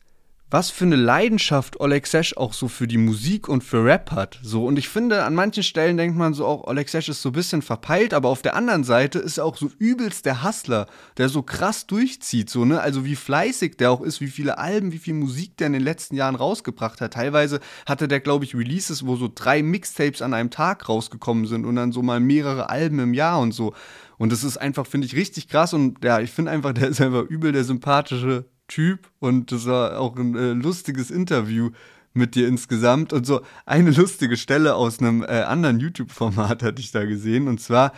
[0.51, 4.41] was für eine Leidenschaft Oleg Sesh auch so für die Musik und für Rap hat.
[4.43, 7.29] So, und ich finde, an manchen Stellen denkt man so auch, Oleg Sesh ist so
[7.29, 10.87] ein bisschen verpeilt, aber auf der anderen Seite ist er auch so übelst der Hustler,
[11.19, 12.81] der so krass durchzieht, so, ne?
[12.81, 15.83] Also wie fleißig der auch ist, wie viele Alben, wie viel Musik der in den
[15.83, 17.13] letzten Jahren rausgebracht hat.
[17.13, 21.67] Teilweise hatte der, glaube ich, Releases, wo so drei Mixtapes an einem Tag rausgekommen sind
[21.67, 23.75] und dann so mal mehrere Alben im Jahr und so.
[24.17, 27.01] Und das ist einfach, finde ich, richtig krass und ja, ich finde einfach, der ist
[27.01, 31.71] einfach übel der sympathische Typ und das war auch ein äh, lustiges Interview
[32.13, 36.93] mit dir insgesamt und so eine lustige Stelle aus einem äh, anderen YouTube-Format hatte ich
[36.93, 37.93] da gesehen und zwar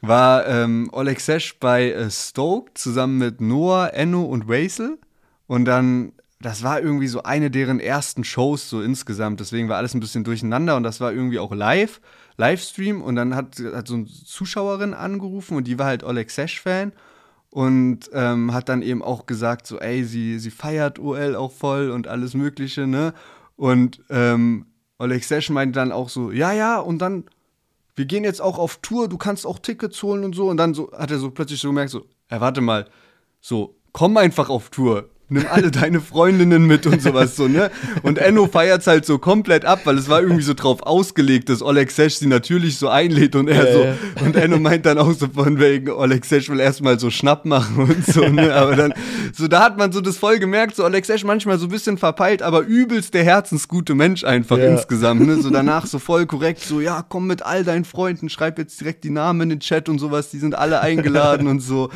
[0.00, 4.98] war ähm, Oleg Sesh bei äh, Stoke zusammen mit Noah, Enno und Waisel
[5.46, 9.94] und dann das war irgendwie so eine deren ersten Shows so insgesamt, deswegen war alles
[9.94, 12.00] ein bisschen durcheinander und das war irgendwie auch live,
[12.36, 16.92] Livestream und dann hat, hat so eine Zuschauerin angerufen und die war halt Oleg Sesh-Fan
[17.50, 21.90] und ähm, hat dann eben auch gesagt, so, ey, sie, sie feiert OL auch voll
[21.90, 23.14] und alles Mögliche, ne?
[23.56, 24.66] Und ähm,
[24.98, 27.24] Oleg Sesh meinte dann auch so, ja, ja, und dann,
[27.94, 30.48] wir gehen jetzt auch auf Tour, du kannst auch Tickets holen und so.
[30.48, 32.86] Und dann so hat er so plötzlich so gemerkt, so, ey, warte mal,
[33.40, 37.70] so, komm einfach auf Tour nimm alle deine Freundinnen mit und sowas so, ne?
[38.02, 41.62] Und Enno feiert's halt so komplett ab, weil es war irgendwie so drauf ausgelegt, dass
[41.62, 43.84] Oleg Sesh sie natürlich so einlädt und er ja, so.
[43.84, 43.94] Ja.
[44.24, 47.76] Und Enno meint dann auch so von wegen, Oleg Sesh will erstmal so Schnapp machen
[47.76, 48.54] und so, ne?
[48.54, 48.94] Aber dann,
[49.32, 51.98] so da hat man so das voll gemerkt, so Oleg Sesh manchmal so ein bisschen
[51.98, 54.66] verpeilt, aber übelst der herzensgute Mensch einfach ja.
[54.66, 55.42] insgesamt, ne?
[55.42, 59.02] So danach so voll korrekt, so, ja, komm mit all deinen Freunden, schreib jetzt direkt
[59.02, 61.90] die Namen in den Chat und sowas, die sind alle eingeladen und so.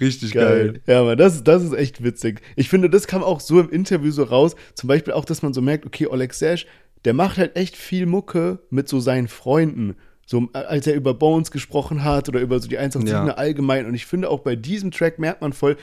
[0.00, 0.72] Richtig geil.
[0.72, 0.80] geil.
[0.86, 2.40] Ja, aber das, das ist echt witzig.
[2.56, 4.56] Ich finde, das kam auch so im Interview so raus.
[4.74, 6.66] Zum Beispiel auch, dass man so merkt, okay, Oleg Sesh,
[7.04, 9.96] der macht halt echt viel Mucke mit so seinen Freunden.
[10.26, 13.34] So, äh, als er über Bones gesprochen hat oder über so die 187 ja.
[13.34, 13.86] allgemein.
[13.86, 15.76] Und ich finde auch bei diesem Track merkt man voll,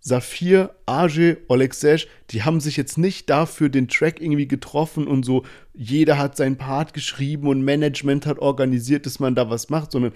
[0.00, 5.24] Saphir, Age, Oleg Sesh, die haben sich jetzt nicht dafür den Track irgendwie getroffen und
[5.24, 9.92] so, jeder hat seinen Part geschrieben und Management hat organisiert, dass man da was macht,
[9.92, 10.12] sondern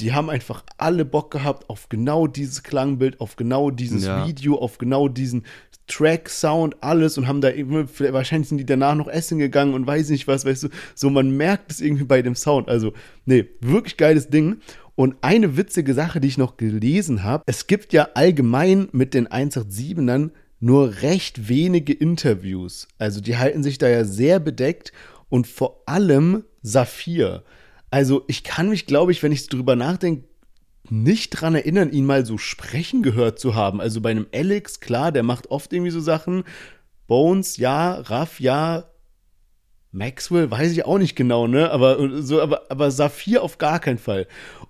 [0.00, 4.26] die haben einfach alle Bock gehabt auf genau dieses Klangbild, auf genau dieses ja.
[4.26, 5.44] Video, auf genau diesen
[5.86, 9.86] Track, Sound, alles und haben da eben, wahrscheinlich sind die danach noch essen gegangen und
[9.86, 12.68] weiß nicht was, weißt du, so man merkt es irgendwie bei dem Sound.
[12.68, 12.92] Also,
[13.26, 14.58] nee, wirklich geiles Ding.
[14.94, 19.28] Und eine witzige Sache, die ich noch gelesen habe, es gibt ja allgemein mit den
[19.28, 20.30] 187ern
[20.60, 22.86] nur recht wenige Interviews.
[22.98, 24.92] Also die halten sich da ja sehr bedeckt
[25.28, 27.42] und vor allem Saphir.
[27.92, 30.24] Also ich kann mich, glaube ich, wenn ich drüber nachdenke,
[30.88, 33.82] nicht dran erinnern, ihn mal so sprechen gehört zu haben.
[33.82, 36.44] Also bei einem Alex, klar, der macht oft irgendwie so Sachen.
[37.06, 38.84] Bones, ja, Raff, ja,
[39.92, 41.70] Maxwell, weiß ich auch nicht genau, ne?
[41.70, 44.26] Aber so, aber, aber Saphir auf gar keinen Fall.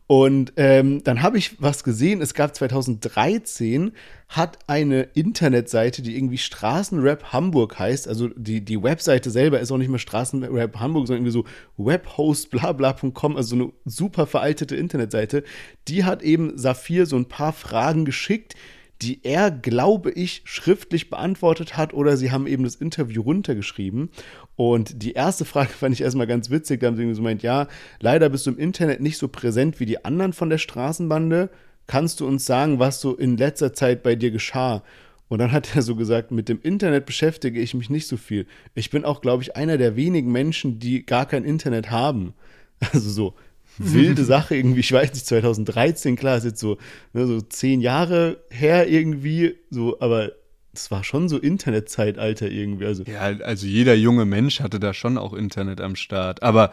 [0.09, 2.21] Und ähm, dann habe ich was gesehen.
[2.21, 3.93] Es gab 2013
[4.29, 8.09] hat eine Internetseite, die irgendwie Straßenrap Hamburg heißt.
[8.09, 11.45] Also die, die Webseite selber ist auch nicht mehr Straßenrap Hamburg, sondern irgendwie so
[11.77, 15.45] webhostblabla.com, also so eine super veraltete Internetseite.
[15.87, 18.55] Die hat eben Saphir so ein paar Fragen geschickt,
[19.03, 24.11] die er, glaube ich, schriftlich beantwortet hat oder sie haben eben das Interview runtergeschrieben.
[24.57, 26.81] Und die erste Frage fand ich erstmal ganz witzig.
[26.81, 27.69] Da haben sie gemeint, ja,
[28.01, 31.51] leider bist du im Internet nicht so präsent wie die anderen von der Straßenbande.
[31.87, 34.83] Kannst du uns sagen, was so in letzter Zeit bei dir geschah?
[35.29, 38.47] Und dann hat er so gesagt, mit dem Internet beschäftige ich mich nicht so viel.
[38.75, 42.35] Ich bin auch, glaube ich, einer der wenigen Menschen, die gar kein Internet haben.
[42.93, 43.35] Also so,
[43.79, 46.79] wilde Sache irgendwie, ich weiß nicht, 2013, klar, ist jetzt so,
[47.13, 50.33] ne, so zehn Jahre her irgendwie, so, aber
[50.75, 52.87] es war schon so Internetzeitalter irgendwie.
[52.87, 53.05] Also.
[53.05, 56.43] Ja, also jeder junge Mensch hatte da schon auch Internet am Start.
[56.43, 56.73] Aber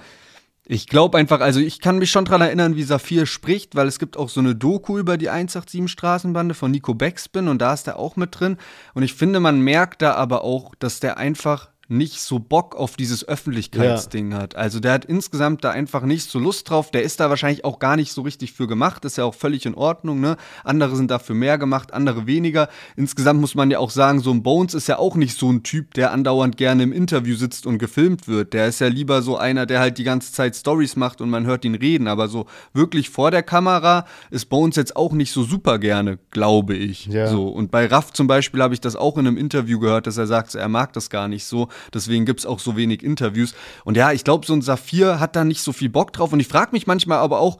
[0.65, 3.99] ich glaube einfach, also ich kann mich schon daran erinnern, wie Saphir spricht, weil es
[3.99, 7.87] gibt auch so eine Doku über die 187 Straßenbande von Nico Beckspin und da ist
[7.87, 8.57] er auch mit drin.
[8.93, 12.95] Und ich finde, man merkt da aber auch, dass der einfach nicht so Bock auf
[12.95, 14.37] dieses Öffentlichkeitsding ja.
[14.37, 14.55] hat.
[14.55, 16.91] Also der hat insgesamt da einfach nicht so Lust drauf.
[16.91, 19.05] Der ist da wahrscheinlich auch gar nicht so richtig für gemacht.
[19.05, 20.19] ist ja auch völlig in Ordnung.
[20.19, 20.37] Ne?
[20.63, 22.69] Andere sind dafür mehr gemacht, andere weniger.
[22.95, 25.63] Insgesamt muss man ja auch sagen, so ein Bones ist ja auch nicht so ein
[25.63, 28.53] Typ, der andauernd gerne im Interview sitzt und gefilmt wird.
[28.53, 31.47] Der ist ja lieber so einer, der halt die ganze Zeit Stories macht und man
[31.47, 32.07] hört ihn reden.
[32.07, 36.75] Aber so wirklich vor der Kamera ist Bones jetzt auch nicht so super gerne, glaube
[36.75, 37.07] ich.
[37.07, 37.27] Ja.
[37.27, 37.47] So.
[37.47, 40.27] Und bei Raff zum Beispiel habe ich das auch in einem Interview gehört, dass er
[40.27, 41.67] sagt, er mag das gar nicht so.
[41.93, 43.53] Deswegen gibt es auch so wenig Interviews.
[43.85, 46.33] Und ja, ich glaube, so ein Saphir hat da nicht so viel Bock drauf.
[46.33, 47.59] Und ich frage mich manchmal aber auch,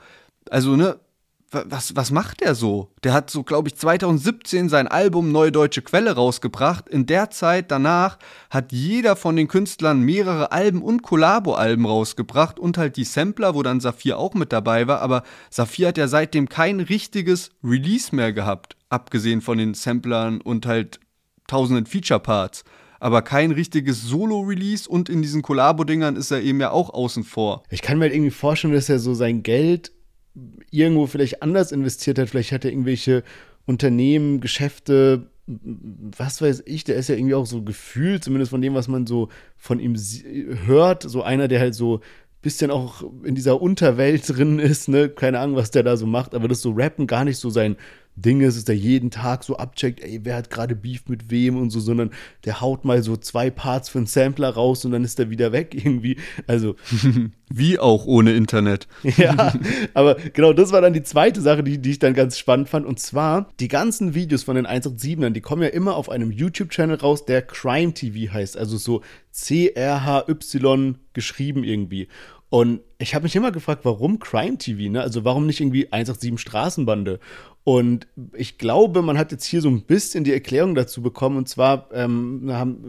[0.50, 1.00] also, ne,
[1.52, 2.92] was, was macht der so?
[3.04, 6.88] Der hat so, glaube ich, 2017 sein Album Neue Deutsche Quelle rausgebracht.
[6.88, 12.78] In der Zeit danach hat jeder von den Künstlern mehrere Alben und Collabo-Alben rausgebracht und
[12.78, 15.02] halt die Sampler, wo dann Saphir auch mit dabei war.
[15.02, 20.66] Aber Saphir hat ja seitdem kein richtiges Release mehr gehabt, abgesehen von den Samplern und
[20.66, 21.00] halt
[21.48, 22.64] tausenden Feature-Parts
[23.00, 27.64] aber kein richtiges Solo-Release und in diesen Kollabo-Dingern ist er eben ja auch außen vor.
[27.70, 29.92] Ich kann mir halt irgendwie vorstellen, dass er so sein Geld
[30.72, 32.30] irgendwo vielleicht anders investiert hat.
[32.30, 33.24] Vielleicht hat er irgendwelche
[33.66, 38.76] Unternehmen, Geschäfte, was weiß ich, der ist ja irgendwie auch so gefühlt, zumindest von dem,
[38.76, 39.96] was man so von ihm
[40.66, 42.02] hört, so einer, der halt so
[42.42, 46.34] bisschen auch in dieser Unterwelt drin ist, ne, keine Ahnung, was der da so macht,
[46.34, 47.76] aber das so Rappen gar nicht so sein
[48.22, 51.58] Ding ist, dass der jeden Tag so abcheckt, ey, wer hat gerade Beef mit wem
[51.58, 52.12] und so, sondern
[52.46, 55.52] der haut mal so zwei Parts für einen Sampler raus und dann ist er wieder
[55.52, 56.18] weg irgendwie.
[56.48, 56.76] Also.
[57.52, 58.88] Wie auch ohne Internet.
[59.18, 59.54] ja,
[59.96, 62.86] aber genau, das war dann die zweite Sache, die, die ich dann ganz spannend fand.
[62.86, 66.98] Und zwar, die ganzen Videos von den 187ern, die kommen ja immer auf einem YouTube-Channel
[66.98, 68.56] raus, der Crime TV heißt.
[68.56, 69.02] Also so
[69.32, 72.08] C-R-H-Y geschrieben irgendwie.
[72.50, 75.02] Und ich habe mich immer gefragt, warum Crime TV, ne?
[75.02, 77.20] Also warum nicht irgendwie 187 Straßenbande?
[77.64, 81.38] Und ich glaube, man hat jetzt hier so ein bisschen die Erklärung dazu bekommen.
[81.38, 82.42] Und zwar ähm,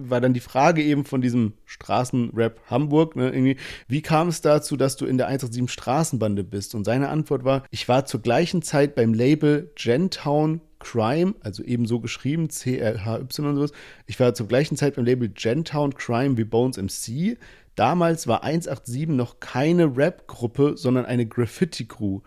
[0.09, 3.57] war dann die Frage eben von diesem Straßenrap Hamburg, ne, irgendwie,
[3.89, 6.75] wie kam es dazu, dass du in der 187 Straßenbande bist?
[6.75, 11.87] Und seine Antwort war, ich war zur gleichen Zeit beim Label Gentown Crime, also eben
[11.87, 13.73] so geschrieben, C-R-H-Y und sowas.
[14.07, 17.37] Ich war zur gleichen Zeit beim Label Gentown Crime wie Bones MC.
[17.77, 22.21] Damals war 187 noch keine Rap-Gruppe, sondern eine Graffiti-Crew.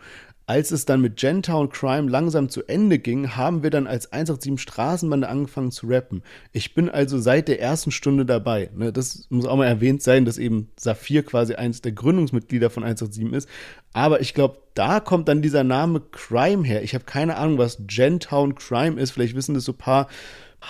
[0.46, 4.62] Als es dann mit Gentown Crime langsam zu Ende ging, haben wir dann als 187
[4.62, 6.22] Straßenbande angefangen zu rappen.
[6.52, 8.70] Ich bin also seit der ersten Stunde dabei.
[8.76, 12.84] Ne, das muss auch mal erwähnt sein, dass eben Saphir quasi eines der Gründungsmitglieder von
[12.84, 13.48] 187 ist.
[13.94, 16.84] Aber ich glaube, da kommt dann dieser Name Crime her.
[16.84, 19.12] Ich habe keine Ahnung, was Gentown Crime ist.
[19.12, 20.10] Vielleicht wissen das so ein paar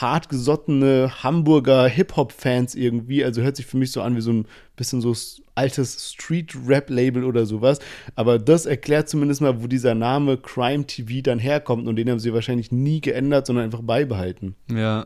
[0.01, 3.23] hartgesottene Hamburger Hip-Hop-Fans irgendwie.
[3.23, 5.15] Also hört sich für mich so an wie so ein bisschen so
[5.55, 7.79] altes Street-Rap-Label oder sowas.
[8.15, 11.87] Aber das erklärt zumindest mal, wo dieser Name Crime TV dann herkommt.
[11.87, 14.55] Und den haben sie wahrscheinlich nie geändert, sondern einfach beibehalten.
[14.69, 15.05] Ja,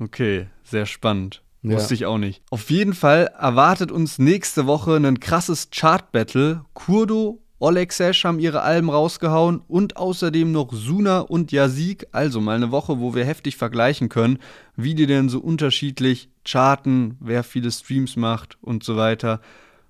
[0.00, 1.42] okay, sehr spannend.
[1.62, 1.76] Ja.
[1.76, 2.42] Wusste ich auch nicht.
[2.50, 6.64] Auf jeden Fall erwartet uns nächste Woche ein krasses Chart-Battle.
[6.74, 12.06] Kurdo Oleg haben ihre Alben rausgehauen und außerdem noch Suna und Yasik.
[12.12, 14.38] Also mal eine Woche, wo wir heftig vergleichen können,
[14.76, 19.40] wie die denn so unterschiedlich charten, wer viele Streams macht und so weiter.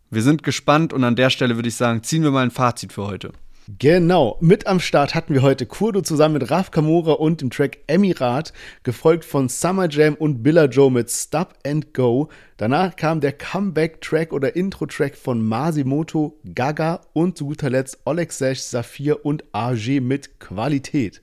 [0.09, 2.93] Wir sind gespannt und an der Stelle würde ich sagen, ziehen wir mal ein Fazit
[2.93, 3.33] für heute.
[3.79, 7.79] Genau, mit am Start hatten wir heute Kurdo zusammen mit Raf Kamora und dem Track
[7.87, 8.53] Emirat,
[8.83, 12.29] gefolgt von Summer Jam und Billa Joe mit Stop and Go.
[12.59, 18.61] Danach kam der Comeback-Track oder Intro-Track von Masimoto, Gaga und zu guter Letzt Oleg Sesh,
[18.61, 21.23] Saphir und AG mit Qualität.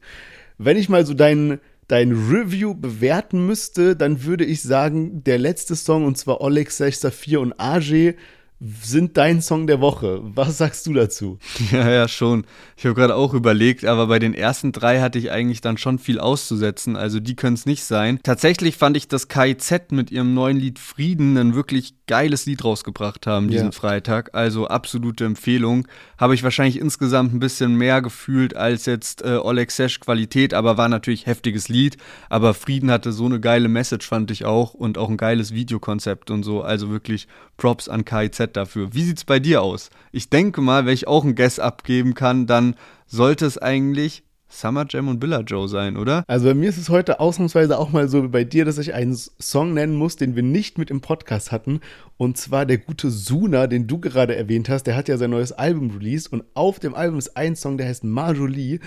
[0.57, 5.75] Wenn ich mal so deinen dein Review bewerten müsste, dann würde ich sagen, der letzte
[5.75, 8.15] Song, und zwar Oleg Sesh, Saphir und AG,
[8.63, 10.21] sind dein Song der Woche.
[10.21, 11.39] Was sagst du dazu?
[11.71, 12.45] Ja, ja, schon.
[12.75, 15.99] Ich habe gerade auch überlegt, aber bei den ersten drei hatte ich eigentlich dann schon
[15.99, 16.97] viel auszusetzen.
[16.97, 18.19] Also die können es nicht sein.
[18.23, 23.25] Tatsächlich fand ich, dass KIZ mit ihrem neuen Lied Frieden ein wirklich geiles Lied rausgebracht
[23.25, 23.71] haben diesen ja.
[23.71, 24.31] Freitag.
[24.33, 25.87] Also absolute Empfehlung.
[26.17, 30.77] Habe ich wahrscheinlich insgesamt ein bisschen mehr gefühlt als jetzt äh, Oleg Sesh Qualität, aber
[30.77, 31.95] war natürlich heftiges Lied.
[32.29, 34.73] Aber Frieden hatte so eine geile Message, fand ich auch.
[34.73, 36.61] Und auch ein geiles Videokonzept und so.
[36.61, 38.03] Also wirklich Props an
[38.51, 38.93] KIZ dafür.
[38.93, 39.89] Wie sieht's bei dir aus?
[40.11, 42.75] Ich denke mal, wenn ich auch ein Guess abgeben kann, dann
[43.07, 46.25] sollte es eigentlich Summer Jam und Billa Joe sein, oder?
[46.27, 48.93] Also bei mir ist es heute ausnahmsweise auch mal so wie bei dir, dass ich
[48.93, 51.79] einen Song nennen muss, den wir nicht mit im Podcast hatten.
[52.17, 54.83] Und zwar der gute Suna, den du gerade erwähnt hast.
[54.83, 57.87] Der hat ja sein neues Album released und auf dem Album ist ein Song, der
[57.87, 58.79] heißt Marjolie.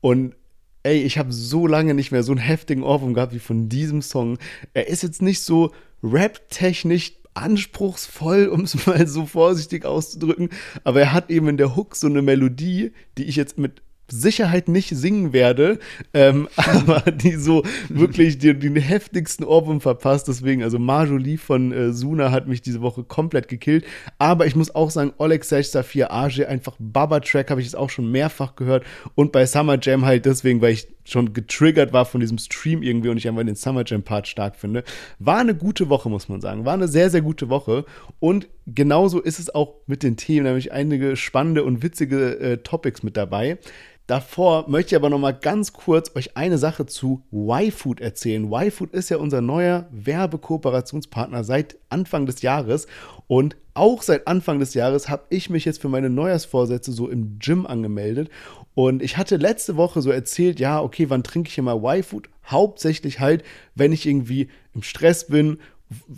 [0.00, 0.34] Und
[0.82, 4.02] ey, ich habe so lange nicht mehr so einen heftigen Ohrwurm gehabt wie von diesem
[4.02, 4.38] Song.
[4.74, 5.70] Er ist jetzt nicht so
[6.02, 10.50] rap-technisch anspruchsvoll, um es mal so vorsichtig auszudrücken.
[10.84, 14.68] Aber er hat eben in der Hook so eine Melodie, die ich jetzt mit Sicherheit
[14.68, 15.78] nicht singen werde,
[16.12, 20.28] ähm, aber die so wirklich den, den heftigsten Ohrwurm verpasst.
[20.28, 23.84] Deswegen, also Marjolie von äh, Suna hat mich diese Woche komplett gekillt.
[24.18, 27.90] Aber ich muss auch sagen, Oleg Sesh Saphir Age, einfach Baba-Track, habe ich es auch
[27.90, 28.84] schon mehrfach gehört.
[29.14, 33.10] Und bei Summer Jam halt deswegen, weil ich schon getriggert war von diesem Stream irgendwie
[33.10, 34.84] und ich einfach den Summer Jam Part stark finde.
[35.18, 36.64] War eine gute Woche, muss man sagen.
[36.64, 37.84] War eine sehr, sehr gute Woche.
[38.20, 43.02] Und genauso ist es auch mit den Themen, nämlich einige spannende und witzige äh, Topics
[43.02, 43.58] mit dabei.
[44.06, 48.52] Davor möchte ich aber noch mal ganz kurz euch eine Sache zu YFood erzählen.
[48.52, 52.86] YFood ist ja unser neuer Werbekooperationspartner seit Anfang des Jahres
[53.28, 57.38] und auch seit Anfang des Jahres habe ich mich jetzt für meine Neujahrsvorsätze so im
[57.38, 58.28] Gym angemeldet
[58.74, 62.28] und ich hatte letzte Woche so erzählt, ja, okay, wann trinke ich hier mal Y-Food?
[62.46, 63.42] Hauptsächlich halt,
[63.74, 65.58] wenn ich irgendwie im Stress bin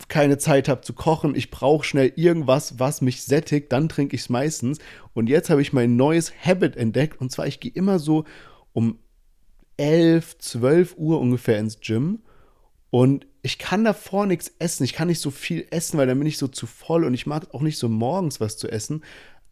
[0.07, 4.23] keine Zeit habe zu kochen, ich brauche schnell irgendwas, was mich sättigt, dann trinke ich
[4.23, 4.79] es meistens.
[5.13, 8.23] Und jetzt habe ich mein neues Habit entdeckt und zwar, ich gehe immer so
[8.73, 8.99] um
[9.77, 12.19] 11, 12 Uhr ungefähr ins Gym
[12.89, 14.83] und ich kann davor nichts essen.
[14.83, 17.27] Ich kann nicht so viel essen, weil dann bin ich so zu voll und ich
[17.27, 19.03] mag auch nicht so morgens was zu essen.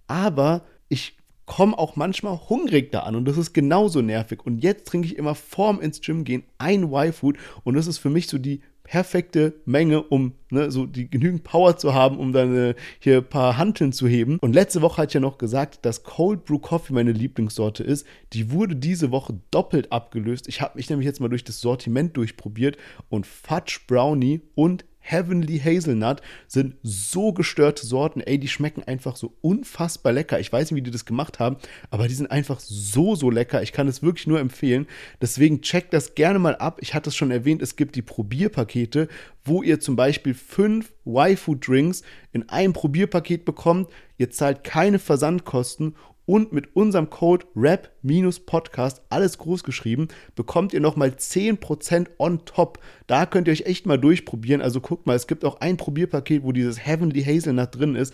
[0.07, 4.45] Aber ich komme auch manchmal hungrig da an und das ist genauso nervig.
[4.45, 8.09] Und jetzt trinke ich immer vorm ins Gym gehen ein Y-Food und das ist für
[8.09, 12.76] mich so die perfekte Menge, um ne, so die genügend Power zu haben, um dann
[13.00, 14.38] hier ein paar Hanteln zu heben.
[14.40, 18.06] Und letzte Woche hatte ich ja noch gesagt, dass Cold Brew Coffee meine Lieblingssorte ist.
[18.34, 20.48] Die wurde diese Woche doppelt abgelöst.
[20.48, 22.78] Ich habe mich nämlich jetzt mal durch das Sortiment durchprobiert
[23.10, 28.22] und Fudge Brownie und Heavenly Hazelnut sind so gestörte Sorten.
[28.22, 30.39] Ey, die schmecken einfach so unfassbar lecker.
[30.39, 31.58] Ich weiß nicht, wie die das gemacht haben,
[31.91, 33.62] aber die sind einfach so, so lecker.
[33.62, 34.88] Ich kann es wirklich nur empfehlen.
[35.22, 36.80] Deswegen checkt das gerne mal ab.
[36.82, 39.08] Ich hatte es schon erwähnt, es gibt die Probierpakete,
[39.43, 42.01] wo ihr zum Beispiel fünf Y-Food-Drinks
[42.32, 43.89] in einem Probierpaket bekommt.
[44.18, 45.95] Ihr zahlt keine Versandkosten
[46.26, 52.80] und mit unserem Code RAP-Podcast, alles groß geschrieben, bekommt ihr nochmal 10% on top.
[53.08, 54.62] Da könnt ihr euch echt mal durchprobieren.
[54.62, 58.14] Also guckt mal, es gibt auch ein Probierpaket, wo dieses Heavenly Hazelnut drin ist.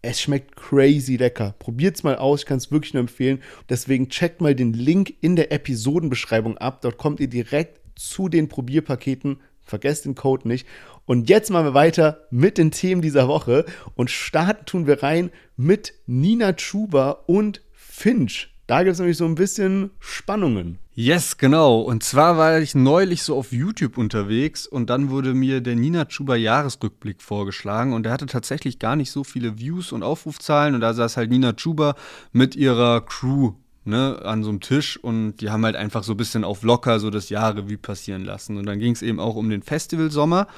[0.00, 1.54] Es schmeckt crazy lecker.
[1.58, 3.42] Probiert's mal aus, ich kann es wirklich nur empfehlen.
[3.68, 6.82] Deswegen checkt mal den Link in der Episodenbeschreibung ab.
[6.82, 9.40] Dort kommt ihr direkt zu den Probierpaketen.
[9.60, 10.66] Vergesst den Code nicht.
[11.08, 15.30] Und jetzt machen wir weiter mit den Themen dieser Woche und starten tun wir rein
[15.56, 18.54] mit Nina Chuba und Finch.
[18.66, 20.78] Da gibt es nämlich so ein bisschen Spannungen.
[20.92, 21.80] Yes, genau.
[21.80, 26.04] Und zwar war ich neulich so auf YouTube unterwegs und dann wurde mir der Nina
[26.04, 30.82] Chuba Jahresrückblick vorgeschlagen und der hatte tatsächlich gar nicht so viele Views und Aufrufzahlen und
[30.82, 31.94] da saß halt Nina Chuba
[32.32, 33.54] mit ihrer Crew
[33.86, 37.00] ne, an so einem Tisch und die haben halt einfach so ein bisschen auf locker
[37.00, 38.58] so das Jahrrevue passieren lassen.
[38.58, 40.48] Und dann ging es eben auch um den Festival Sommer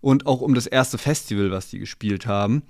[0.00, 2.62] und auch um das erste Festival, was die gespielt haben.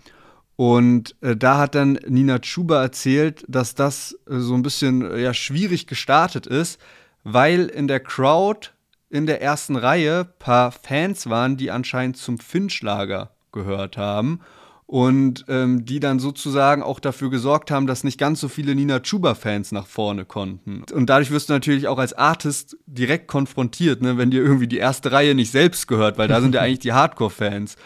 [0.56, 5.22] Und äh, da hat dann Nina Chuba erzählt, dass das äh, so ein bisschen äh,
[5.22, 6.80] ja, schwierig gestartet ist,
[7.22, 8.70] weil in der Crowd
[9.10, 14.40] in der ersten Reihe paar Fans waren, die anscheinend zum Finch-Lager gehört haben
[14.88, 19.00] und ähm, die dann sozusagen auch dafür gesorgt haben, dass nicht ganz so viele Nina
[19.00, 20.82] Chuba-Fans nach vorne konnten.
[20.90, 24.78] Und dadurch wirst du natürlich auch als Artist direkt konfrontiert, ne, wenn dir irgendwie die
[24.78, 27.76] erste Reihe nicht selbst gehört, weil da sind ja eigentlich die Hardcore-Fans.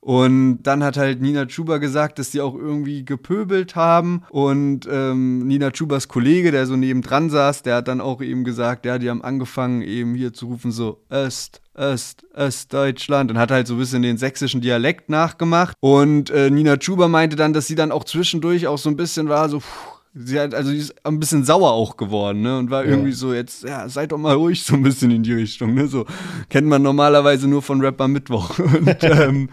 [0.00, 4.22] Und dann hat halt Nina Chuba gesagt, dass sie auch irgendwie gepöbelt haben.
[4.30, 8.86] Und ähm, Nina Chubas Kollege, der so nebendran saß, der hat dann auch eben gesagt,
[8.86, 13.66] ja, die haben angefangen eben hier zu rufen so Öst, Öst, Östdeutschland und hat halt
[13.66, 15.76] so ein bisschen den sächsischen Dialekt nachgemacht.
[15.80, 19.28] Und äh, Nina Chuba meinte dann, dass sie dann auch zwischendurch auch so ein bisschen
[19.28, 22.58] war, so, pff, sie hat, also sie ist ein bisschen sauer auch geworden, ne?
[22.58, 22.90] Und war ja.
[22.90, 25.86] irgendwie so, jetzt, ja, seid doch mal ruhig so ein bisschen in die Richtung, ne?
[25.86, 26.06] So
[26.48, 28.58] kennt man normalerweise nur von Rapper Mittwoch.
[28.58, 29.48] Und ähm,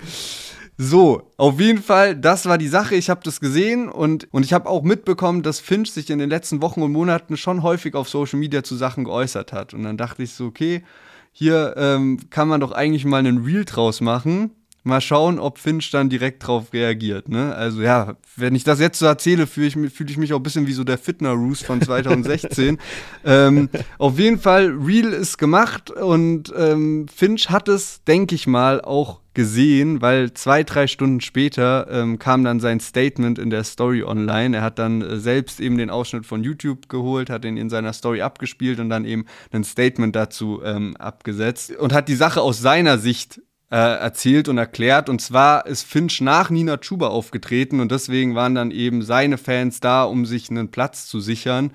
[0.78, 2.96] so, auf jeden Fall, das war die Sache.
[2.96, 6.30] Ich habe das gesehen und, und ich habe auch mitbekommen, dass Finch sich in den
[6.30, 9.74] letzten Wochen und Monaten schon häufig auf Social Media zu Sachen geäußert hat.
[9.74, 10.84] Und dann dachte ich so, okay,
[11.32, 14.52] hier ähm, kann man doch eigentlich mal einen Reel draus machen
[14.86, 17.28] Mal schauen, ob Finch dann direkt drauf reagiert.
[17.28, 17.56] Ne?
[17.56, 20.44] Also ja, wenn ich das jetzt so erzähle, fühle ich, fühl ich mich auch ein
[20.44, 22.78] bisschen wie so der Fitner-Roos von 2016.
[23.26, 28.80] ähm, auf jeden Fall, Real ist gemacht und ähm, Finch hat es, denke ich mal,
[28.80, 34.04] auch gesehen, weil zwei, drei Stunden später ähm, kam dann sein Statement in der Story
[34.04, 34.58] online.
[34.58, 37.94] Er hat dann äh, selbst eben den Ausschnitt von YouTube geholt, hat ihn in seiner
[37.94, 42.60] Story abgespielt und dann eben ein Statement dazu ähm, abgesetzt und hat die Sache aus
[42.60, 43.42] seiner Sicht
[43.76, 45.10] äh, erzählt und erklärt.
[45.10, 49.82] Und zwar ist Finch nach Nina Chuba aufgetreten und deswegen waren dann eben seine Fans
[49.82, 51.72] da, um sich einen Platz zu sichern.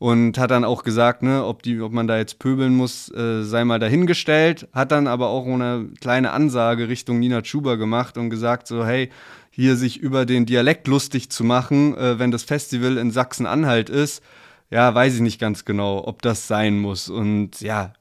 [0.00, 3.44] Und hat dann auch gesagt, ne, ob, die, ob man da jetzt pöbeln muss, äh,
[3.44, 4.66] sei mal dahingestellt.
[4.72, 9.10] Hat dann aber auch eine kleine Ansage Richtung Nina Chuba gemacht und gesagt, so, hey,
[9.50, 14.24] hier sich über den Dialekt lustig zu machen, äh, wenn das Festival in Sachsen-Anhalt ist,
[14.70, 17.08] ja, weiß ich nicht ganz genau, ob das sein muss.
[17.08, 17.92] Und ja,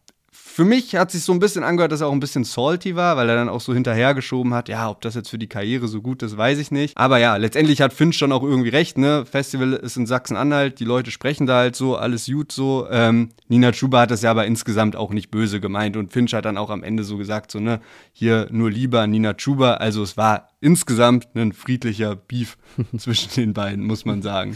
[0.54, 3.18] für mich hat sich so ein bisschen angehört, dass er auch ein bisschen salty war,
[3.18, 6.00] weil er dann auch so hinterhergeschoben hat, ja, ob das jetzt für die Karriere so
[6.00, 6.96] gut ist, weiß ich nicht.
[6.96, 9.26] Aber ja, letztendlich hat Finch schon auch irgendwie recht, ne?
[9.26, 12.88] Festival ist in Sachsen-Anhalt, die Leute sprechen da halt so, alles gut so.
[12.92, 16.46] Ähm, Nina Chuba hat das ja aber insgesamt auch nicht böse gemeint und Finch hat
[16.46, 17.80] dann auch am Ende so gesagt, so, ne,
[18.12, 19.78] hier nur lieber Nina Chuba.
[19.78, 22.58] Also es war insgesamt ein friedlicher Beef
[22.96, 24.56] zwischen den beiden, muss man sagen.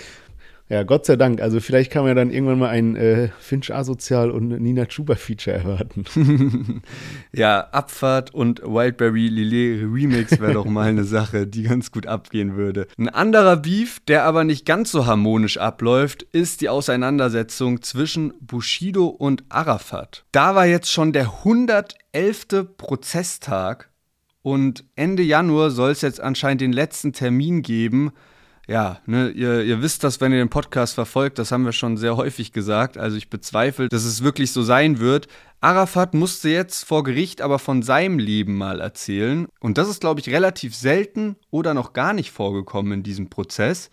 [0.69, 1.41] Ja, Gott sei Dank.
[1.41, 5.15] Also vielleicht kann man ja dann irgendwann mal ein äh, Finch Asozial und Nina Chuba
[5.15, 6.03] Feature erwarten.
[7.31, 12.57] ja, Abfahrt und Wildberry Lillet Remix wäre doch mal eine Sache, die ganz gut abgehen
[12.57, 12.87] würde.
[12.97, 19.07] Ein anderer Beef, der aber nicht ganz so harmonisch abläuft, ist die Auseinandersetzung zwischen Bushido
[19.07, 20.25] und Arafat.
[20.33, 22.75] Da war jetzt schon der 111.
[22.75, 23.89] Prozesstag
[24.41, 28.11] und Ende Januar soll es jetzt anscheinend den letzten Termin geben,
[28.67, 31.95] ja, ne, ihr, ihr wisst das, wenn ihr den Podcast verfolgt, das haben wir schon
[31.95, 32.97] sehr häufig gesagt.
[32.97, 35.27] Also ich bezweifle, dass es wirklich so sein wird.
[35.61, 39.47] Arafat musste jetzt vor Gericht aber von seinem Leben mal erzählen.
[39.61, 43.89] Und das ist, glaube ich, relativ selten oder noch gar nicht vorgekommen in diesem Prozess.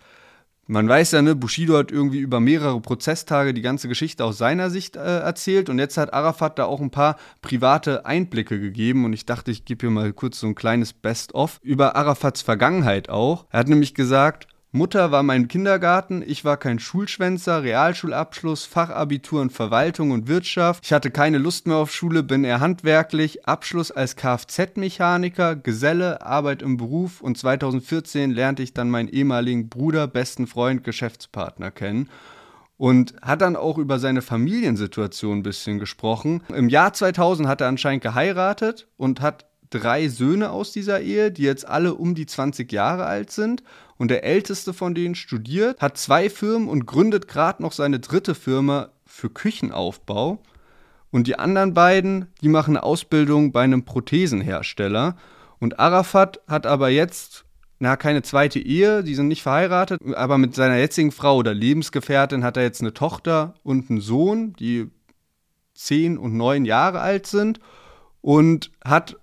[0.67, 4.71] Man weiß ja, ne, Bushido hat irgendwie über mehrere Prozesstage die ganze Geschichte aus seiner
[4.71, 9.13] Sicht äh, erzählt und jetzt hat Arafat da auch ein paar private Einblicke gegeben und
[9.13, 13.45] ich dachte, ich gebe hier mal kurz so ein kleines Best-of über Arafats Vergangenheit auch.
[13.51, 19.49] Er hat nämlich gesagt, Mutter war mein Kindergarten, ich war kein Schulschwänzer, Realschulabschluss, Fachabitur in
[19.49, 20.85] Verwaltung und Wirtschaft.
[20.85, 26.61] Ich hatte keine Lust mehr auf Schule, bin eher handwerklich, Abschluss als Kfz-Mechaniker, Geselle, Arbeit
[26.61, 32.09] im Beruf und 2014 lernte ich dann meinen ehemaligen Bruder, besten Freund, Geschäftspartner kennen
[32.75, 36.43] und hat dann auch über seine Familiensituation ein bisschen gesprochen.
[36.53, 41.43] Im Jahr 2000 hat er anscheinend geheiratet und hat drei Söhne aus dieser Ehe, die
[41.43, 43.63] jetzt alle um die 20 Jahre alt sind
[43.97, 48.35] und der älteste von denen studiert, hat zwei Firmen und gründet gerade noch seine dritte
[48.35, 50.41] Firma für Küchenaufbau.
[51.11, 55.15] Und die anderen beiden, die machen eine Ausbildung bei einem Prothesenhersteller.
[55.59, 57.45] Und Arafat hat aber jetzt,
[57.79, 62.43] na, keine zweite Ehe, die sind nicht verheiratet, aber mit seiner jetzigen Frau oder Lebensgefährtin
[62.43, 64.89] hat er jetzt eine Tochter und einen Sohn, die
[65.73, 67.61] zehn und neun Jahre alt sind.
[68.21, 69.15] Und hat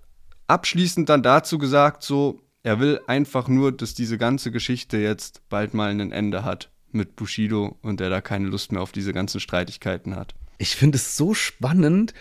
[0.47, 5.73] abschließend dann dazu gesagt, so, er will einfach nur, dass diese ganze Geschichte jetzt bald
[5.73, 9.39] mal ein Ende hat mit Bushido und er da keine Lust mehr auf diese ganzen
[9.39, 10.33] Streitigkeiten hat.
[10.57, 12.13] Ich finde es so spannend,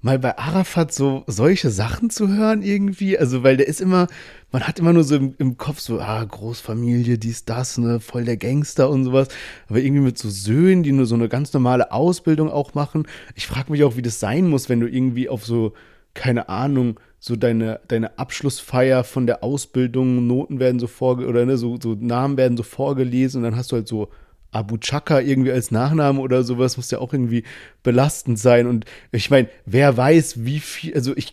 [0.00, 3.18] mal bei Arafat so solche Sachen zu hören irgendwie.
[3.18, 4.06] Also, weil der ist immer,
[4.50, 8.24] man hat immer nur so im, im, Kopf so, ah, Großfamilie, dies, das, ne, voll
[8.24, 9.28] der Gangster und sowas.
[9.68, 13.06] Aber irgendwie mit so Söhnen, die nur so eine ganz normale Ausbildung auch machen.
[13.34, 15.74] Ich frage mich auch, wie das sein muss, wenn du irgendwie auf so,
[16.14, 21.56] keine Ahnung, so deine, deine Abschlussfeier von der Ausbildung, Noten werden so vorge oder ne,
[21.56, 24.08] so, so Namen werden so vorgelesen und dann hast du halt so
[24.50, 27.44] Abu Chaka irgendwie als Nachname oder sowas, muss ja auch irgendwie
[27.84, 28.66] belastend sein.
[28.66, 31.32] Und ich meine, wer weiß, wie viel, also ich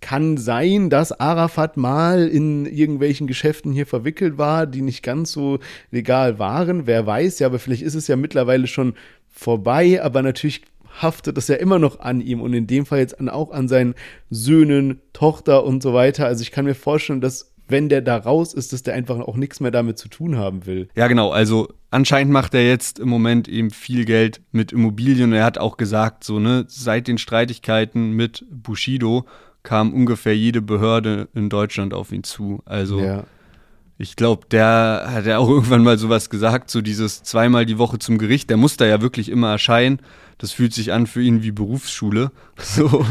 [0.00, 5.60] kann sein, dass Arafat mal in irgendwelchen Geschäften hier verwickelt war, die nicht ganz so
[5.92, 6.88] legal waren.
[6.88, 8.94] Wer weiß, ja, aber vielleicht ist es ja mittlerweile schon
[9.30, 10.62] vorbei, aber natürlich
[11.00, 13.94] haftet das ja immer noch an ihm und in dem Fall jetzt auch an seinen
[14.30, 16.26] Söhnen, Tochter und so weiter.
[16.26, 19.36] Also ich kann mir vorstellen, dass wenn der da raus ist, dass der einfach auch
[19.36, 20.88] nichts mehr damit zu tun haben will.
[20.94, 21.30] Ja, genau.
[21.30, 25.32] Also anscheinend macht er jetzt im Moment eben viel Geld mit Immobilien.
[25.32, 29.24] Er hat auch gesagt, so, ne, seit den Streitigkeiten mit Bushido
[29.62, 32.60] kam ungefähr jede Behörde in Deutschland auf ihn zu.
[32.66, 33.24] Also ja.
[33.96, 37.98] ich glaube, der hat ja auch irgendwann mal sowas gesagt, so dieses zweimal die Woche
[37.98, 40.00] zum Gericht, der muss da ja wirklich immer erscheinen
[40.38, 42.30] das fühlt sich an für ihn wie Berufsschule.
[42.56, 43.04] So,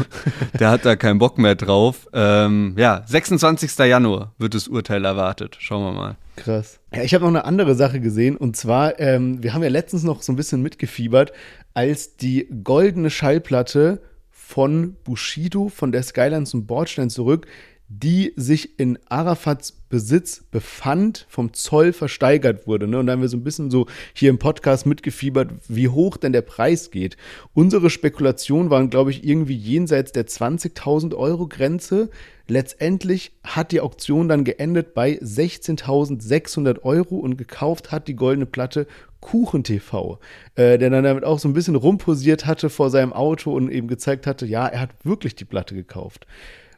[0.58, 2.08] der hat da keinen Bock mehr drauf.
[2.14, 3.76] Ähm, ja, 26.
[3.78, 5.56] Januar wird das Urteil erwartet.
[5.60, 6.16] Schauen wir mal.
[6.36, 6.80] Krass.
[6.94, 10.02] Ja, ich habe noch eine andere Sache gesehen und zwar, ähm, wir haben ja letztens
[10.02, 11.32] noch so ein bisschen mitgefiebert,
[11.74, 14.00] als die goldene Schallplatte
[14.30, 17.46] von Bushido von der Skyline zum Bordstein zurück
[17.88, 22.88] die sich in Arafats Besitz befand, vom Zoll versteigert wurde.
[22.88, 22.98] Ne?
[22.98, 26.32] Und da haben wir so ein bisschen so hier im Podcast mitgefiebert, wie hoch denn
[26.32, 27.16] der Preis geht.
[27.52, 32.10] Unsere Spekulationen waren, glaube ich, irgendwie jenseits der 20.000 Euro Grenze.
[32.48, 38.88] Letztendlich hat die Auktion dann geendet bei 16.600 Euro und gekauft hat die goldene Platte
[39.20, 40.18] KuchenTV,
[40.56, 43.88] äh, der dann damit auch so ein bisschen rumposiert hatte vor seinem Auto und eben
[43.88, 46.26] gezeigt hatte, ja, er hat wirklich die Platte gekauft.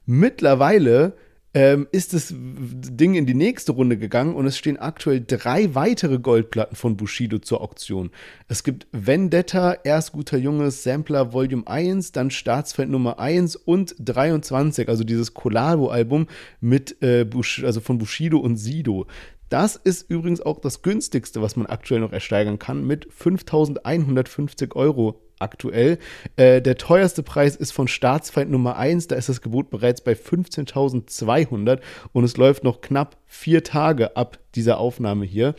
[0.07, 1.15] Mittlerweile
[1.53, 6.19] ähm, ist das Ding in die nächste Runde gegangen und es stehen aktuell drei weitere
[6.19, 8.11] Goldplatten von Bushido zur Auktion.
[8.47, 14.89] Es gibt Vendetta, Erst guter Junges, Sampler Volume 1, dann Staatsfeld Nummer 1 und 23,
[14.89, 16.27] also dieses Collabo-Album
[16.61, 17.27] mit äh,
[17.63, 19.07] also von Bushido und Sido.
[19.49, 25.23] Das ist übrigens auch das günstigste, was man aktuell noch ersteigern kann, mit 5150 Euro
[25.39, 25.99] aktuell.
[26.37, 30.12] Äh, der teuerste Preis ist von Staatsfeind Nummer 1, da ist das Gebot bereits bei
[30.12, 31.80] 15.200
[32.12, 35.55] und es läuft noch knapp vier Tage ab dieser Aufnahme hier.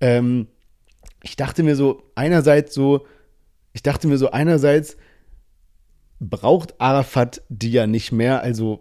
[0.00, 0.48] Ähm,
[1.22, 3.06] ich dachte mir so, einerseits so,
[3.72, 4.96] ich dachte mir so, einerseits,
[6.18, 8.42] braucht Arafat die ja nicht mehr.
[8.42, 8.80] Also,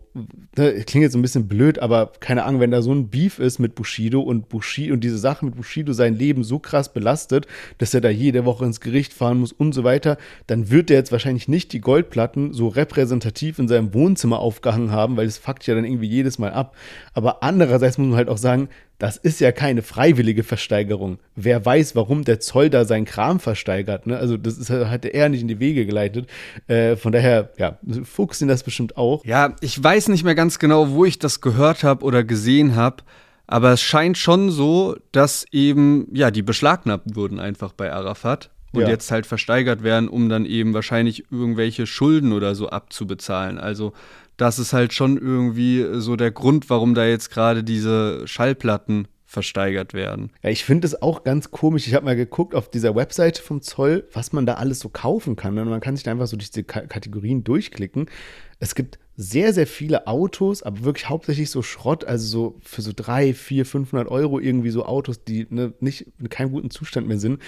[0.56, 3.60] ne, klingt jetzt ein bisschen blöd, aber keine Ahnung, wenn da so ein Beef ist
[3.60, 7.46] mit Bushido und Bushido und diese Sache mit Bushido sein Leben so krass belastet,
[7.78, 10.18] dass er da jede Woche ins Gericht fahren muss und so weiter,
[10.48, 15.18] dann wird er jetzt wahrscheinlich nicht die Goldplatten so repräsentativ in seinem Wohnzimmer aufgehangen haben,
[15.18, 16.76] weil es fuckt ja dann irgendwie jedes Mal ab.
[17.14, 21.20] Aber andererseits muss man halt auch sagen, das ist ja keine freiwillige Versteigerung.
[21.36, 24.08] Wer weiß, warum der Zoll da seinen Kram versteigert.
[24.08, 24.18] Ne?
[24.18, 26.30] Also das ist, hat er nicht in die Wege geleitet.
[26.68, 29.24] Äh, von daher, ja, Fuchs ihn das bestimmt auch.
[29.26, 33.04] Ja, ich weiß nicht mehr ganz genau, wo ich das gehört habe oder gesehen habe.
[33.48, 38.82] Aber es scheint schon so, dass eben, ja, die beschlagnahmt wurden einfach bei Arafat und
[38.82, 38.90] ja.
[38.90, 43.60] jetzt halt versteigert werden, um dann eben wahrscheinlich irgendwelche Schulden oder so abzubezahlen.
[43.60, 43.94] Also
[44.38, 49.94] das ist halt schon irgendwie so der Grund, warum da jetzt gerade diese Schallplatten versteigert
[49.94, 50.32] werden.
[50.44, 51.88] Ja, ich finde es auch ganz komisch.
[51.88, 55.36] Ich habe mal geguckt auf dieser Webseite vom Zoll, was man da alles so kaufen
[55.36, 55.58] kann.
[55.58, 58.10] Und man kann sich da einfach so durch diese Kategorien durchklicken.
[58.60, 62.92] Es gibt sehr, sehr viele Autos, aber wirklich hauptsächlich so Schrott, also so für so
[62.96, 67.20] drei, vier, 500 Euro irgendwie so Autos, die ne, nicht in keinem guten Zustand mehr
[67.20, 67.42] sind.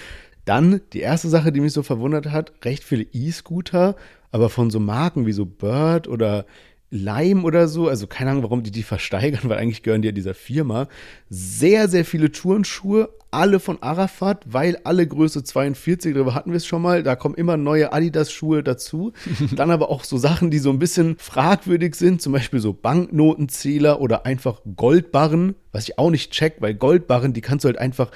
[0.44, 3.96] Dann die erste Sache, die mich so verwundert hat, recht viele E-Scooter,
[4.30, 6.46] aber von so Marken wie so Bird oder
[6.90, 10.12] Lime oder so, also keine Ahnung, warum die die versteigern, weil eigentlich gehören die ja
[10.12, 10.88] dieser Firma.
[11.28, 16.66] Sehr, sehr viele Turnschuhe, alle von Arafat, weil alle Größe 42, darüber hatten wir es
[16.66, 19.12] schon mal, da kommen immer neue Adidas-Schuhe dazu.
[19.54, 24.00] Dann aber auch so Sachen, die so ein bisschen fragwürdig sind, zum Beispiel so Banknotenzähler
[24.00, 28.10] oder einfach Goldbarren, was ich auch nicht check, weil Goldbarren, die kannst du halt einfach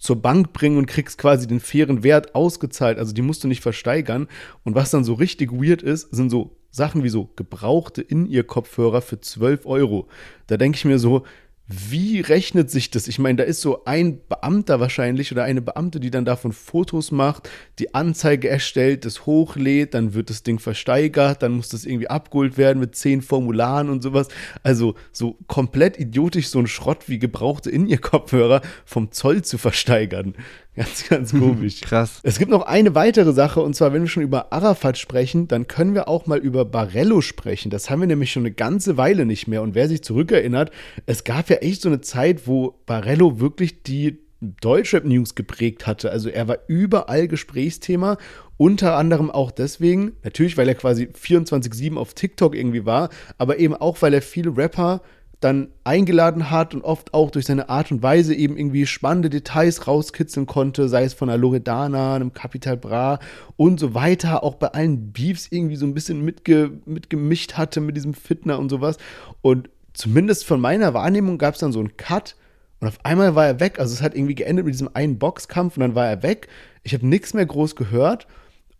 [0.00, 2.98] zur Bank bringen und kriegst quasi den fairen Wert ausgezahlt.
[2.98, 4.26] Also die musst du nicht versteigern.
[4.64, 9.20] Und was dann so richtig weird ist, sind so Sachen wie so gebrauchte In-Ear-Kopfhörer für
[9.20, 10.08] 12 Euro.
[10.46, 11.24] Da denke ich mir so,
[11.72, 13.06] wie rechnet sich das?
[13.06, 17.12] Ich meine, da ist so ein Beamter wahrscheinlich oder eine Beamte, die dann davon Fotos
[17.12, 17.48] macht,
[17.78, 22.58] die Anzeige erstellt, das hochlädt, dann wird das Ding versteigert, dann muss das irgendwie abgeholt
[22.58, 24.26] werden mit zehn Formularen und sowas.
[24.64, 29.56] Also so komplett idiotisch so ein Schrott wie gebrauchte in ihr Kopfhörer vom Zoll zu
[29.56, 30.34] versteigern.
[30.76, 31.80] Ganz, ganz komisch.
[31.80, 32.20] Krass.
[32.22, 35.66] Es gibt noch eine weitere Sache, und zwar, wenn wir schon über Arafat sprechen, dann
[35.66, 37.70] können wir auch mal über Barello sprechen.
[37.70, 39.62] Das haben wir nämlich schon eine ganze Weile nicht mehr.
[39.62, 40.70] Und wer sich zurückerinnert,
[41.06, 46.10] es gab ja echt so eine Zeit, wo Barello wirklich die Deutschrap-News geprägt hatte.
[46.10, 48.16] Also er war überall Gesprächsthema,
[48.56, 53.74] unter anderem auch deswegen, natürlich, weil er quasi 24-7 auf TikTok irgendwie war, aber eben
[53.74, 55.02] auch, weil er viele Rapper
[55.40, 59.86] dann eingeladen hat und oft auch durch seine Art und Weise eben irgendwie spannende Details
[59.86, 63.18] rauskitzeln konnte, sei es von einer Loredana, einem Capital Bra
[63.56, 67.96] und so weiter, auch bei allen Beefs irgendwie so ein bisschen mitge mitgemischt hatte mit
[67.96, 68.98] diesem Fitner und sowas.
[69.40, 72.36] Und zumindest von meiner Wahrnehmung gab es dann so einen Cut
[72.80, 73.78] und auf einmal war er weg.
[73.78, 76.48] Also es hat irgendwie geendet mit diesem einen Boxkampf und dann war er weg.
[76.82, 78.26] Ich habe nichts mehr groß gehört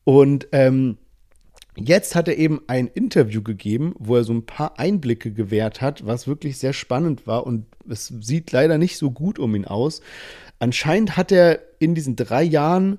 [0.05, 0.99] und ähm,
[1.83, 6.07] Jetzt hat er eben ein Interview gegeben, wo er so ein paar Einblicke gewährt hat,
[6.07, 10.03] was wirklich sehr spannend war und es sieht leider nicht so gut um ihn aus.
[10.59, 12.99] Anscheinend hat er in diesen drei Jahren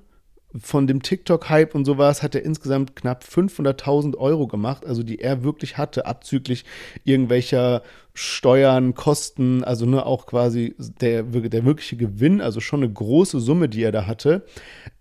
[0.60, 5.42] von dem TikTok-Hype und sowas hat er insgesamt knapp 500.000 Euro gemacht, also die er
[5.42, 6.64] wirklich hatte, abzüglich
[7.04, 7.82] irgendwelcher
[8.14, 13.70] Steuern, Kosten, also nur auch quasi der, der wirkliche Gewinn, also schon eine große Summe,
[13.70, 14.44] die er da hatte.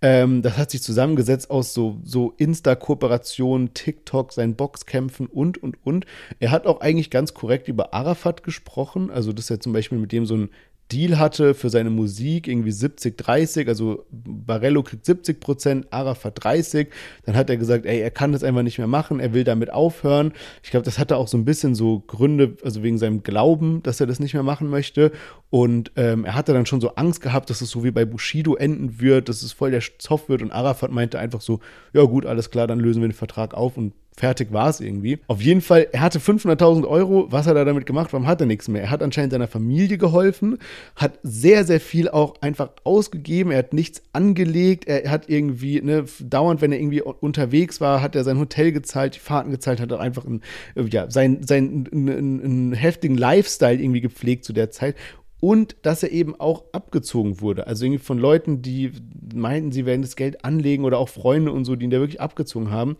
[0.01, 6.05] Ähm, das hat sich zusammengesetzt aus so, so Insta-Kooperationen, TikTok, seinen Boxkämpfen und, und, und.
[6.39, 10.13] Er hat auch eigentlich ganz korrekt über Arafat gesprochen, also dass er zum Beispiel mit
[10.13, 10.49] dem so ein
[10.91, 16.89] Deal hatte für seine Musik, irgendwie 70, 30, also Barello kriegt 70 Prozent, Arafat 30.
[17.25, 19.71] Dann hat er gesagt, ey, er kann das einfach nicht mehr machen, er will damit
[19.71, 20.33] aufhören.
[20.63, 23.99] Ich glaube, das hatte auch so ein bisschen so Gründe, also wegen seinem Glauben, dass
[23.99, 25.11] er das nicht mehr machen möchte.
[25.49, 28.55] Und ähm, er hatte dann schon so Angst gehabt, dass es so wie bei Bushido
[28.55, 30.41] enden wird, dass es voll der Zoff wird.
[30.41, 31.59] Und Arafat meinte einfach so,
[31.93, 35.19] ja gut, alles klar, dann lösen wir den Vertrag auf und fertig war es irgendwie.
[35.27, 37.27] Auf jeden Fall, er hatte 500.000 Euro.
[37.31, 38.13] Was hat er damit gemacht?
[38.13, 38.83] Warum hat er nichts mehr?
[38.83, 40.57] Er hat anscheinend seiner Familie geholfen,
[40.95, 43.51] hat sehr, sehr viel auch einfach ausgegeben.
[43.51, 44.87] Er hat nichts angelegt.
[44.87, 49.15] Er hat irgendwie, ne, dauernd, wenn er irgendwie unterwegs war, hat er sein Hotel gezahlt,
[49.15, 50.41] die Fahrten gezahlt, hat er einfach einen,
[50.75, 54.95] ja, seinen, seinen einen, einen heftigen Lifestyle irgendwie gepflegt zu der Zeit
[55.41, 57.67] und dass er eben auch abgezogen wurde.
[57.67, 58.91] Also irgendwie von Leuten, die
[59.33, 62.21] meinten, sie werden das Geld anlegen oder auch Freunde und so, die ihn da wirklich
[62.21, 62.95] abgezogen haben.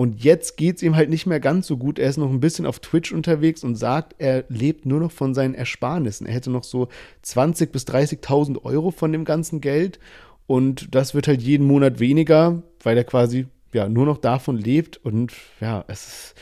[0.00, 1.98] Und jetzt geht es ihm halt nicht mehr ganz so gut.
[1.98, 5.34] Er ist noch ein bisschen auf Twitch unterwegs und sagt, er lebt nur noch von
[5.34, 6.26] seinen Ersparnissen.
[6.26, 6.88] Er hätte noch so
[7.22, 9.98] 20.000 bis 30.000 Euro von dem ganzen Geld.
[10.46, 14.96] Und das wird halt jeden Monat weniger, weil er quasi ja nur noch davon lebt.
[15.04, 16.34] Und ja, es ist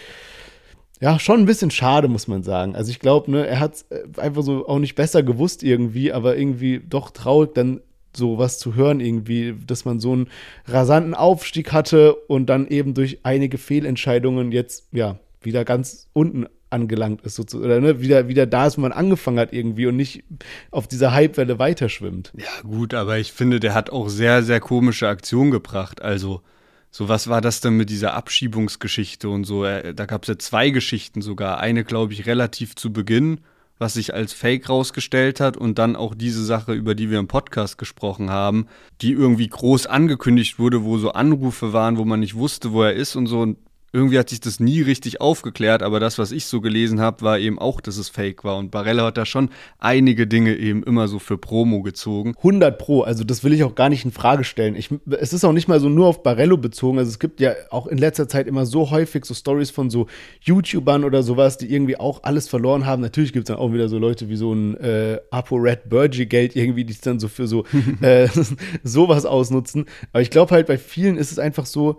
[1.00, 2.76] ja schon ein bisschen schade, muss man sagen.
[2.76, 6.12] Also ich glaube, ne, er hat es äh, einfach so auch nicht besser gewusst irgendwie,
[6.12, 7.80] aber irgendwie doch traurig, dann
[8.18, 10.28] sowas zu hören irgendwie, dass man so einen
[10.66, 17.22] rasanten Aufstieg hatte und dann eben durch einige Fehlentscheidungen jetzt ja wieder ganz unten angelangt
[17.22, 20.24] ist, sozusagen, oder ne, wieder, wieder da ist, wo man angefangen hat irgendwie und nicht
[20.70, 22.32] auf dieser Hypewelle weiterschwimmt.
[22.36, 26.02] Ja, gut, aber ich finde, der hat auch sehr, sehr komische Aktionen gebracht.
[26.02, 26.42] Also,
[26.90, 29.64] so was war das denn mit dieser Abschiebungsgeschichte und so?
[29.64, 31.58] Da gab es ja zwei Geschichten sogar.
[31.60, 33.40] Eine, glaube ich, relativ zu Beginn
[33.78, 37.28] was sich als Fake rausgestellt hat und dann auch diese Sache, über die wir im
[37.28, 38.66] Podcast gesprochen haben,
[39.00, 42.94] die irgendwie groß angekündigt wurde, wo so Anrufe waren, wo man nicht wusste, wo er
[42.94, 43.40] ist und so.
[43.40, 43.58] Und
[43.92, 47.38] irgendwie hat sich das nie richtig aufgeklärt, aber das, was ich so gelesen habe, war
[47.38, 48.58] eben auch, dass es fake war.
[48.58, 52.34] Und Barella hat da schon einige Dinge eben immer so für Promo gezogen.
[52.36, 54.76] 100 Pro, also das will ich auch gar nicht in Frage stellen.
[54.76, 56.98] Ich, es ist auch nicht mal so nur auf Barello bezogen.
[56.98, 60.06] Also es gibt ja auch in letzter Zeit immer so häufig so Stories von so
[60.42, 63.00] YouTubern oder sowas, die irgendwie auch alles verloren haben.
[63.00, 66.26] Natürlich gibt es dann auch wieder so Leute wie so ein äh, Apo Red Burgie
[66.26, 67.64] Geld irgendwie, die es dann so für so
[68.02, 68.28] äh,
[68.84, 69.86] sowas ausnutzen.
[70.12, 71.98] Aber ich glaube halt, bei vielen ist es einfach so,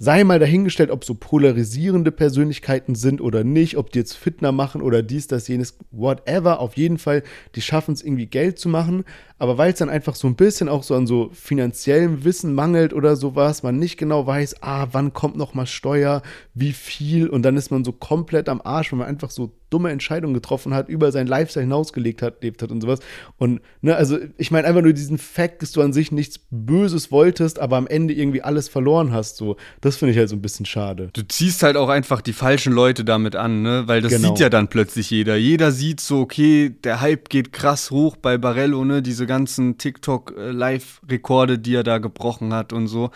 [0.00, 4.80] Sei mal dahingestellt, ob so polarisierende Persönlichkeiten sind oder nicht, ob die jetzt Fitner machen
[4.80, 6.60] oder dies, das, jenes, whatever.
[6.60, 7.24] Auf jeden Fall,
[7.56, 9.04] die schaffen es irgendwie Geld zu machen.
[9.38, 12.92] Aber weil es dann einfach so ein bisschen auch so an so finanziellem Wissen mangelt
[12.92, 16.22] oder sowas, man nicht genau weiß, ah, wann kommt noch mal Steuer,
[16.54, 19.90] wie viel und dann ist man so komplett am Arsch, wenn man einfach so dumme
[19.90, 23.00] Entscheidungen getroffen hat, über sein Lifestyle hinausgelegt hat, lebt hat und sowas.
[23.36, 27.10] Und, ne, also ich meine einfach nur diesen Fakt, dass du an sich nichts Böses
[27.12, 29.56] wolltest, aber am Ende irgendwie alles verloren hast, so.
[29.80, 31.10] Das finde ich halt so ein bisschen schade.
[31.12, 34.28] Du ziehst halt auch einfach die falschen Leute damit an, ne, weil das genau.
[34.28, 35.36] sieht ja dann plötzlich jeder.
[35.36, 41.60] Jeder sieht so, okay, der Hype geht krass hoch bei Barello, ne, diese ganzen TikTok-Live-Rekorde,
[41.60, 43.10] die er da gebrochen hat und so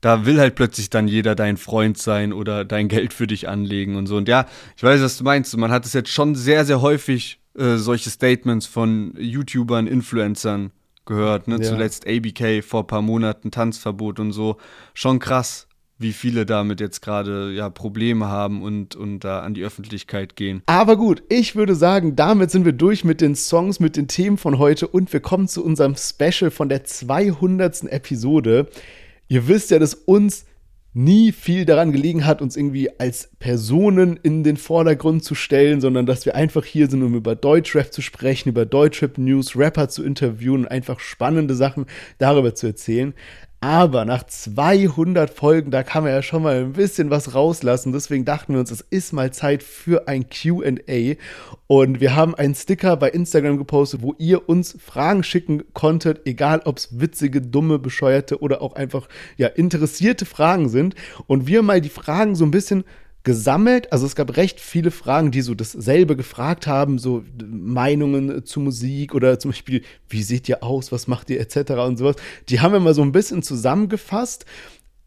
[0.00, 3.96] da will halt plötzlich dann jeder dein Freund sein oder dein Geld für dich anlegen
[3.96, 4.16] und so.
[4.16, 4.46] Und ja,
[4.76, 5.56] ich weiß, was du meinst.
[5.56, 10.70] Man hat es jetzt schon sehr, sehr häufig äh, solche Statements von YouTubern, Influencern
[11.04, 11.48] gehört.
[11.48, 11.56] Ne?
[11.56, 11.62] Ja.
[11.62, 14.58] Zuletzt ABK vor ein paar Monaten Tanzverbot und so.
[14.94, 15.66] Schon krass,
[15.98, 20.62] wie viele damit jetzt gerade ja Probleme haben und, und da an die Öffentlichkeit gehen.
[20.66, 24.38] Aber gut, ich würde sagen, damit sind wir durch mit den Songs, mit den Themen
[24.38, 27.84] von heute und wir kommen zu unserem Special von der 200.
[27.92, 28.68] Episode.
[29.26, 30.44] Ihr wisst ja, dass uns
[30.94, 36.06] nie viel daran gelegen hat, uns irgendwie als Personen in den Vordergrund zu stellen, sondern
[36.06, 40.62] dass wir einfach hier sind, um über Deutschrap zu sprechen, über Deutschrap-News, Rapper zu interviewen
[40.62, 41.86] und einfach spannende Sachen
[42.18, 43.14] darüber zu erzählen.
[43.60, 47.92] Aber nach 200 Folgen, da kann man ja schon mal ein bisschen was rauslassen.
[47.92, 51.16] Deswegen dachten wir uns, es ist mal Zeit für ein QA.
[51.66, 56.62] Und wir haben einen Sticker bei Instagram gepostet, wo ihr uns Fragen schicken konntet, egal
[56.66, 60.94] ob es witzige, dumme, bescheuerte oder auch einfach ja, interessierte Fragen sind.
[61.26, 62.84] Und wir mal die Fragen so ein bisschen
[63.28, 63.92] gesammelt.
[63.92, 69.14] Also es gab recht viele Fragen, die so dasselbe gefragt haben, so Meinungen zu Musik
[69.14, 71.72] oder zum Beispiel, wie seht ihr aus, was macht ihr etc.
[71.72, 72.16] und sowas.
[72.48, 74.46] Die haben wir mal so ein bisschen zusammengefasst.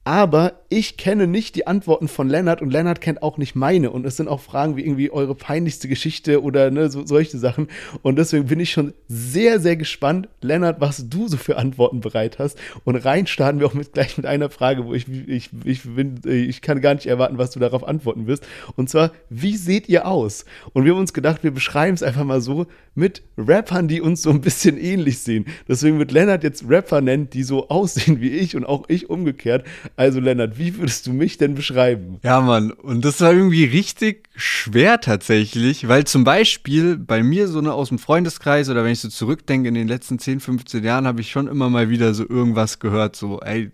[0.04, 3.92] Aber ich kenne nicht die Antworten von Lennart und Lennart kennt auch nicht meine.
[3.92, 7.68] Und es sind auch Fragen wie irgendwie eure peinlichste Geschichte oder ne, so, solche Sachen.
[8.02, 12.40] Und deswegen bin ich schon sehr, sehr gespannt, Lennart, was du so für Antworten bereit
[12.40, 12.58] hast.
[12.84, 16.20] Und rein starten wir auch mit, gleich mit einer Frage, wo ich, ich, ich, bin,
[16.26, 18.48] ich kann gar nicht erwarten, was du darauf antworten wirst.
[18.76, 20.46] Und zwar, wie seht ihr aus?
[20.74, 22.66] Und wir haben uns gedacht, wir beschreiben es einfach mal so
[22.96, 25.46] mit Rappern, die uns so ein bisschen ähnlich sehen.
[25.68, 29.66] Deswegen wird Lennart jetzt Rapper nennen, die so aussehen wie ich und auch ich umgekehrt.
[29.96, 32.20] Also Lennart, wie würdest du mich denn beschreiben?
[32.24, 37.60] Ja, Mann, und das war irgendwie richtig schwer tatsächlich, weil zum Beispiel bei mir so
[37.60, 41.08] eine aus dem Freundeskreis oder wenn ich so zurückdenke in den letzten 10, 15 Jahren,
[41.08, 43.70] habe ich schon immer mal wieder so irgendwas gehört, so, ey,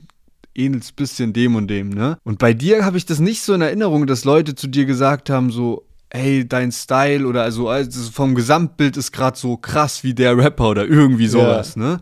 [0.55, 2.17] ähnelst bisschen dem und dem, ne?
[2.23, 5.29] Und bei dir habe ich das nicht so in Erinnerung, dass Leute zu dir gesagt
[5.29, 10.13] haben, so, ey, dein Style oder also, also vom Gesamtbild ist gerade so krass wie
[10.13, 11.81] der Rapper oder irgendwie sowas, ja.
[11.81, 12.01] ne?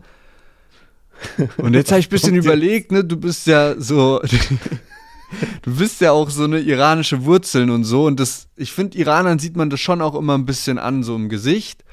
[1.56, 4.20] Und jetzt habe ich ein bisschen überlegt, ne, du bist ja so,
[5.62, 8.06] du bist ja auch so eine iranische Wurzeln und so.
[8.06, 11.14] Und das, ich finde, Iranern sieht man das schon auch immer ein bisschen an, so
[11.16, 11.84] im Gesicht.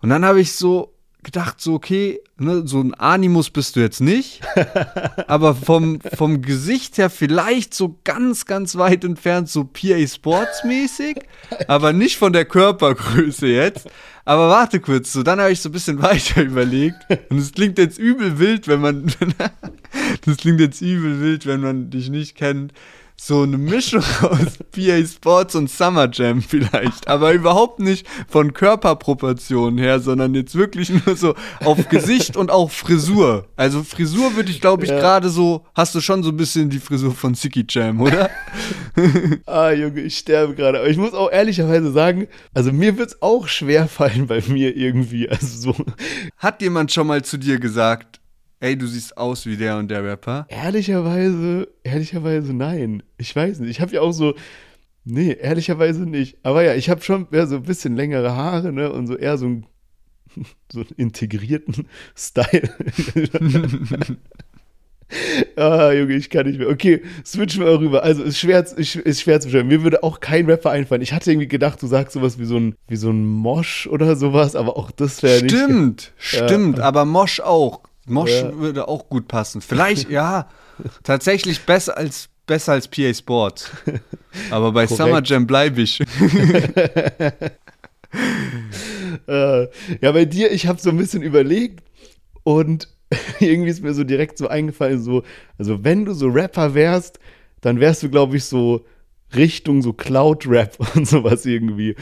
[0.00, 0.91] Und dann habe ich so
[1.22, 4.40] gedacht, so, okay, ne, so ein Animus bist du jetzt nicht.
[5.26, 11.20] aber vom, vom Gesicht her vielleicht so ganz, ganz weit entfernt, so PA Sports mäßig.
[11.68, 13.88] aber nicht von der Körpergröße jetzt.
[14.24, 16.98] Aber warte kurz, so dann habe ich so ein bisschen weiter überlegt.
[17.30, 19.06] Und es klingt jetzt übel wild, wenn man.
[20.24, 22.72] das klingt jetzt übel wild, wenn man dich nicht kennt
[23.16, 29.78] so eine Mischung aus PA Sports und Summer Jam vielleicht, aber überhaupt nicht von Körperproportionen
[29.78, 31.34] her, sondern jetzt wirklich nur so
[31.64, 33.46] auf Gesicht und auch Frisur.
[33.56, 34.98] Also Frisur würde ich, glaube ich, ja.
[34.98, 38.30] gerade so, hast du schon so ein bisschen die Frisur von Sicky Jam, oder?
[39.46, 40.78] ah, Junge, ich sterbe gerade.
[40.78, 44.76] Aber ich muss auch ehrlicherweise sagen, also mir wird es auch schwer fallen bei mir
[44.76, 45.28] irgendwie.
[45.28, 45.84] Also so.
[46.38, 48.21] Hat jemand schon mal zu dir gesagt,
[48.62, 50.46] ey, du siehst aus wie der und der Rapper?
[50.48, 53.02] Ehrlicherweise, ehrlicherweise nein.
[53.18, 53.70] Ich weiß nicht.
[53.70, 54.34] Ich habe ja auch so,
[55.04, 56.38] nee, ehrlicherweise nicht.
[56.44, 59.36] Aber ja, ich habe schon eher so ein bisschen längere Haare, ne, und so eher
[59.36, 59.66] so einen,
[60.72, 62.70] so einen integrierten Style.
[65.56, 66.68] ah, Junge, ich kann nicht mehr.
[66.68, 68.04] Okay, switchen wir rüber.
[68.04, 69.70] Also, ist schwer, ist, ist schwer zu beschreiben.
[69.70, 71.02] Mir würde auch kein Rapper einfallen.
[71.02, 74.14] Ich hatte irgendwie gedacht, du sagst sowas wie so ein, wie so ein Mosch oder
[74.14, 75.50] sowas, aber auch das wäre nicht.
[75.52, 76.84] Stimmt, stimmt, ja.
[76.84, 77.80] aber Mosch auch.
[78.06, 78.56] Mosch ja.
[78.56, 79.60] würde auch gut passen.
[79.60, 80.48] Vielleicht, ja,
[81.02, 83.70] tatsächlich besser als, besser als PA Sports.
[84.50, 85.02] Aber bei Korrekt.
[85.02, 86.00] Summer Jam bleibe ich.
[89.26, 89.62] äh,
[90.00, 91.84] ja, bei dir, ich habe so ein bisschen überlegt
[92.42, 92.88] und
[93.40, 95.22] irgendwie ist mir so direkt so eingefallen, so,
[95.58, 97.18] also wenn du so Rapper wärst,
[97.60, 98.84] dann wärst du, glaube ich, so
[99.34, 101.94] Richtung so Cloud-Rap und sowas irgendwie.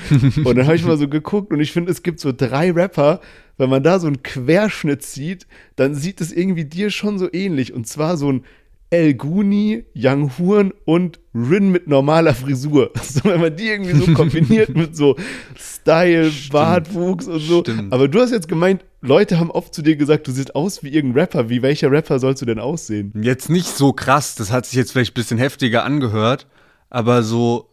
[0.44, 3.20] Und dann habe ich mal so geguckt und ich finde, es gibt so drei Rapper,
[3.59, 5.47] wenn man da so einen Querschnitt sieht,
[5.77, 7.73] dann sieht es irgendwie dir schon so ähnlich.
[7.74, 8.44] Und zwar so ein
[8.93, 12.90] El Guni, Young Huren und Rin mit normaler Frisur.
[12.98, 15.16] Also wenn man die irgendwie so kombiniert mit so
[15.57, 16.52] Style, Stimmt.
[16.52, 17.61] Bartwuchs und so.
[17.61, 17.93] Stimmt.
[17.93, 20.89] Aber du hast jetzt gemeint, Leute haben oft zu dir gesagt, du siehst aus wie
[20.89, 21.48] irgendein Rapper.
[21.48, 23.12] Wie welcher Rapper sollst du denn aussehen?
[23.23, 26.48] Jetzt nicht so krass, das hat sich jetzt vielleicht ein bisschen heftiger angehört,
[26.91, 27.71] aber so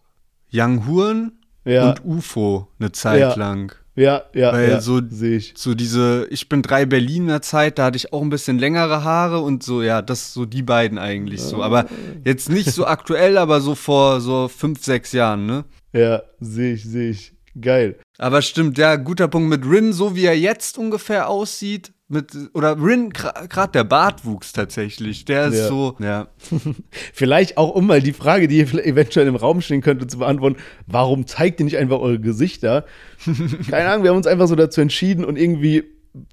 [0.53, 1.89] Young Huren ja.
[1.89, 3.35] und UFO eine Zeit ja.
[3.35, 3.73] lang.
[3.95, 5.53] Ja, ja, Weil ja, so, sehe ich.
[5.57, 9.39] So diese, ich bin drei Berliner Zeit, da hatte ich auch ein bisschen längere Haare
[9.39, 11.63] und so, ja, das so die beiden eigentlich so.
[11.63, 11.87] Aber
[12.23, 15.65] jetzt nicht so aktuell, aber so vor so fünf, sechs Jahren, ne?
[15.93, 17.33] Ja, sehe ich, sehe ich.
[17.59, 17.97] Geil.
[18.19, 22.81] Aber stimmt, ja, guter Punkt mit Rin, so wie er jetzt ungefähr aussieht, mit, oder
[22.81, 25.67] Rin, gerade der Bartwuchs tatsächlich, der ist ja.
[25.67, 26.27] so, ja.
[27.13, 31.27] Vielleicht auch, um mal die Frage, die eventuell im Raum stehen könnte, zu beantworten, warum
[31.27, 32.85] zeigt ihr nicht einfach eure Gesichter?
[33.69, 35.83] Keine Ahnung, wir haben uns einfach so dazu entschieden und irgendwie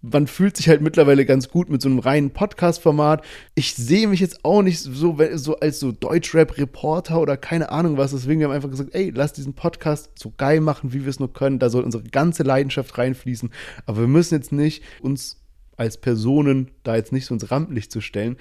[0.01, 3.23] man fühlt sich halt mittlerweile ganz gut mit so einem reinen Podcast-Format.
[3.55, 8.13] Ich sehe mich jetzt auch nicht so, so als so Deutschrap-Reporter oder keine Ahnung was.
[8.13, 11.21] Deswegen haben wir einfach gesagt, ey, lass diesen Podcast so geil machen, wie wir es
[11.21, 11.59] nur können.
[11.59, 13.51] Da soll unsere ganze Leidenschaft reinfließen.
[13.85, 15.44] Aber wir müssen jetzt nicht uns
[15.77, 18.37] als Personen da jetzt nicht so ins Rampenlicht zu stellen.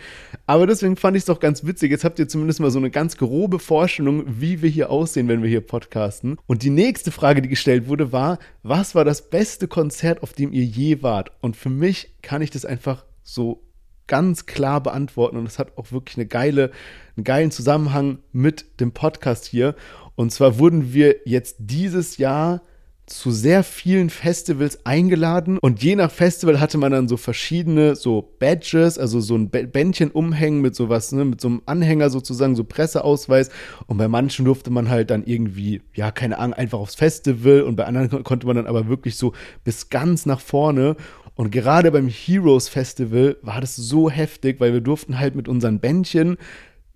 [0.46, 1.92] Aber deswegen fand ich es doch ganz witzig.
[1.92, 5.42] Jetzt habt ihr zumindest mal so eine ganz grobe Vorstellung, wie wir hier aussehen, wenn
[5.42, 6.38] wir hier podcasten.
[6.48, 10.52] Und die nächste Frage, die gestellt wurde, war, was war das beste Konzert, auf dem
[10.54, 11.32] ihr je wart?
[11.42, 13.64] Und für mich kann ich das einfach so
[14.08, 15.38] ganz klar beantworten.
[15.38, 16.72] Und es hat auch wirklich eine geile,
[17.16, 19.76] einen geilen Zusammenhang mit dem Podcast hier.
[20.16, 22.62] Und zwar wurden wir jetzt dieses Jahr
[23.06, 28.34] zu sehr vielen Festivals eingeladen und je nach Festival hatte man dann so verschiedene so
[28.40, 32.64] Badges, also so ein Bändchen umhängen mit sowas, ne, mit so einem Anhänger sozusagen, so
[32.64, 33.50] Presseausweis.
[33.88, 37.76] Und bei manchen durfte man halt dann irgendwie, ja, keine Ahnung, einfach aufs Festival und
[37.76, 40.96] bei anderen konnte man dann aber wirklich so bis ganz nach vorne.
[41.36, 45.80] Und gerade beim Heroes Festival war das so heftig, weil wir durften halt mit unseren
[45.80, 46.38] Bändchen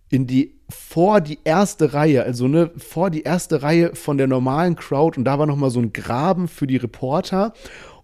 [0.09, 4.75] in die vor die erste Reihe, also ne, vor die erste Reihe von der normalen
[4.75, 7.53] Crowd und da war noch mal so ein Graben für die Reporter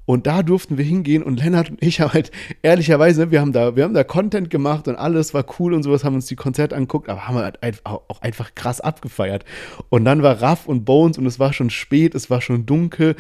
[0.06, 2.32] und da durften wir hingehen und Lennart und ich haben halt
[2.62, 6.04] ehrlicherweise, wir haben da, wir haben da Content gemacht und alles war cool und sowas,
[6.04, 9.46] haben uns die Konzerte angeguckt, aber haben halt auch einfach krass abgefeiert.
[9.90, 13.16] Und dann war Raff und Bones und es war schon spät, es war schon dunkel.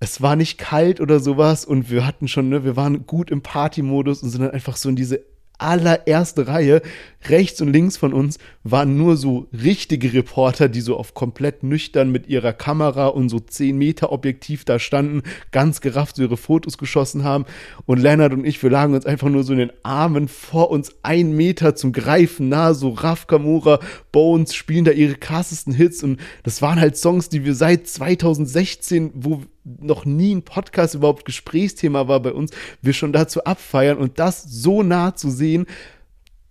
[0.00, 3.42] Es war nicht kalt oder sowas und wir hatten schon, ne, wir waren gut im
[3.42, 5.24] Party-Modus und sind dann einfach so in diese
[5.58, 6.82] allererste Reihe,
[7.28, 12.10] rechts und links von uns, waren nur so richtige Reporter, die so auf komplett nüchtern
[12.10, 16.78] mit ihrer Kamera und so 10 Meter Objektiv da standen, ganz gerafft so ihre Fotos
[16.78, 17.44] geschossen haben.
[17.86, 20.94] Und Leonard und ich, wir lagen uns einfach nur so in den Armen vor uns
[21.02, 23.80] ein Meter zum Greifen nah, so Raf Kamura,
[24.12, 29.10] Bones spielen da ihre krassesten Hits und das waren halt Songs, die wir seit 2016,
[29.14, 29.42] wo
[29.80, 34.42] noch nie ein Podcast überhaupt Gesprächsthema war bei uns, wir schon dazu abfeiern und das
[34.42, 35.66] so nah zu sehen,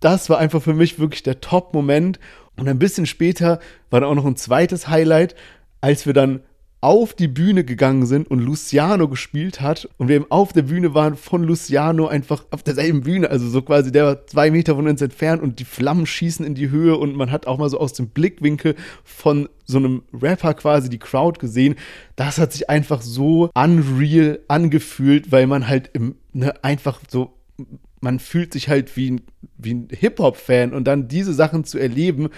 [0.00, 2.20] das war einfach für mich wirklich der Top-Moment.
[2.56, 5.34] Und ein bisschen später war da auch noch ein zweites Highlight,
[5.80, 6.40] als wir dann
[6.80, 10.94] auf die Bühne gegangen sind und Luciano gespielt hat und wir eben auf der Bühne
[10.94, 14.86] waren von Luciano einfach auf derselben Bühne, also so quasi der war zwei Meter von
[14.86, 17.80] uns entfernt und die Flammen schießen in die Höhe und man hat auch mal so
[17.80, 21.74] aus dem Blickwinkel von so einem Rapper quasi die Crowd gesehen.
[22.14, 27.34] Das hat sich einfach so unreal angefühlt, weil man halt im, ne, einfach so
[28.00, 29.20] man fühlt sich halt wie ein,
[29.56, 32.28] wie ein Hip-Hop-Fan und dann diese Sachen zu erleben,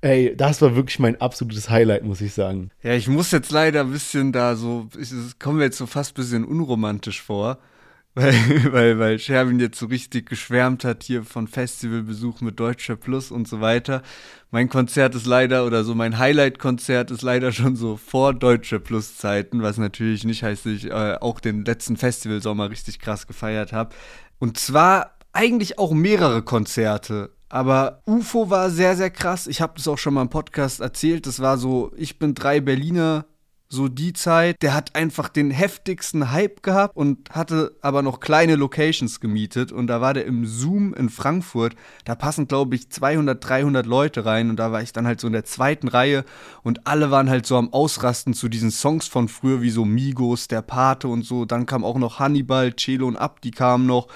[0.00, 2.70] ey, das war wirklich mein absolutes Highlight, muss ich sagen.
[2.82, 6.12] Ja, ich muss jetzt leider ein bisschen da so, es kommt mir jetzt so fast
[6.12, 7.58] ein bisschen unromantisch vor,
[8.14, 8.34] weil,
[8.72, 13.46] weil, weil Sherwin jetzt so richtig geschwärmt hat hier von Festivalbesuch mit Deutscher Plus und
[13.46, 14.02] so weiter.
[14.50, 19.16] Mein Konzert ist leider, oder so mein Highlight-Konzert ist leider schon so vor Deutscher Plus
[19.16, 23.72] Zeiten, was natürlich nicht heißt, dass ich äh, auch den letzten Festivalsommer richtig krass gefeiert
[23.72, 23.94] habe.
[24.40, 27.30] Und zwar eigentlich auch mehrere Konzerte.
[27.50, 29.46] Aber UFO war sehr, sehr krass.
[29.46, 31.26] Ich habe das auch schon mal im Podcast erzählt.
[31.26, 33.26] Das war so, ich bin drei Berliner
[33.70, 34.60] so die Zeit.
[34.62, 39.72] Der hat einfach den heftigsten Hype gehabt und hatte aber noch kleine Locations gemietet.
[39.72, 41.76] Und da war der im Zoom in Frankfurt.
[42.04, 44.50] Da passen, glaube ich, 200, 300 Leute rein.
[44.50, 46.24] Und da war ich dann halt so in der zweiten Reihe.
[46.62, 50.48] Und alle waren halt so am Ausrasten zu diesen Songs von früher, wie so Migos,
[50.48, 51.44] Der Pate und so.
[51.44, 54.08] Dann kam auch noch Hannibal, Celo und Abdi kamen noch.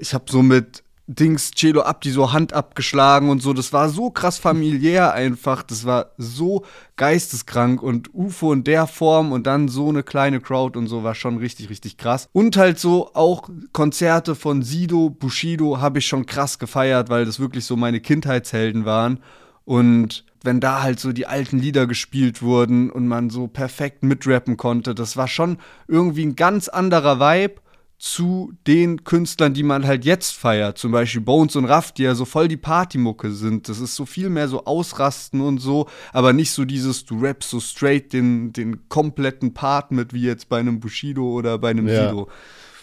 [0.00, 3.54] Ich habe so mit Dings Celo Abdi so Hand abgeschlagen und so.
[3.54, 5.62] Das war so krass familiär einfach.
[5.62, 6.66] Das war so
[6.96, 11.14] geisteskrank und UFO in der Form und dann so eine kleine Crowd und so war
[11.14, 12.28] schon richtig, richtig krass.
[12.32, 17.40] Und halt so auch Konzerte von Sido, Bushido habe ich schon krass gefeiert, weil das
[17.40, 19.20] wirklich so meine Kindheitshelden waren.
[19.64, 24.58] Und wenn da halt so die alten Lieder gespielt wurden und man so perfekt mitrappen
[24.58, 25.56] konnte, das war schon
[25.88, 27.62] irgendwie ein ganz anderer Vibe
[27.98, 30.78] zu den Künstlern, die man halt jetzt feiert.
[30.78, 33.68] Zum Beispiel Bones und Raff, die ja so voll die Partymucke sind.
[33.68, 37.50] Das ist so viel mehr so Ausrasten und so, aber nicht so dieses, du rappst
[37.50, 41.88] so straight den, den kompletten Part mit, wie jetzt bei einem Bushido oder bei einem
[41.88, 42.08] ja.
[42.08, 42.28] Sido.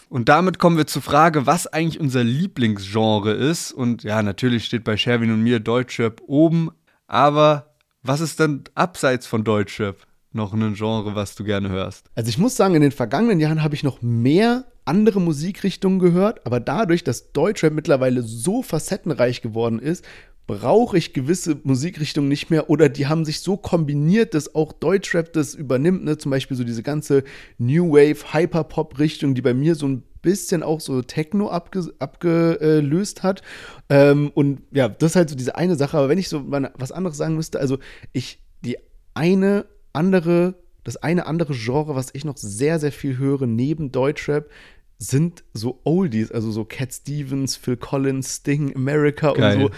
[0.09, 3.71] Und damit kommen wir zur Frage, was eigentlich unser Lieblingsgenre ist.
[3.71, 6.71] Und ja, natürlich steht bei Sherwin und mir Deutschrap oben,
[7.07, 7.73] aber
[8.03, 10.05] was ist denn abseits von Deutschrap?
[10.36, 12.10] Noch ein Genre, was du gerne hörst?
[12.16, 16.45] Also ich muss sagen, in den vergangenen Jahren habe ich noch mehr andere Musikrichtungen gehört,
[16.45, 20.06] aber dadurch, dass Deutschrap mittlerweile so facettenreich geworden ist,
[20.48, 25.34] brauche ich gewisse Musikrichtungen nicht mehr oder die haben sich so kombiniert, dass auch Deutschrap
[25.34, 26.18] das übernimmt, ne?
[26.18, 27.24] zum Beispiel so diese ganze
[27.57, 33.41] New Wave, Hyperpop-Richtung, die bei mir so ein bisschen auch so Techno abge abgelöst hat.
[33.90, 35.98] Ähm, und ja, das ist halt so diese eine Sache.
[35.98, 37.78] Aber wenn ich so was anderes sagen müsste, also
[38.12, 38.78] ich, die
[39.14, 44.49] eine andere, das eine andere Genre, was ich noch sehr, sehr viel höre neben Deutschrap,
[44.97, 49.57] sind so Oldies, also so Cat Stevens, Phil Collins, Sting, America Geil.
[49.57, 49.72] und so.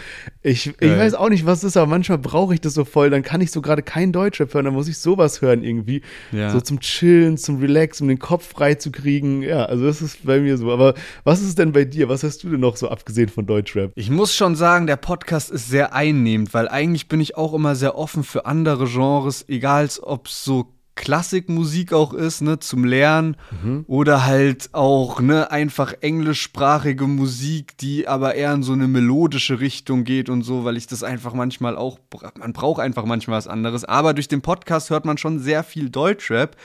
[0.44, 3.10] Ich, ich weiß auch nicht, was das ist, aber manchmal brauche ich das so voll.
[3.10, 6.02] Dann kann ich so gerade keinen Deutschrap hören, dann muss ich sowas hören irgendwie.
[6.31, 6.52] Ja.
[6.52, 9.41] So zum Chillen, zum Relax, um den Kopf frei zu kriegen.
[9.41, 10.72] Ja, also das ist bei mir so.
[10.72, 12.10] Aber was ist denn bei dir?
[12.10, 13.91] Was hast du denn noch so abgesehen von Deutschrap?
[13.95, 17.76] Ich muss schon sagen, der Podcast ist sehr einnehmend, weil eigentlich bin ich auch immer
[17.76, 23.38] sehr offen für andere Genres, egal ob es so Klassikmusik auch ist, ne, zum Lernen
[23.64, 23.86] mhm.
[23.88, 30.03] oder halt auch, ne, einfach englischsprachige Musik, die aber eher in so eine melodische Richtung
[30.03, 31.99] geht und so, weil ich das einfach manchmal auch,
[32.38, 35.90] man braucht einfach manchmal was anderes, aber durch den Podcast hört man schon sehr viel
[35.90, 36.57] Deutschrap.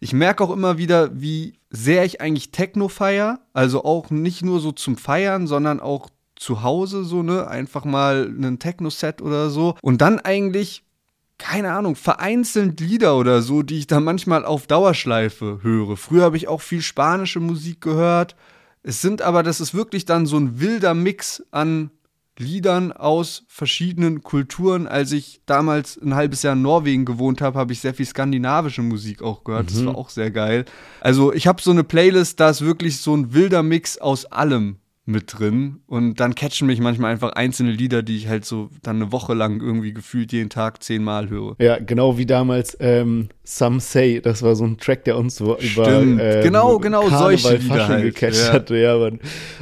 [0.00, 4.60] Ich merke auch immer wieder, wie sehr ich eigentlich Techno feier, also auch nicht nur
[4.60, 9.74] so zum Feiern, sondern auch zu Hause so, ne, einfach mal einen Techno-Set oder so
[9.82, 10.84] und dann eigentlich
[11.38, 15.96] keine Ahnung, vereinzelt Lieder oder so, die ich da manchmal auf Dauerschleife höre.
[15.96, 18.36] Früher habe ich auch viel spanische Musik gehört.
[18.82, 21.90] Es sind aber, das ist wirklich dann so ein wilder Mix an
[22.38, 24.86] Liedern aus verschiedenen Kulturen.
[24.86, 28.82] Als ich damals ein halbes Jahr in Norwegen gewohnt habe, habe ich sehr viel skandinavische
[28.82, 29.70] Musik auch gehört.
[29.70, 29.74] Mhm.
[29.74, 30.64] Das war auch sehr geil.
[31.00, 34.76] Also ich habe so eine Playlist, da ist wirklich so ein wilder Mix aus allem
[35.08, 35.80] mit drin.
[35.86, 39.32] Und dann catchen mich manchmal einfach einzelne Lieder, die ich halt so dann eine Woche
[39.34, 41.56] lang irgendwie gefühlt jeden Tag zehnmal höre.
[41.58, 44.20] Ja, genau wie damals ähm, Some Say.
[44.20, 47.88] Das war so ein Track, der uns so über ähm, genau, genau Karneval, solche Lieder
[47.88, 48.02] halt.
[48.04, 48.52] gecatcht ja.
[48.52, 48.76] hatte.
[48.76, 49.18] Ja, Mann.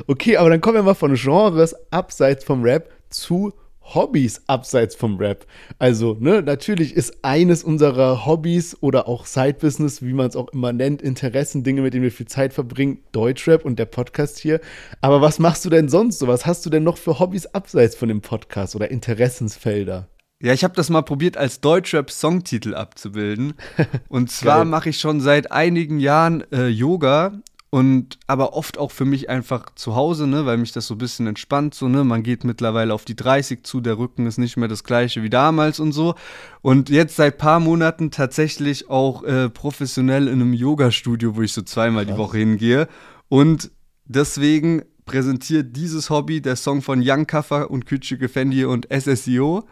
[0.09, 3.53] Okay, aber dann kommen wir mal von Genres abseits vom Rap zu
[3.95, 5.47] Hobbys abseits vom Rap.
[5.79, 10.73] Also, ne, natürlich ist eines unserer Hobbys oder auch Side-Business, wie man es auch immer
[10.73, 14.61] nennt, Interessen, Dinge, mit denen wir viel Zeit verbringen, Deutschrap und der Podcast hier.
[15.01, 16.27] Aber was machst du denn sonst so?
[16.27, 20.09] Was hast du denn noch für Hobbys abseits von dem Podcast oder Interessensfelder?
[20.43, 23.55] Ja, ich habe das mal probiert, als Deutschrap-Songtitel abzubilden.
[24.09, 29.05] Und zwar mache ich schon seit einigen Jahren äh, Yoga und aber oft auch für
[29.05, 32.23] mich einfach zu Hause, ne, weil mich das so ein bisschen entspannt, so, ne, man
[32.23, 35.81] geht mittlerweile auf die 30 zu, der Rücken ist nicht mehr das gleiche wie damals
[35.81, 36.15] und so.
[36.63, 41.63] Und jetzt seit paar Monaten tatsächlich auch äh, professionell in einem Yoga-Studio, wo ich so
[41.63, 42.15] zweimal Krass.
[42.15, 42.89] die Woche hingehe.
[43.29, 43.71] Und
[44.05, 49.65] deswegen präsentiert dieses Hobby der Song von Young Kaffer und Küçük Fendi und SSIO.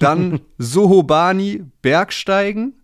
[0.00, 2.77] Dann Sohobani, Bergsteigen.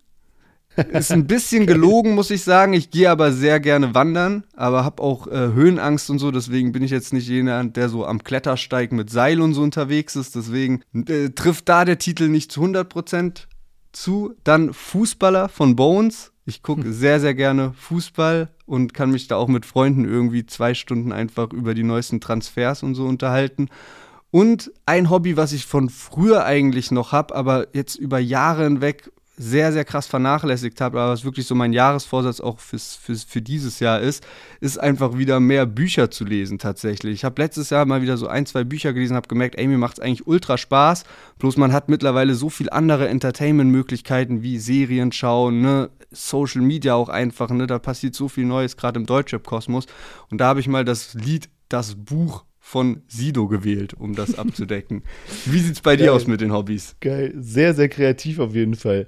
[0.92, 2.72] Ist ein bisschen gelogen, muss ich sagen.
[2.72, 6.30] Ich gehe aber sehr gerne wandern, aber habe auch äh, Höhenangst und so.
[6.30, 10.16] Deswegen bin ich jetzt nicht jener, der so am Klettersteig mit Seil und so unterwegs
[10.16, 10.34] ist.
[10.34, 13.46] Deswegen äh, trifft da der Titel nicht zu 100%
[13.92, 14.34] zu.
[14.44, 16.32] Dann Fußballer von Bones.
[16.44, 16.92] Ich gucke hm.
[16.92, 21.52] sehr, sehr gerne Fußball und kann mich da auch mit Freunden irgendwie zwei Stunden einfach
[21.52, 23.68] über die neuesten Transfers und so unterhalten.
[24.30, 29.10] Und ein Hobby, was ich von früher eigentlich noch habe, aber jetzt über Jahre hinweg
[29.36, 33.42] sehr, sehr krass vernachlässigt habe, aber was wirklich so mein Jahresvorsatz auch fürs, fürs, für
[33.42, 34.24] dieses Jahr ist,
[34.60, 37.14] ist einfach wieder mehr Bücher zu lesen tatsächlich.
[37.14, 39.78] Ich habe letztes Jahr mal wieder so ein, zwei Bücher gelesen, habe gemerkt, ey, mir
[39.78, 41.04] macht es eigentlich ultra Spaß,
[41.38, 45.90] bloß man hat mittlerweile so viel andere Entertainment-Möglichkeiten wie Serien schauen, ne?
[46.12, 47.66] Social Media auch einfach, ne?
[47.66, 49.86] da passiert so viel Neues, gerade im Deutschrap-Kosmos
[50.30, 55.02] und da habe ich mal das Lied, das Buch von Sido gewählt, um das abzudecken.
[55.44, 56.06] Wie sieht es bei Geil.
[56.06, 56.96] dir aus mit den Hobbys?
[56.98, 59.06] Geil, sehr, sehr kreativ auf jeden Fall.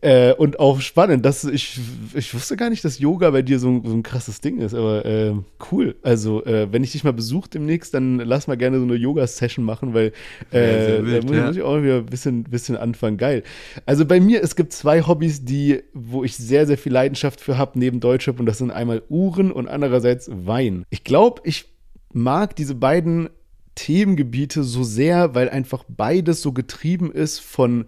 [0.00, 1.78] Äh, und auch spannend, dass ich,
[2.14, 5.04] ich wusste gar nicht, dass Yoga bei dir so, so ein krasses Ding ist, aber
[5.04, 5.34] äh,
[5.70, 5.96] cool.
[6.02, 9.64] Also, äh, wenn ich dich mal besuche demnächst, dann lass mal gerne so eine Yoga-Session
[9.64, 10.12] machen, weil
[10.50, 11.46] äh, wild, da muss, ja.
[11.46, 13.18] muss, ich auch wieder ein bisschen, bisschen anfangen.
[13.18, 13.42] Geil.
[13.84, 17.58] Also bei mir, es gibt zwei Hobbys, die, wo ich sehr, sehr viel Leidenschaft für
[17.58, 20.84] habe, neben Deutschrap, und das sind einmal Uhren und andererseits Wein.
[20.88, 21.66] Ich glaube, ich
[22.12, 23.28] mag diese beiden
[23.74, 27.86] Themengebiete so sehr, weil einfach beides so getrieben ist von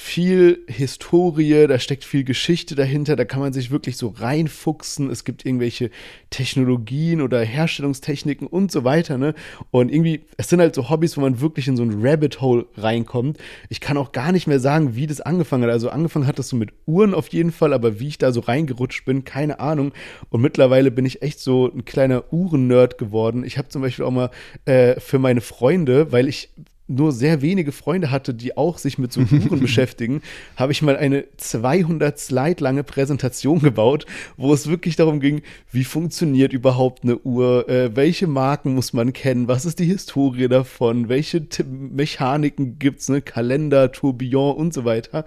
[0.00, 5.10] viel Historie, da steckt viel Geschichte dahinter, da kann man sich wirklich so reinfuchsen.
[5.10, 5.90] Es gibt irgendwelche
[6.30, 9.34] Technologien oder Herstellungstechniken und so weiter, ne?
[9.72, 12.66] Und irgendwie, es sind halt so Hobbys, wo man wirklich in so ein Rabbit Hole
[12.76, 13.38] reinkommt.
[13.70, 15.70] Ich kann auch gar nicht mehr sagen, wie das angefangen hat.
[15.70, 18.38] Also angefangen hat das so mit Uhren auf jeden Fall, aber wie ich da so
[18.38, 19.92] reingerutscht bin, keine Ahnung.
[20.30, 23.42] Und mittlerweile bin ich echt so ein kleiner Uhren-Nerd geworden.
[23.42, 24.30] Ich habe zum Beispiel auch mal
[24.64, 26.50] äh, für meine Freunde, weil ich
[26.88, 30.22] nur sehr wenige Freunde hatte, die auch sich mit so Uhren beschäftigen,
[30.56, 34.06] habe ich mal eine 200 Slide lange Präsentation gebaut,
[34.36, 39.12] wo es wirklich darum ging, wie funktioniert überhaupt eine Uhr, äh, welche Marken muss man
[39.12, 44.84] kennen, was ist die Historie davon, welche T Mechaniken gibt's, ne, Kalender, Tourbillon und so
[44.84, 45.24] weiter.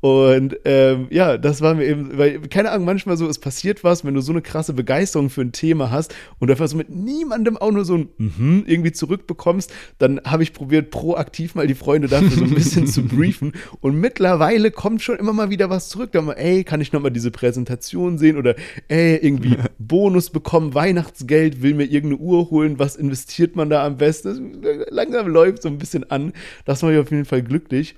[0.00, 4.04] Und ähm, ja, das war mir eben, weil keine Ahnung, manchmal so, es passiert was,
[4.04, 7.56] wenn du so eine krasse Begeisterung für ein Thema hast und einfach so mit niemandem
[7.56, 11.74] auch nur so ein mm -hmm irgendwie zurückbekommst, dann habe ich probiert proaktiv mal die
[11.74, 13.54] Freunde dafür so ein bisschen zu briefen.
[13.80, 16.12] Und mittlerweile kommt schon immer mal wieder was zurück.
[16.12, 18.36] Da mal, ey, kann ich nochmal diese Präsentation sehen?
[18.36, 18.54] Oder
[18.88, 23.96] ey, irgendwie Bonus bekommen, Weihnachtsgeld, will mir irgendeine Uhr holen, was investiert man da am
[23.96, 24.60] besten?
[24.60, 26.34] Das langsam läuft so ein bisschen an.
[26.66, 27.94] Das mache ich auf jeden Fall glücklich.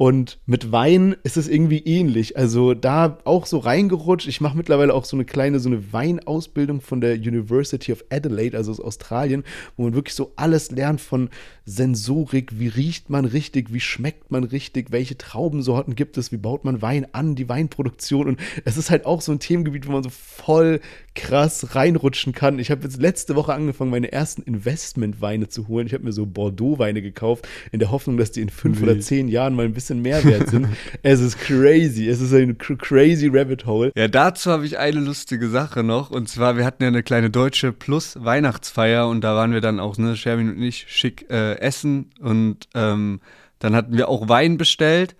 [0.00, 2.34] Und mit Wein ist es irgendwie ähnlich.
[2.38, 4.28] Also da auch so reingerutscht.
[4.28, 8.56] Ich mache mittlerweile auch so eine kleine, so eine Weinausbildung von der University of Adelaide,
[8.56, 9.44] also aus Australien,
[9.76, 11.28] wo man wirklich so alles lernt von
[11.70, 16.64] Sensorik, wie riecht man richtig, wie schmeckt man richtig, welche Traubensorten gibt es, wie baut
[16.64, 18.26] man Wein an, die Weinproduktion.
[18.26, 20.80] Und es ist halt auch so ein Themengebiet, wo man so voll
[21.14, 22.58] krass reinrutschen kann.
[22.58, 25.86] Ich habe jetzt letzte Woche angefangen, meine ersten Investmentweine zu holen.
[25.86, 28.90] Ich habe mir so Bordeaux-Weine gekauft, in der Hoffnung, dass die in fünf Wild.
[28.90, 30.66] oder zehn Jahren mal ein bisschen mehr wert sind.
[31.02, 32.08] es ist crazy.
[32.08, 33.92] Es ist ein crazy Rabbit Hole.
[33.96, 36.10] Ja, dazu habe ich eine lustige Sache noch.
[36.10, 39.98] Und zwar, wir hatten ja eine kleine deutsche Plus-Weihnachtsfeier und da waren wir dann auch,
[39.98, 42.10] ne, Sherwin und ich, schick äh, essen.
[42.20, 43.20] Und ähm,
[43.58, 45.16] dann hatten wir auch Wein bestellt.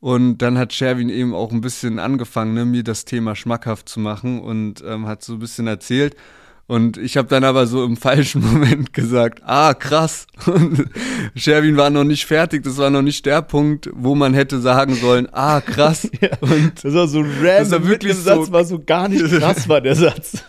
[0.00, 4.00] Und dann hat Sherwin eben auch ein bisschen angefangen, ne, mir das Thema schmackhaft zu
[4.00, 6.16] machen und ähm, hat so ein bisschen erzählt.
[6.70, 10.28] Und ich habe dann aber so im falschen Moment gesagt, ah, krass.
[10.46, 10.88] Und
[11.34, 14.94] Sherwin war noch nicht fertig, das war noch nicht der Punkt, wo man hätte sagen
[14.94, 16.08] sollen, ah, krass.
[16.20, 19.24] Ja, und das war so random, das war wirklich so, Satz war so gar nicht
[19.24, 20.44] krass war der Satz.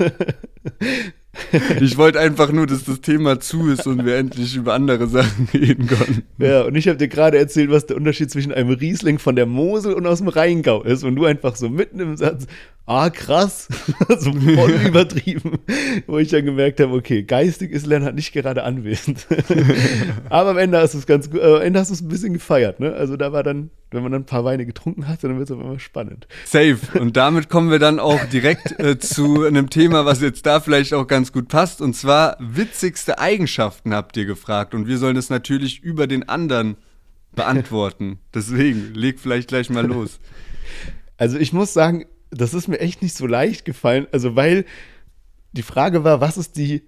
[1.81, 5.47] Ich wollte einfach nur, dass das Thema zu ist und wir endlich über andere Sachen
[5.53, 6.23] reden können.
[6.37, 9.45] Ja, und ich habe dir gerade erzählt, was der Unterschied zwischen einem Riesling von der
[9.45, 11.03] Mosel und aus dem Rheingau ist.
[11.03, 12.47] Und du einfach so mitten im Satz,
[12.85, 13.67] ah krass,
[14.19, 15.59] so voll übertrieben,
[16.07, 19.27] wo ich dann gemerkt habe, okay, geistig ist Lennart nicht gerade anwesend.
[20.29, 22.07] Aber am Ende hast du es ganz gut, äh, am Ende hast du es ein
[22.07, 22.93] bisschen gefeiert, ne?
[22.93, 25.55] Also da war dann, wenn man dann ein paar Weine getrunken hat, dann wird es
[25.55, 26.27] auf einmal spannend.
[26.45, 26.77] Safe.
[26.99, 30.93] Und damit kommen wir dann auch direkt äh, zu einem Thema, was jetzt da vielleicht
[30.93, 31.81] auch ganz gut passt.
[31.81, 34.73] Und zwar witzigste Eigenschaften habt ihr gefragt.
[34.73, 36.77] Und wir sollen es natürlich über den anderen
[37.33, 38.19] beantworten.
[38.33, 40.19] Deswegen, leg vielleicht gleich mal los.
[41.17, 44.07] Also ich muss sagen, das ist mir echt nicht so leicht gefallen.
[44.11, 44.65] Also, weil
[45.51, 46.83] die Frage war, was ist die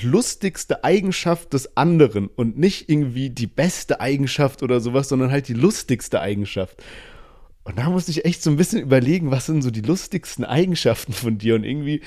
[0.00, 5.54] lustigste Eigenschaft des anderen und nicht irgendwie die beste Eigenschaft oder sowas, sondern halt die
[5.54, 6.82] lustigste Eigenschaft.
[7.64, 11.12] Und da musste ich echt so ein bisschen überlegen, was sind so die lustigsten Eigenschaften
[11.12, 12.00] von dir und irgendwie,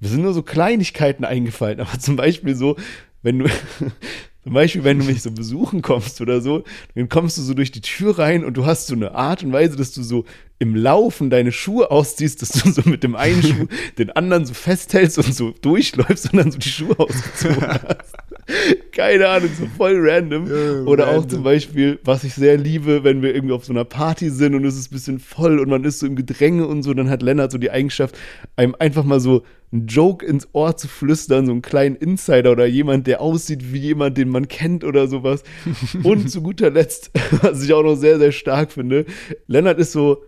[0.00, 2.76] mir sind nur so Kleinigkeiten eingefallen, aber zum Beispiel so,
[3.22, 3.46] wenn du,
[4.42, 6.64] zum Beispiel, wenn du mich so besuchen kommst oder so,
[6.94, 9.52] dann kommst du so durch die Tür rein und du hast so eine Art und
[9.52, 10.24] Weise, dass du so
[10.58, 13.66] im Laufen deine Schuhe ausziehst, dass du so mit dem einen Schuh
[13.98, 18.14] den anderen so festhältst und so durchläufst und dann so die Schuhe ausgezogen hast.
[18.92, 20.46] Keine Ahnung, so voll random.
[20.46, 21.22] Ja, Oder random.
[21.22, 24.54] auch zum Beispiel, was ich sehr liebe, wenn wir irgendwie auf so einer Party sind
[24.54, 27.08] und es ist ein bisschen voll und man ist so im Gedränge und so, dann
[27.10, 28.16] hat Lennart so die Eigenschaft,
[28.56, 32.66] einem einfach mal so einen Joke ins Ohr zu flüstern, so einen kleinen Insider oder
[32.66, 35.44] jemand, der aussieht wie jemand, den man kennt oder sowas.
[36.02, 37.10] Und zu guter Letzt,
[37.42, 39.06] was ich auch noch sehr, sehr stark finde,
[39.46, 40.22] Lennart ist so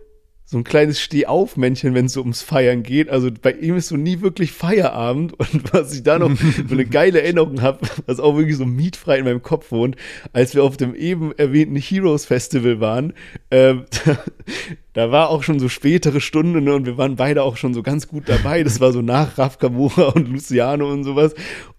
[0.53, 3.09] so ein kleines Stehaufmännchen, wenn es so ums Feiern geht.
[3.09, 5.33] Also bei ihm ist so nie wirklich Feierabend.
[5.39, 9.17] Und was ich da noch für eine geile Erinnerung habe, was auch wirklich so mietfrei
[9.17, 9.95] in meinem Kopf wohnt,
[10.31, 13.13] als wir auf dem eben erwähnten Heroes Festival waren,
[13.49, 13.73] äh,
[14.05, 14.19] da,
[14.93, 17.81] da, war auch schon so spätere Stunde ne, und wir waren beide auch schon so
[17.81, 18.63] ganz gut dabei.
[18.63, 21.33] Das war so nach Raf Kamura und Luciano und sowas.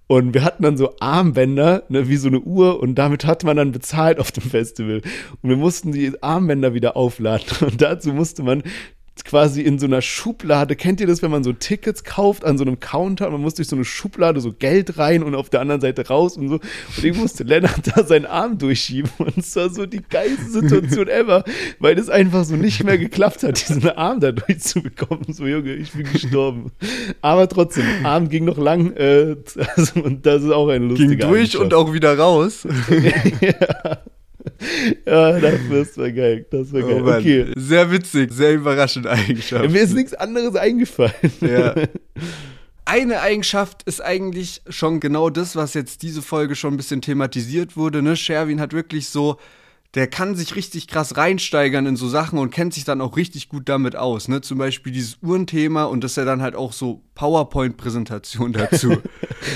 [0.07, 3.57] Und wir hatten dann so Armbänder, ne, wie so eine Uhr, und damit hat man
[3.57, 5.01] dann bezahlt auf dem Festival.
[5.41, 7.47] Und wir mussten die Armbänder wieder aufladen.
[7.61, 8.63] Und dazu musste man
[9.23, 10.75] quasi in so einer Schublade.
[10.75, 13.55] Kennt ihr das, wenn man so Tickets kauft an so einem Counter und man muss
[13.55, 16.55] durch so eine Schublade so Geld rein und auf der anderen Seite raus und so.
[16.55, 21.09] Und ich musste Lennart da seinen Arm durchschieben und es war so die geilste Situation
[21.09, 21.45] ever,
[21.79, 25.33] weil es einfach so nicht mehr geklappt hat, diesen Arm da durchzubekommen.
[25.33, 26.73] So, Junge, ich bin gestorben.
[27.21, 29.37] Aber trotzdem, Arm ging noch lang äh,
[29.77, 32.67] also, und das ist auch ein lustiger Ging durch und auch wieder raus.
[33.41, 33.99] ja.
[35.07, 36.47] ja, das war geil.
[36.51, 37.03] Das war geil.
[37.05, 37.53] Oh okay.
[37.57, 39.71] Sehr witzig, sehr überraschend Eigenschaft.
[39.71, 41.13] Mir ist nichts anderes eingefallen.
[41.41, 41.75] Ja.
[42.87, 47.77] Eine Eigenschaft ist eigentlich schon genau das, was jetzt diese Folge schon ein bisschen thematisiert
[47.79, 48.03] wurde.
[48.03, 48.15] Ne?
[48.15, 49.39] Sherwin hat wirklich so
[49.95, 53.49] der kann sich richtig krass reinsteigern in so Sachen und kennt sich dann auch richtig
[53.49, 54.27] gut damit aus.
[54.27, 54.41] Ne?
[54.41, 58.97] Zum Beispiel dieses Uhrenthema und dass er dann halt auch so PowerPoint-Präsentation dazu,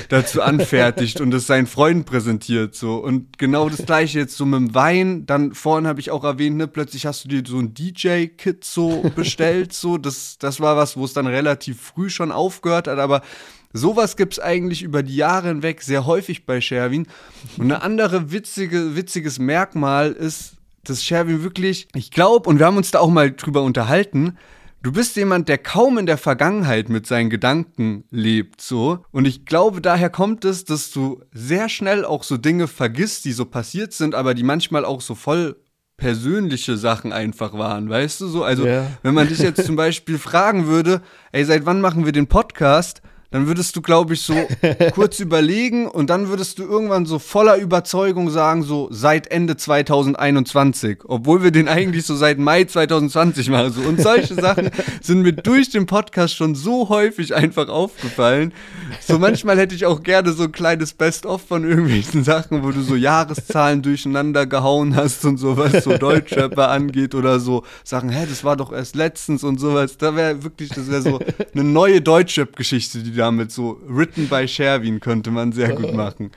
[0.08, 2.76] dazu anfertigt und es seinen Freunden präsentiert.
[2.76, 2.98] So.
[2.98, 5.26] Und genau das gleiche jetzt so mit dem Wein.
[5.26, 9.10] Dann vorhin habe ich auch erwähnt, ne, plötzlich hast du dir so ein DJ-Kit so
[9.16, 9.72] bestellt.
[9.72, 9.98] so.
[9.98, 13.22] Das, das war was, wo es dann relativ früh schon aufgehört hat, aber
[13.72, 17.06] Sowas gibt es eigentlich über die Jahre hinweg sehr häufig bei Sherwin.
[17.58, 20.54] Und eine andere witzige, witziges Merkmal ist,
[20.84, 24.38] dass Sherwin wirklich, ich glaube, und wir haben uns da auch mal drüber unterhalten,
[24.82, 29.04] du bist jemand, der kaum in der Vergangenheit mit seinen Gedanken lebt, so.
[29.10, 33.32] Und ich glaube, daher kommt es, dass du sehr schnell auch so Dinge vergisst, die
[33.32, 35.56] so passiert sind, aber die manchmal auch so voll
[35.98, 38.44] persönliche Sachen einfach waren, weißt du so?
[38.44, 38.86] Also, ja.
[39.02, 43.02] wenn man dich jetzt zum Beispiel fragen würde, ey, seit wann machen wir den Podcast?
[43.30, 44.34] Dann würdest du, glaube ich, so
[44.94, 51.00] kurz überlegen und dann würdest du irgendwann so voller Überzeugung sagen, so seit Ende 2021,
[51.04, 53.72] obwohl wir den eigentlich so seit Mai 2020 machen.
[53.72, 53.82] So.
[53.82, 54.70] Und solche Sachen
[55.02, 58.52] sind mir durch den Podcast schon so häufig einfach aufgefallen.
[59.06, 62.80] So manchmal hätte ich auch gerne so ein kleines Best-of von irgendwelchen Sachen, wo du
[62.80, 68.42] so Jahreszahlen durcheinander gehauen hast und sowas, so Deutschrapper angeht oder so Sachen, hä, das
[68.42, 69.98] war doch erst letztens und sowas.
[69.98, 71.18] Da wäre wirklich, das wäre so
[71.52, 76.30] eine neue Deutschrap-Geschichte, die damit so written by Sherwin könnte man sehr gut machen.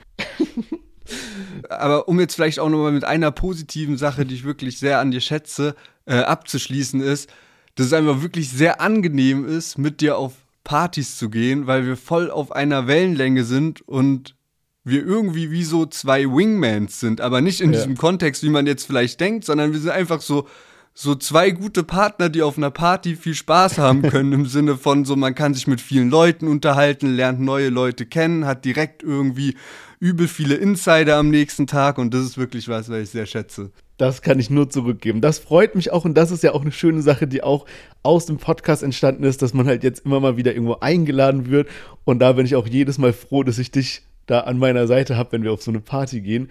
[1.68, 5.10] Aber um jetzt vielleicht auch nochmal mit einer positiven Sache, die ich wirklich sehr an
[5.10, 5.74] dir schätze,
[6.06, 7.30] äh, abzuschließen ist,
[7.74, 10.34] dass es einfach wirklich sehr angenehm ist, mit dir auf
[10.64, 14.36] Partys zu gehen, weil wir voll auf einer Wellenlänge sind und
[14.84, 17.78] wir irgendwie wie so zwei Wingmans sind, aber nicht in ja.
[17.78, 20.48] diesem Kontext, wie man jetzt vielleicht denkt, sondern wir sind einfach so
[20.94, 25.04] so zwei gute Partner, die auf einer Party viel Spaß haben können, im Sinne von
[25.04, 29.56] so, man kann sich mit vielen Leuten unterhalten, lernt neue Leute kennen, hat direkt irgendwie
[30.00, 33.70] übel viele Insider am nächsten Tag und das ist wirklich was, was ich sehr schätze.
[33.98, 35.20] Das kann ich nur zurückgeben.
[35.20, 37.66] Das freut mich auch und das ist ja auch eine schöne Sache, die auch
[38.02, 41.68] aus dem Podcast entstanden ist, dass man halt jetzt immer mal wieder irgendwo eingeladen wird
[42.04, 45.16] und da bin ich auch jedes Mal froh, dass ich dich da an meiner Seite
[45.16, 46.50] habe, wenn wir auf so eine Party gehen.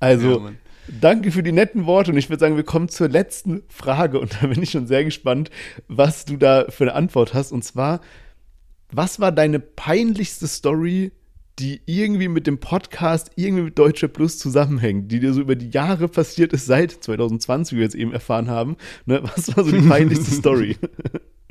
[0.00, 0.52] Also ja,
[0.88, 4.36] Danke für die netten Worte und ich würde sagen, wir kommen zur letzten Frage und
[4.40, 5.50] da bin ich schon sehr gespannt,
[5.88, 7.52] was du da für eine Antwort hast.
[7.52, 8.00] Und zwar,
[8.90, 11.12] was war deine peinlichste Story,
[11.58, 15.70] die irgendwie mit dem Podcast, irgendwie mit Deutsche Plus zusammenhängt, die dir so über die
[15.70, 18.76] Jahre passiert ist, seit 2020, wie wir jetzt eben erfahren haben?
[19.06, 19.22] Ne?
[19.22, 20.76] Was war so die peinlichste Story?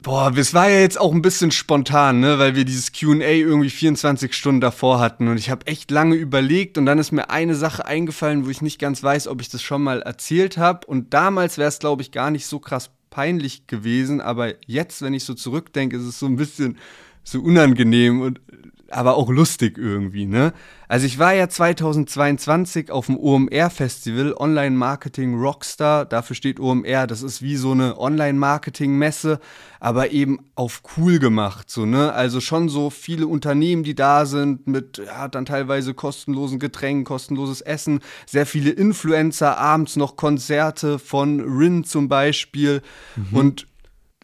[0.00, 3.68] Boah, es war ja jetzt auch ein bisschen spontan, ne, weil wir dieses QA irgendwie
[3.68, 7.56] 24 Stunden davor hatten und ich habe echt lange überlegt und dann ist mir eine
[7.56, 11.12] Sache eingefallen, wo ich nicht ganz weiß, ob ich das schon mal erzählt habe und
[11.14, 15.24] damals wäre es, glaube ich, gar nicht so krass peinlich gewesen, aber jetzt, wenn ich
[15.24, 16.78] so zurückdenke, ist es so ein bisschen
[17.24, 18.40] so unangenehm und
[18.90, 20.52] aber auch lustig irgendwie, ne?
[20.90, 27.06] Also ich war ja 2022 auf dem OMR Festival, Online Marketing Rockstar, dafür steht OMR,
[27.06, 29.38] das ist wie so eine Online Marketing Messe,
[29.80, 32.12] aber eben auf cool gemacht, so, ne?
[32.14, 37.60] Also schon so viele Unternehmen, die da sind mit ja, dann teilweise kostenlosen Getränken, kostenloses
[37.60, 42.80] Essen, sehr viele Influencer, abends noch Konzerte von Rin zum Beispiel
[43.16, 43.36] mhm.
[43.36, 43.66] und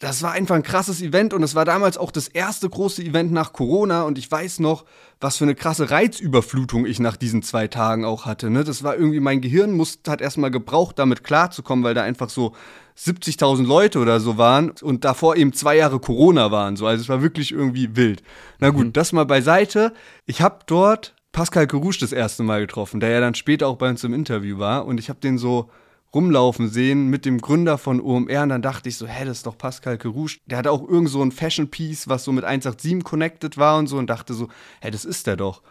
[0.04, 3.32] das war einfach ein krasses Event und es war damals auch das erste große Event
[3.32, 4.84] nach Corona und ich weiß noch,
[5.18, 8.50] was für eine krasse Reizüberflutung ich nach diesen zwei Tagen auch hatte.
[8.50, 8.64] Ne?
[8.64, 12.54] Das war irgendwie, mein Gehirn musste, hat erstmal gebraucht, damit klarzukommen, weil da einfach so
[12.98, 16.76] 70.000 Leute oder so waren und davor eben zwei Jahre Corona waren.
[16.76, 16.86] So.
[16.86, 18.22] Also es war wirklich irgendwie wild.
[18.58, 18.92] Na gut, mhm.
[18.92, 19.94] das mal beiseite.
[20.26, 23.88] Ich habe dort Pascal Kerouche das erste Mal getroffen, der ja dann später auch bei
[23.88, 25.70] uns im Interview war und ich habe den so
[26.14, 29.46] rumlaufen sehen mit dem Gründer von OMR und dann dachte ich so, hä, das ist
[29.46, 30.38] doch Pascal Kerouche.
[30.46, 33.86] Der hatte auch irgend so ein Fashion Piece, was so mit 187 connected war und
[33.86, 34.48] so und dachte so,
[34.80, 35.62] hä, das ist der doch.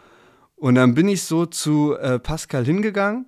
[0.56, 3.26] Und dann bin ich so zu äh, Pascal hingegangen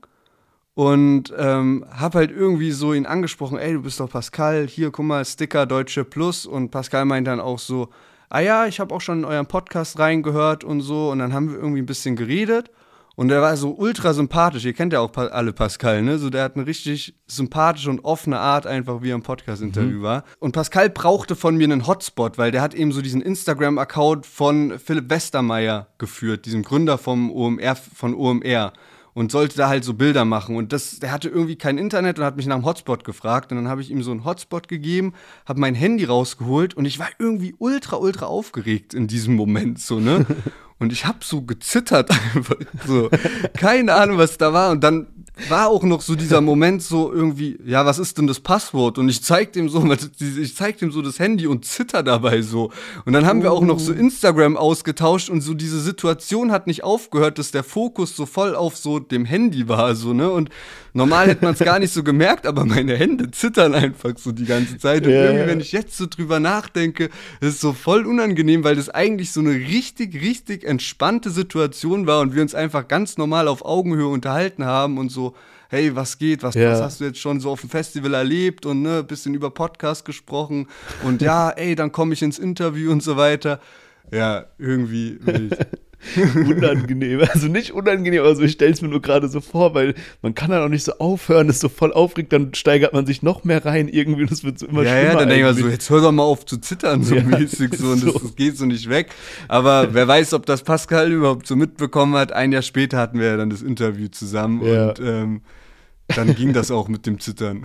[0.74, 5.06] und ähm, hab halt irgendwie so ihn angesprochen, ey, du bist doch Pascal, hier, guck
[5.06, 7.88] mal, Sticker Deutsche Plus und Pascal meint dann auch so,
[8.28, 11.50] ah ja, ich habe auch schon in euren Podcast reingehört und so und dann haben
[11.50, 12.70] wir irgendwie ein bisschen geredet
[13.16, 14.64] und der war so ultra sympathisch.
[14.66, 16.18] Ihr kennt ja auch alle Pascal, ne?
[16.18, 20.02] So, der hat eine richtig sympathische und offene Art, einfach wie er im Podcast-Interview mhm.
[20.02, 20.24] war.
[20.38, 24.78] Und Pascal brauchte von mir einen Hotspot, weil der hat eben so diesen Instagram-Account von
[24.78, 28.74] Philipp Westermeier geführt, diesem Gründer vom OMR, von OMR.
[29.16, 30.56] Und sollte da halt so Bilder machen.
[30.56, 33.50] Und das, der hatte irgendwie kein Internet und hat mich nach einem Hotspot gefragt.
[33.50, 35.14] Und dann habe ich ihm so einen Hotspot gegeben,
[35.46, 40.00] habe mein Handy rausgeholt und ich war irgendwie ultra, ultra aufgeregt in diesem Moment, so,
[40.00, 40.26] ne?
[40.78, 42.56] Und ich habe so gezittert einfach.
[42.86, 43.08] So.
[43.54, 44.72] Keine Ahnung, was da war.
[44.72, 45.06] Und dann
[45.48, 48.96] war auch noch so dieser Moment so irgendwie, ja, was ist denn das Passwort?
[48.96, 49.84] Und ich zeig dem so,
[50.20, 52.70] ich zeig dem so das Handy und zitter dabei so.
[53.04, 53.96] Und dann haben wir auch noch so oh.
[53.96, 58.76] Instagram ausgetauscht und so diese Situation hat nicht aufgehört, dass der Fokus so voll auf
[58.76, 60.30] so dem Handy war, so, ne?
[60.30, 60.48] Und
[60.96, 64.44] normal hätte man es gar nicht so gemerkt, aber meine Hände zittern einfach so die
[64.44, 65.06] ganze Zeit.
[65.06, 67.04] Und ja, irgendwie, wenn ich jetzt so drüber nachdenke,
[67.40, 72.20] ist es so voll unangenehm, weil das eigentlich so eine richtig, richtig entspannte Situation war
[72.20, 75.34] und wir uns einfach ganz normal auf Augenhöhe unterhalten haben und so
[75.68, 76.70] hey, was geht, was, ja.
[76.70, 80.04] was, hast du jetzt schon so auf dem Festival erlebt und ne, bisschen über Podcast
[80.04, 80.68] gesprochen
[81.02, 83.60] und ja, ey, dann komme ich ins Interview und so weiter.
[84.12, 85.66] Ja, irgendwie wild.
[86.34, 87.20] unangenehm.
[87.32, 90.34] Also nicht unangenehm, aber so, ich stelle es mir nur gerade so vor, weil man
[90.34, 93.44] kann dann auch nicht so aufhören, ist so voll aufregt, dann steigert man sich noch
[93.44, 95.12] mehr rein irgendwie und es wird so immer ja, schlimmer.
[95.12, 97.22] Ja, dann denke ich mir so, jetzt hör doch mal auf zu zittern, so ja,
[97.22, 98.12] mäßig so und so.
[98.12, 99.08] Das, das, geht so nicht weg.
[99.48, 102.32] Aber wer weiß, ob das Pascal überhaupt so mitbekommen hat.
[102.32, 104.88] Ein Jahr später hatten wir ja dann das Interview zusammen ja.
[104.88, 105.40] und ähm,
[106.08, 107.64] dann ging das auch mit dem Zittern.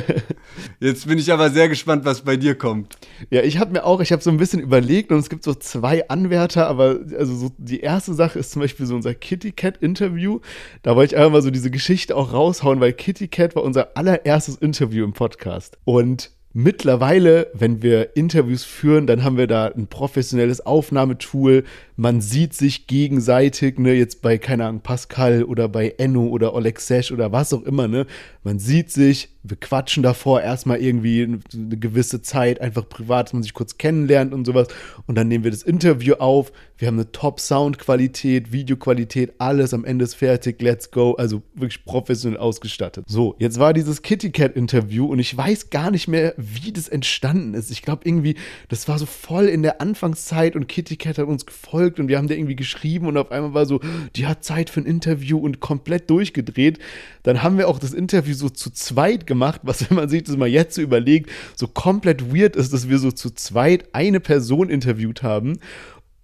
[0.80, 2.96] Jetzt bin ich aber sehr gespannt, was bei dir kommt.
[3.30, 5.54] Ja, ich habe mir auch, ich habe so ein bisschen überlegt und es gibt so
[5.54, 9.78] zwei Anwärter, aber also so die erste Sache ist zum Beispiel so unser Kitty Cat
[9.78, 10.40] Interview.
[10.82, 13.96] Da wollte ich einfach mal so diese Geschichte auch raushauen, weil Kitty Cat war unser
[13.96, 15.78] allererstes Interview im Podcast.
[15.84, 21.64] Und Mittlerweile, wenn wir Interviews führen, dann haben wir da ein professionelles Aufnahmetool.
[21.96, 26.80] Man sieht sich gegenseitig, ne, jetzt bei, keine Ahnung, Pascal oder bei Enno oder Oleg
[26.80, 28.06] Sesh oder was auch immer, ne.
[28.42, 33.42] Man sieht sich, wir quatschen davor erstmal irgendwie eine gewisse Zeit, einfach privat, dass man
[33.42, 34.68] sich kurz kennenlernt und sowas.
[35.06, 36.50] Und dann nehmen wir das Interview auf.
[36.78, 41.12] Wir haben eine Top-Soundqualität, Videoqualität, alles am Ende ist fertig, let's go.
[41.12, 43.04] Also wirklich professionell ausgestattet.
[43.06, 47.54] So, jetzt war dieses Kitty Cat-Interview und ich weiß gar nicht mehr, wie das entstanden
[47.54, 47.70] ist.
[47.70, 48.36] Ich glaube irgendwie,
[48.68, 52.08] das war so voll in der Anfangszeit und Kitty Cat hat uns gefolgt verfolgt und
[52.08, 53.80] wir haben da irgendwie geschrieben und auf einmal war so,
[54.16, 56.78] die hat Zeit für ein Interview und komplett durchgedreht.
[57.22, 60.36] Dann haben wir auch das Interview so zu zweit gemacht, was, wenn man sich das
[60.36, 64.70] mal jetzt so überlegt, so komplett weird ist, dass wir so zu zweit eine Person
[64.70, 65.58] interviewt haben.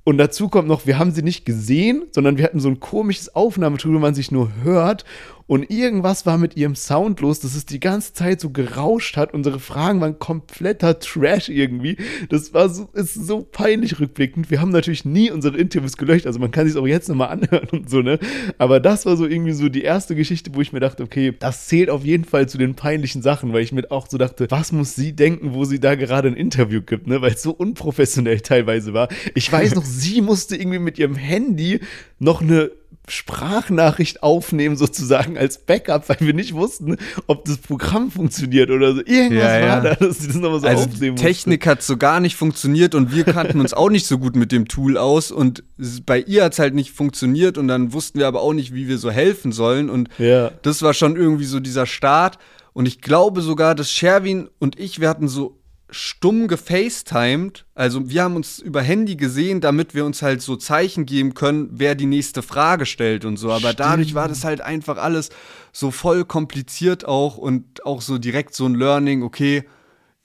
[0.03, 3.35] Und dazu kommt noch, wir haben sie nicht gesehen, sondern wir hatten so ein komisches
[3.35, 5.05] Aufnahmetool, wo man sich nur hört
[5.51, 9.35] und irgendwas war mit ihrem Sound los, dass es die ganze Zeit so gerauscht hat.
[9.35, 11.97] Unsere Fragen waren kompletter Trash irgendwie.
[12.29, 14.53] Das war so, ist so peinlich rückblickend.
[14.53, 17.67] Wir haben natürlich nie unsere Interviews gelöscht, also man kann sich auch jetzt nochmal anhören
[17.73, 18.21] und so, ne?
[18.59, 21.67] Aber das war so irgendwie so die erste Geschichte, wo ich mir dachte, okay, das
[21.67, 24.71] zählt auf jeden Fall zu den peinlichen Sachen, weil ich mir auch so dachte, was
[24.71, 27.23] muss sie denken, wo sie da gerade ein Interview gibt, ne?
[27.23, 29.09] Weil es so unprofessionell teilweise war.
[29.35, 31.81] Ich weiß noch, sie musste irgendwie mit ihrem Handy
[32.21, 32.71] noch eine
[33.09, 36.97] Sprachnachricht aufnehmen, sozusagen als Backup, weil wir nicht wussten,
[37.27, 39.01] ob das Programm funktioniert oder so.
[39.01, 39.69] Irgendwas ja, ja.
[39.69, 42.95] war da, dass sie das nochmal so also aufnehmen Technik hat so gar nicht funktioniert
[42.95, 45.65] und wir kannten uns auch nicht so gut mit dem Tool aus und
[46.07, 48.89] bei ihr hat es halt nicht funktioniert und dann wussten wir aber auch nicht, wie
[48.89, 50.51] wir so helfen sollen und ja.
[50.63, 52.39] das war schon irgendwie so dieser Start
[52.73, 55.60] und ich glaube sogar, dass Sherwin und ich, wir hatten so
[55.91, 57.65] stumm gefacetimed.
[57.75, 61.69] Also wir haben uns über Handy gesehen, damit wir uns halt so Zeichen geben können,
[61.73, 63.51] wer die nächste Frage stellt und so.
[63.51, 63.81] Aber Stimmt.
[63.81, 65.31] dadurch war das halt einfach alles
[65.73, 69.65] so voll kompliziert auch und auch so direkt so ein Learning, okay,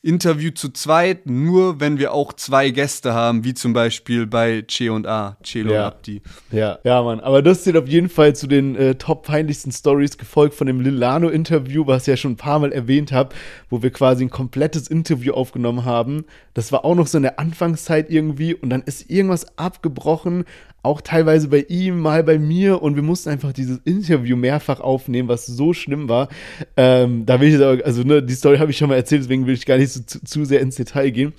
[0.06, 4.90] Interview zu zweit, nur wenn wir auch zwei Gäste haben, wie zum Beispiel bei Che
[4.90, 5.88] und A, Chelo ja.
[5.88, 6.22] Abdi.
[6.52, 7.20] Ja, ja, Mann.
[7.20, 10.80] Aber das zählt auf jeden Fall zu den äh, top peinlichsten Stories, gefolgt von dem
[10.80, 13.34] Lilano-Interview, was ich ja schon ein paar Mal erwähnt habe,
[13.70, 16.26] wo wir quasi ein komplettes Interview aufgenommen haben.
[16.54, 20.46] Das war auch noch so in der Anfangszeit irgendwie und dann ist irgendwas abgebrochen,
[20.86, 25.28] auch teilweise bei ihm, mal bei mir und wir mussten einfach dieses Interview mehrfach aufnehmen,
[25.28, 26.30] was so schlimm war.
[26.78, 29.48] Ähm, da will ich jetzt also ne, die Story habe ich schon mal erzählt, deswegen
[29.48, 31.34] will ich gar nicht so, zu, zu sehr ins Detail gehen.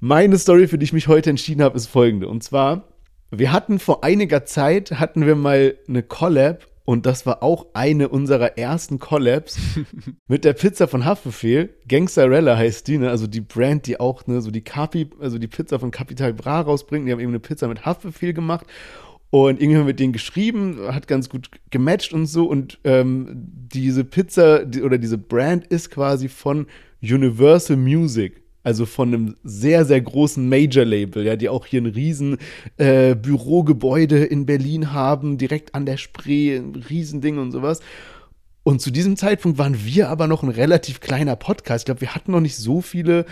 [0.00, 2.28] Meine Story, für die ich mich heute entschieden habe, ist folgende.
[2.28, 2.84] Und zwar,
[3.32, 8.08] wir hatten vor einiger Zeit, hatten wir mal eine Collab und das war auch eine
[8.08, 9.58] unserer ersten Collabs
[10.26, 11.74] mit der Pizza von Haftbefehl.
[11.86, 13.10] Gangsterella heißt die, ne?
[13.10, 16.62] Also die Brand, die auch, ne, so die Capi, also die Pizza von Capital Bra
[16.62, 17.06] rausbringt.
[17.06, 18.66] Die haben eben eine Pizza mit Haftbefehl gemacht.
[19.28, 22.46] Und irgendwie haben wir mit denen geschrieben, hat ganz gut gematcht und so.
[22.46, 26.68] Und ähm, diese Pizza die, oder diese Brand ist quasi von
[27.02, 32.36] Universal Music also von einem sehr, sehr großen Major-Label, ja, die auch hier ein riesen
[32.76, 37.80] äh, Bürogebäude in Berlin haben, direkt an der Spree, ein Riesending und sowas.
[38.64, 41.80] Und zu diesem Zeitpunkt waren wir aber noch ein relativ kleiner Podcast.
[41.80, 43.24] Ich glaube, wir hatten noch nicht so viele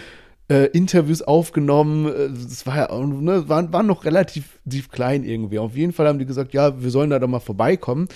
[0.49, 2.11] äh, Interviews aufgenommen.
[2.49, 4.59] Das war ja, ne, waren, waren noch relativ
[4.91, 5.59] klein irgendwie.
[5.59, 8.09] Auf jeden Fall haben die gesagt, ja, wir sollen da doch mal vorbeikommen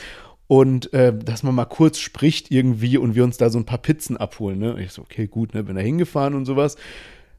[0.50, 3.78] und äh, dass man mal kurz spricht irgendwie und wir uns da so ein paar
[3.78, 4.58] Pizzen abholen.
[4.58, 4.82] Ne?
[4.82, 6.74] Ich so, okay, gut, ne, bin da hingefahren und sowas.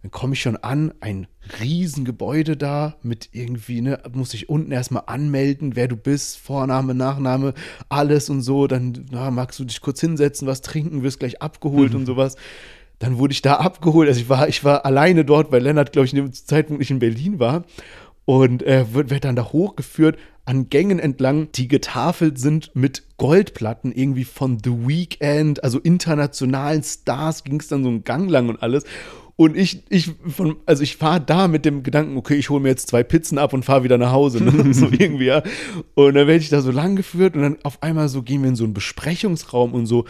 [0.01, 1.27] Dann komme ich schon an, ein
[1.59, 7.53] Riesengebäude da mit irgendwie, ne, muss ich unten erstmal anmelden, wer du bist, Vorname, Nachname,
[7.89, 8.67] alles und so.
[8.67, 11.99] Dann na, magst du dich kurz hinsetzen, was trinken, wirst gleich abgeholt mhm.
[11.99, 12.37] und sowas.
[12.99, 14.07] Dann wurde ich da abgeholt.
[14.07, 16.91] Also ich war, ich war alleine dort, weil Lennart, glaube ich, in dem Zeitpunkt nicht
[16.91, 17.65] in Berlin war.
[18.23, 23.91] Und äh, wird, wird dann da hochgeführt an Gängen entlang, die getafelt sind mit Goldplatten,
[23.91, 28.61] irgendwie von The Weeknd, also internationalen Stars, ging es dann so einen Gang lang und
[28.61, 28.83] alles.
[29.35, 32.69] Und ich, ich von, also ich fahre da mit dem Gedanken, okay, ich hole mir
[32.69, 34.43] jetzt zwei Pizzen ab und fahre wieder nach Hause.
[34.43, 34.71] Ne?
[34.73, 35.41] so irgendwie, ja.
[35.95, 38.49] Und dann werde ich da so lang geführt und dann auf einmal so gehen wir
[38.49, 40.05] in so einen Besprechungsraum und so,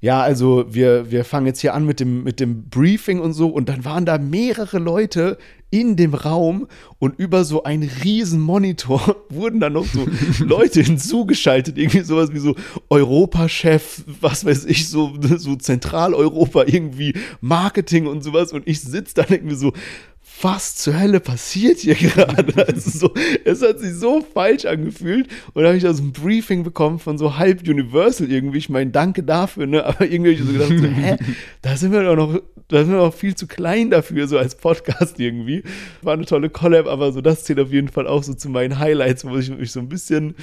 [0.00, 3.48] ja, also wir, wir fangen jetzt hier an mit dem, mit dem Briefing und so.
[3.48, 5.38] Und dann waren da mehrere Leute
[5.70, 6.68] in dem Raum
[6.98, 10.06] und über so einen riesen Monitor wurden dann noch so
[10.44, 11.78] Leute hinzugeschaltet.
[11.78, 12.54] Irgendwie sowas wie so
[12.90, 18.52] Europachef, was weiß ich, so, so Zentraleuropa, irgendwie Marketing und sowas.
[18.52, 19.72] Und ich sitze dann irgendwie so,
[20.42, 22.66] was zur Hölle passiert hier gerade?
[22.66, 23.14] Also so,
[23.44, 25.28] es hat sich so falsch angefühlt.
[25.54, 28.58] Und da habe ich da so ein Briefing bekommen von so halb Universal irgendwie.
[28.58, 29.84] Ich meine, danke dafür, ne?
[29.84, 31.16] Aber irgendwie habe ich so gedacht, so, hä,
[31.62, 34.56] da sind wir doch noch, da sind wir noch viel zu klein dafür, so als
[34.56, 35.62] Podcast irgendwie.
[36.02, 38.78] War eine tolle Collab, aber so das zählt auf jeden Fall auch so zu meinen
[38.78, 40.34] Highlights, wo ich mich so ein bisschen,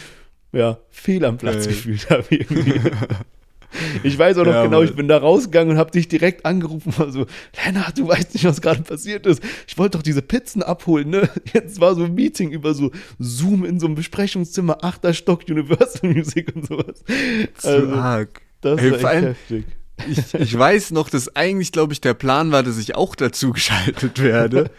[0.52, 1.74] ja, fehl am Platz hey.
[1.74, 2.82] gefühlt habe irgendwie.
[4.04, 6.94] Ich weiß auch noch ja, genau, ich bin da rausgegangen und habe dich direkt angerufen
[7.02, 7.26] und so,
[7.64, 9.42] Lennart, du weißt nicht, was gerade passiert ist.
[9.68, 11.30] Ich wollte doch diese Pizzen abholen, ne?
[11.54, 16.14] Jetzt war so ein Meeting über so Zoom in so einem Besprechungszimmer, achter Stock, Universal
[16.14, 17.04] Music und sowas.
[17.58, 18.42] Zu also, arg.
[18.62, 19.66] Das hey, war echt heftig.
[20.08, 23.52] Ich, ich, weiß noch, dass eigentlich, glaube ich, der Plan war, dass ich auch dazu
[23.52, 24.72] geschaltet werde.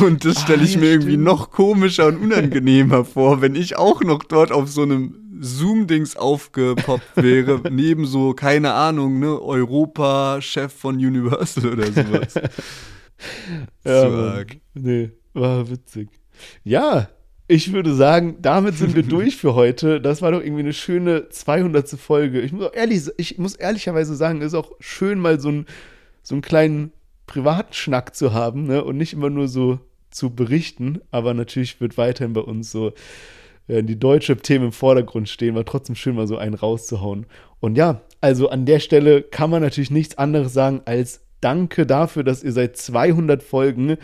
[0.00, 1.04] Und das stelle ich ah, ja, mir stimmt.
[1.04, 6.16] irgendwie noch komischer und unangenehmer vor, wenn ich auch noch dort auf so einem Zoom-Dings
[6.16, 12.34] aufgepoppt wäre, neben so, keine Ahnung, ne, Europa-Chef von Universal oder sowas.
[13.84, 16.10] ja, Nee, war witzig.
[16.62, 17.08] Ja,
[17.48, 20.00] ich würde sagen, damit sind wir durch für heute.
[20.00, 21.88] Das war doch irgendwie eine schöne 200.
[21.98, 22.42] Folge.
[22.42, 25.66] Ich muss, auch ehrlich, ich muss ehrlicherweise sagen, es ist auch schön, mal so, ein,
[26.22, 26.92] so einen kleinen
[27.26, 28.84] privaten Schnack zu haben ne?
[28.84, 29.80] und nicht immer nur so
[30.10, 31.00] zu berichten.
[31.10, 32.92] Aber natürlich wird weiterhin bei uns so
[33.66, 37.24] äh, die deutsche Themen im Vordergrund stehen, war trotzdem schön, mal so einen rauszuhauen.
[37.60, 42.24] Und ja, also an der Stelle kann man natürlich nichts anderes sagen als Danke dafür,
[42.24, 43.96] dass ihr seit 200 Folgen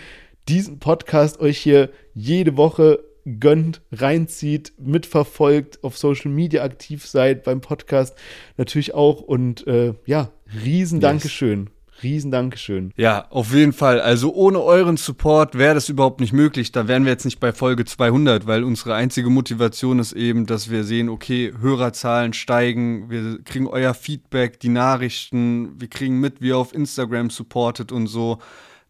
[0.49, 7.61] diesen Podcast euch hier jede Woche gönnt, reinzieht, mitverfolgt, auf Social Media aktiv seid, beim
[7.61, 8.17] Podcast
[8.57, 9.21] natürlich auch.
[9.21, 10.31] Und äh, ja,
[10.65, 11.65] riesen Dankeschön.
[11.65, 11.71] Yes.
[12.03, 12.93] Riesen Dankeschön.
[12.97, 14.01] Ja, auf jeden Fall.
[14.01, 16.73] Also ohne euren Support wäre das überhaupt nicht möglich.
[16.73, 20.71] Da wären wir jetzt nicht bei Folge 200, weil unsere einzige Motivation ist eben, dass
[20.71, 26.49] wir sehen, okay, Hörerzahlen steigen, wir kriegen euer Feedback, die Nachrichten, wir kriegen mit, wie
[26.49, 28.39] ihr auf Instagram supportet und so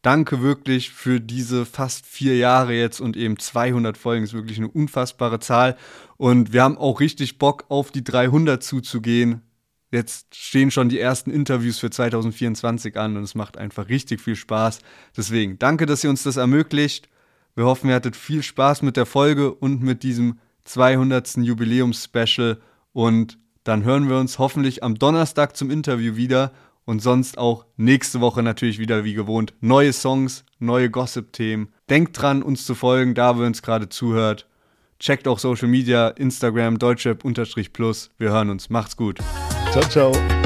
[0.04, 4.68] danke wirklich für diese fast vier Jahre jetzt und eben 200 Folgen ist wirklich eine
[4.68, 5.76] unfassbare Zahl.
[6.16, 9.40] Und wir haben auch richtig Bock, auf die 300 zuzugehen.
[9.90, 14.36] Jetzt stehen schon die ersten Interviews für 2024 an und es macht einfach richtig viel
[14.36, 14.80] Spaß.
[15.16, 17.08] Deswegen danke, dass ihr uns das ermöglicht.
[17.54, 21.36] Wir hoffen, ihr hattet viel Spaß mit der Folge und mit diesem 200.
[21.36, 22.60] Jubiläums-Special.
[22.92, 26.52] Und dann hören wir uns hoffentlich am Donnerstag zum Interview wieder
[26.84, 31.68] und sonst auch nächste Woche natürlich wieder wie gewohnt neue Songs, neue Gossip-Themen.
[31.90, 34.46] Denkt dran, uns zu folgen, da wo ihr uns gerade zuhört.
[34.98, 38.10] Checkt auch Social Media, Instagram, Deutschrap-Plus.
[38.18, 38.70] Wir hören uns.
[38.70, 39.18] Macht's gut.
[39.72, 40.43] Ciao, ciao.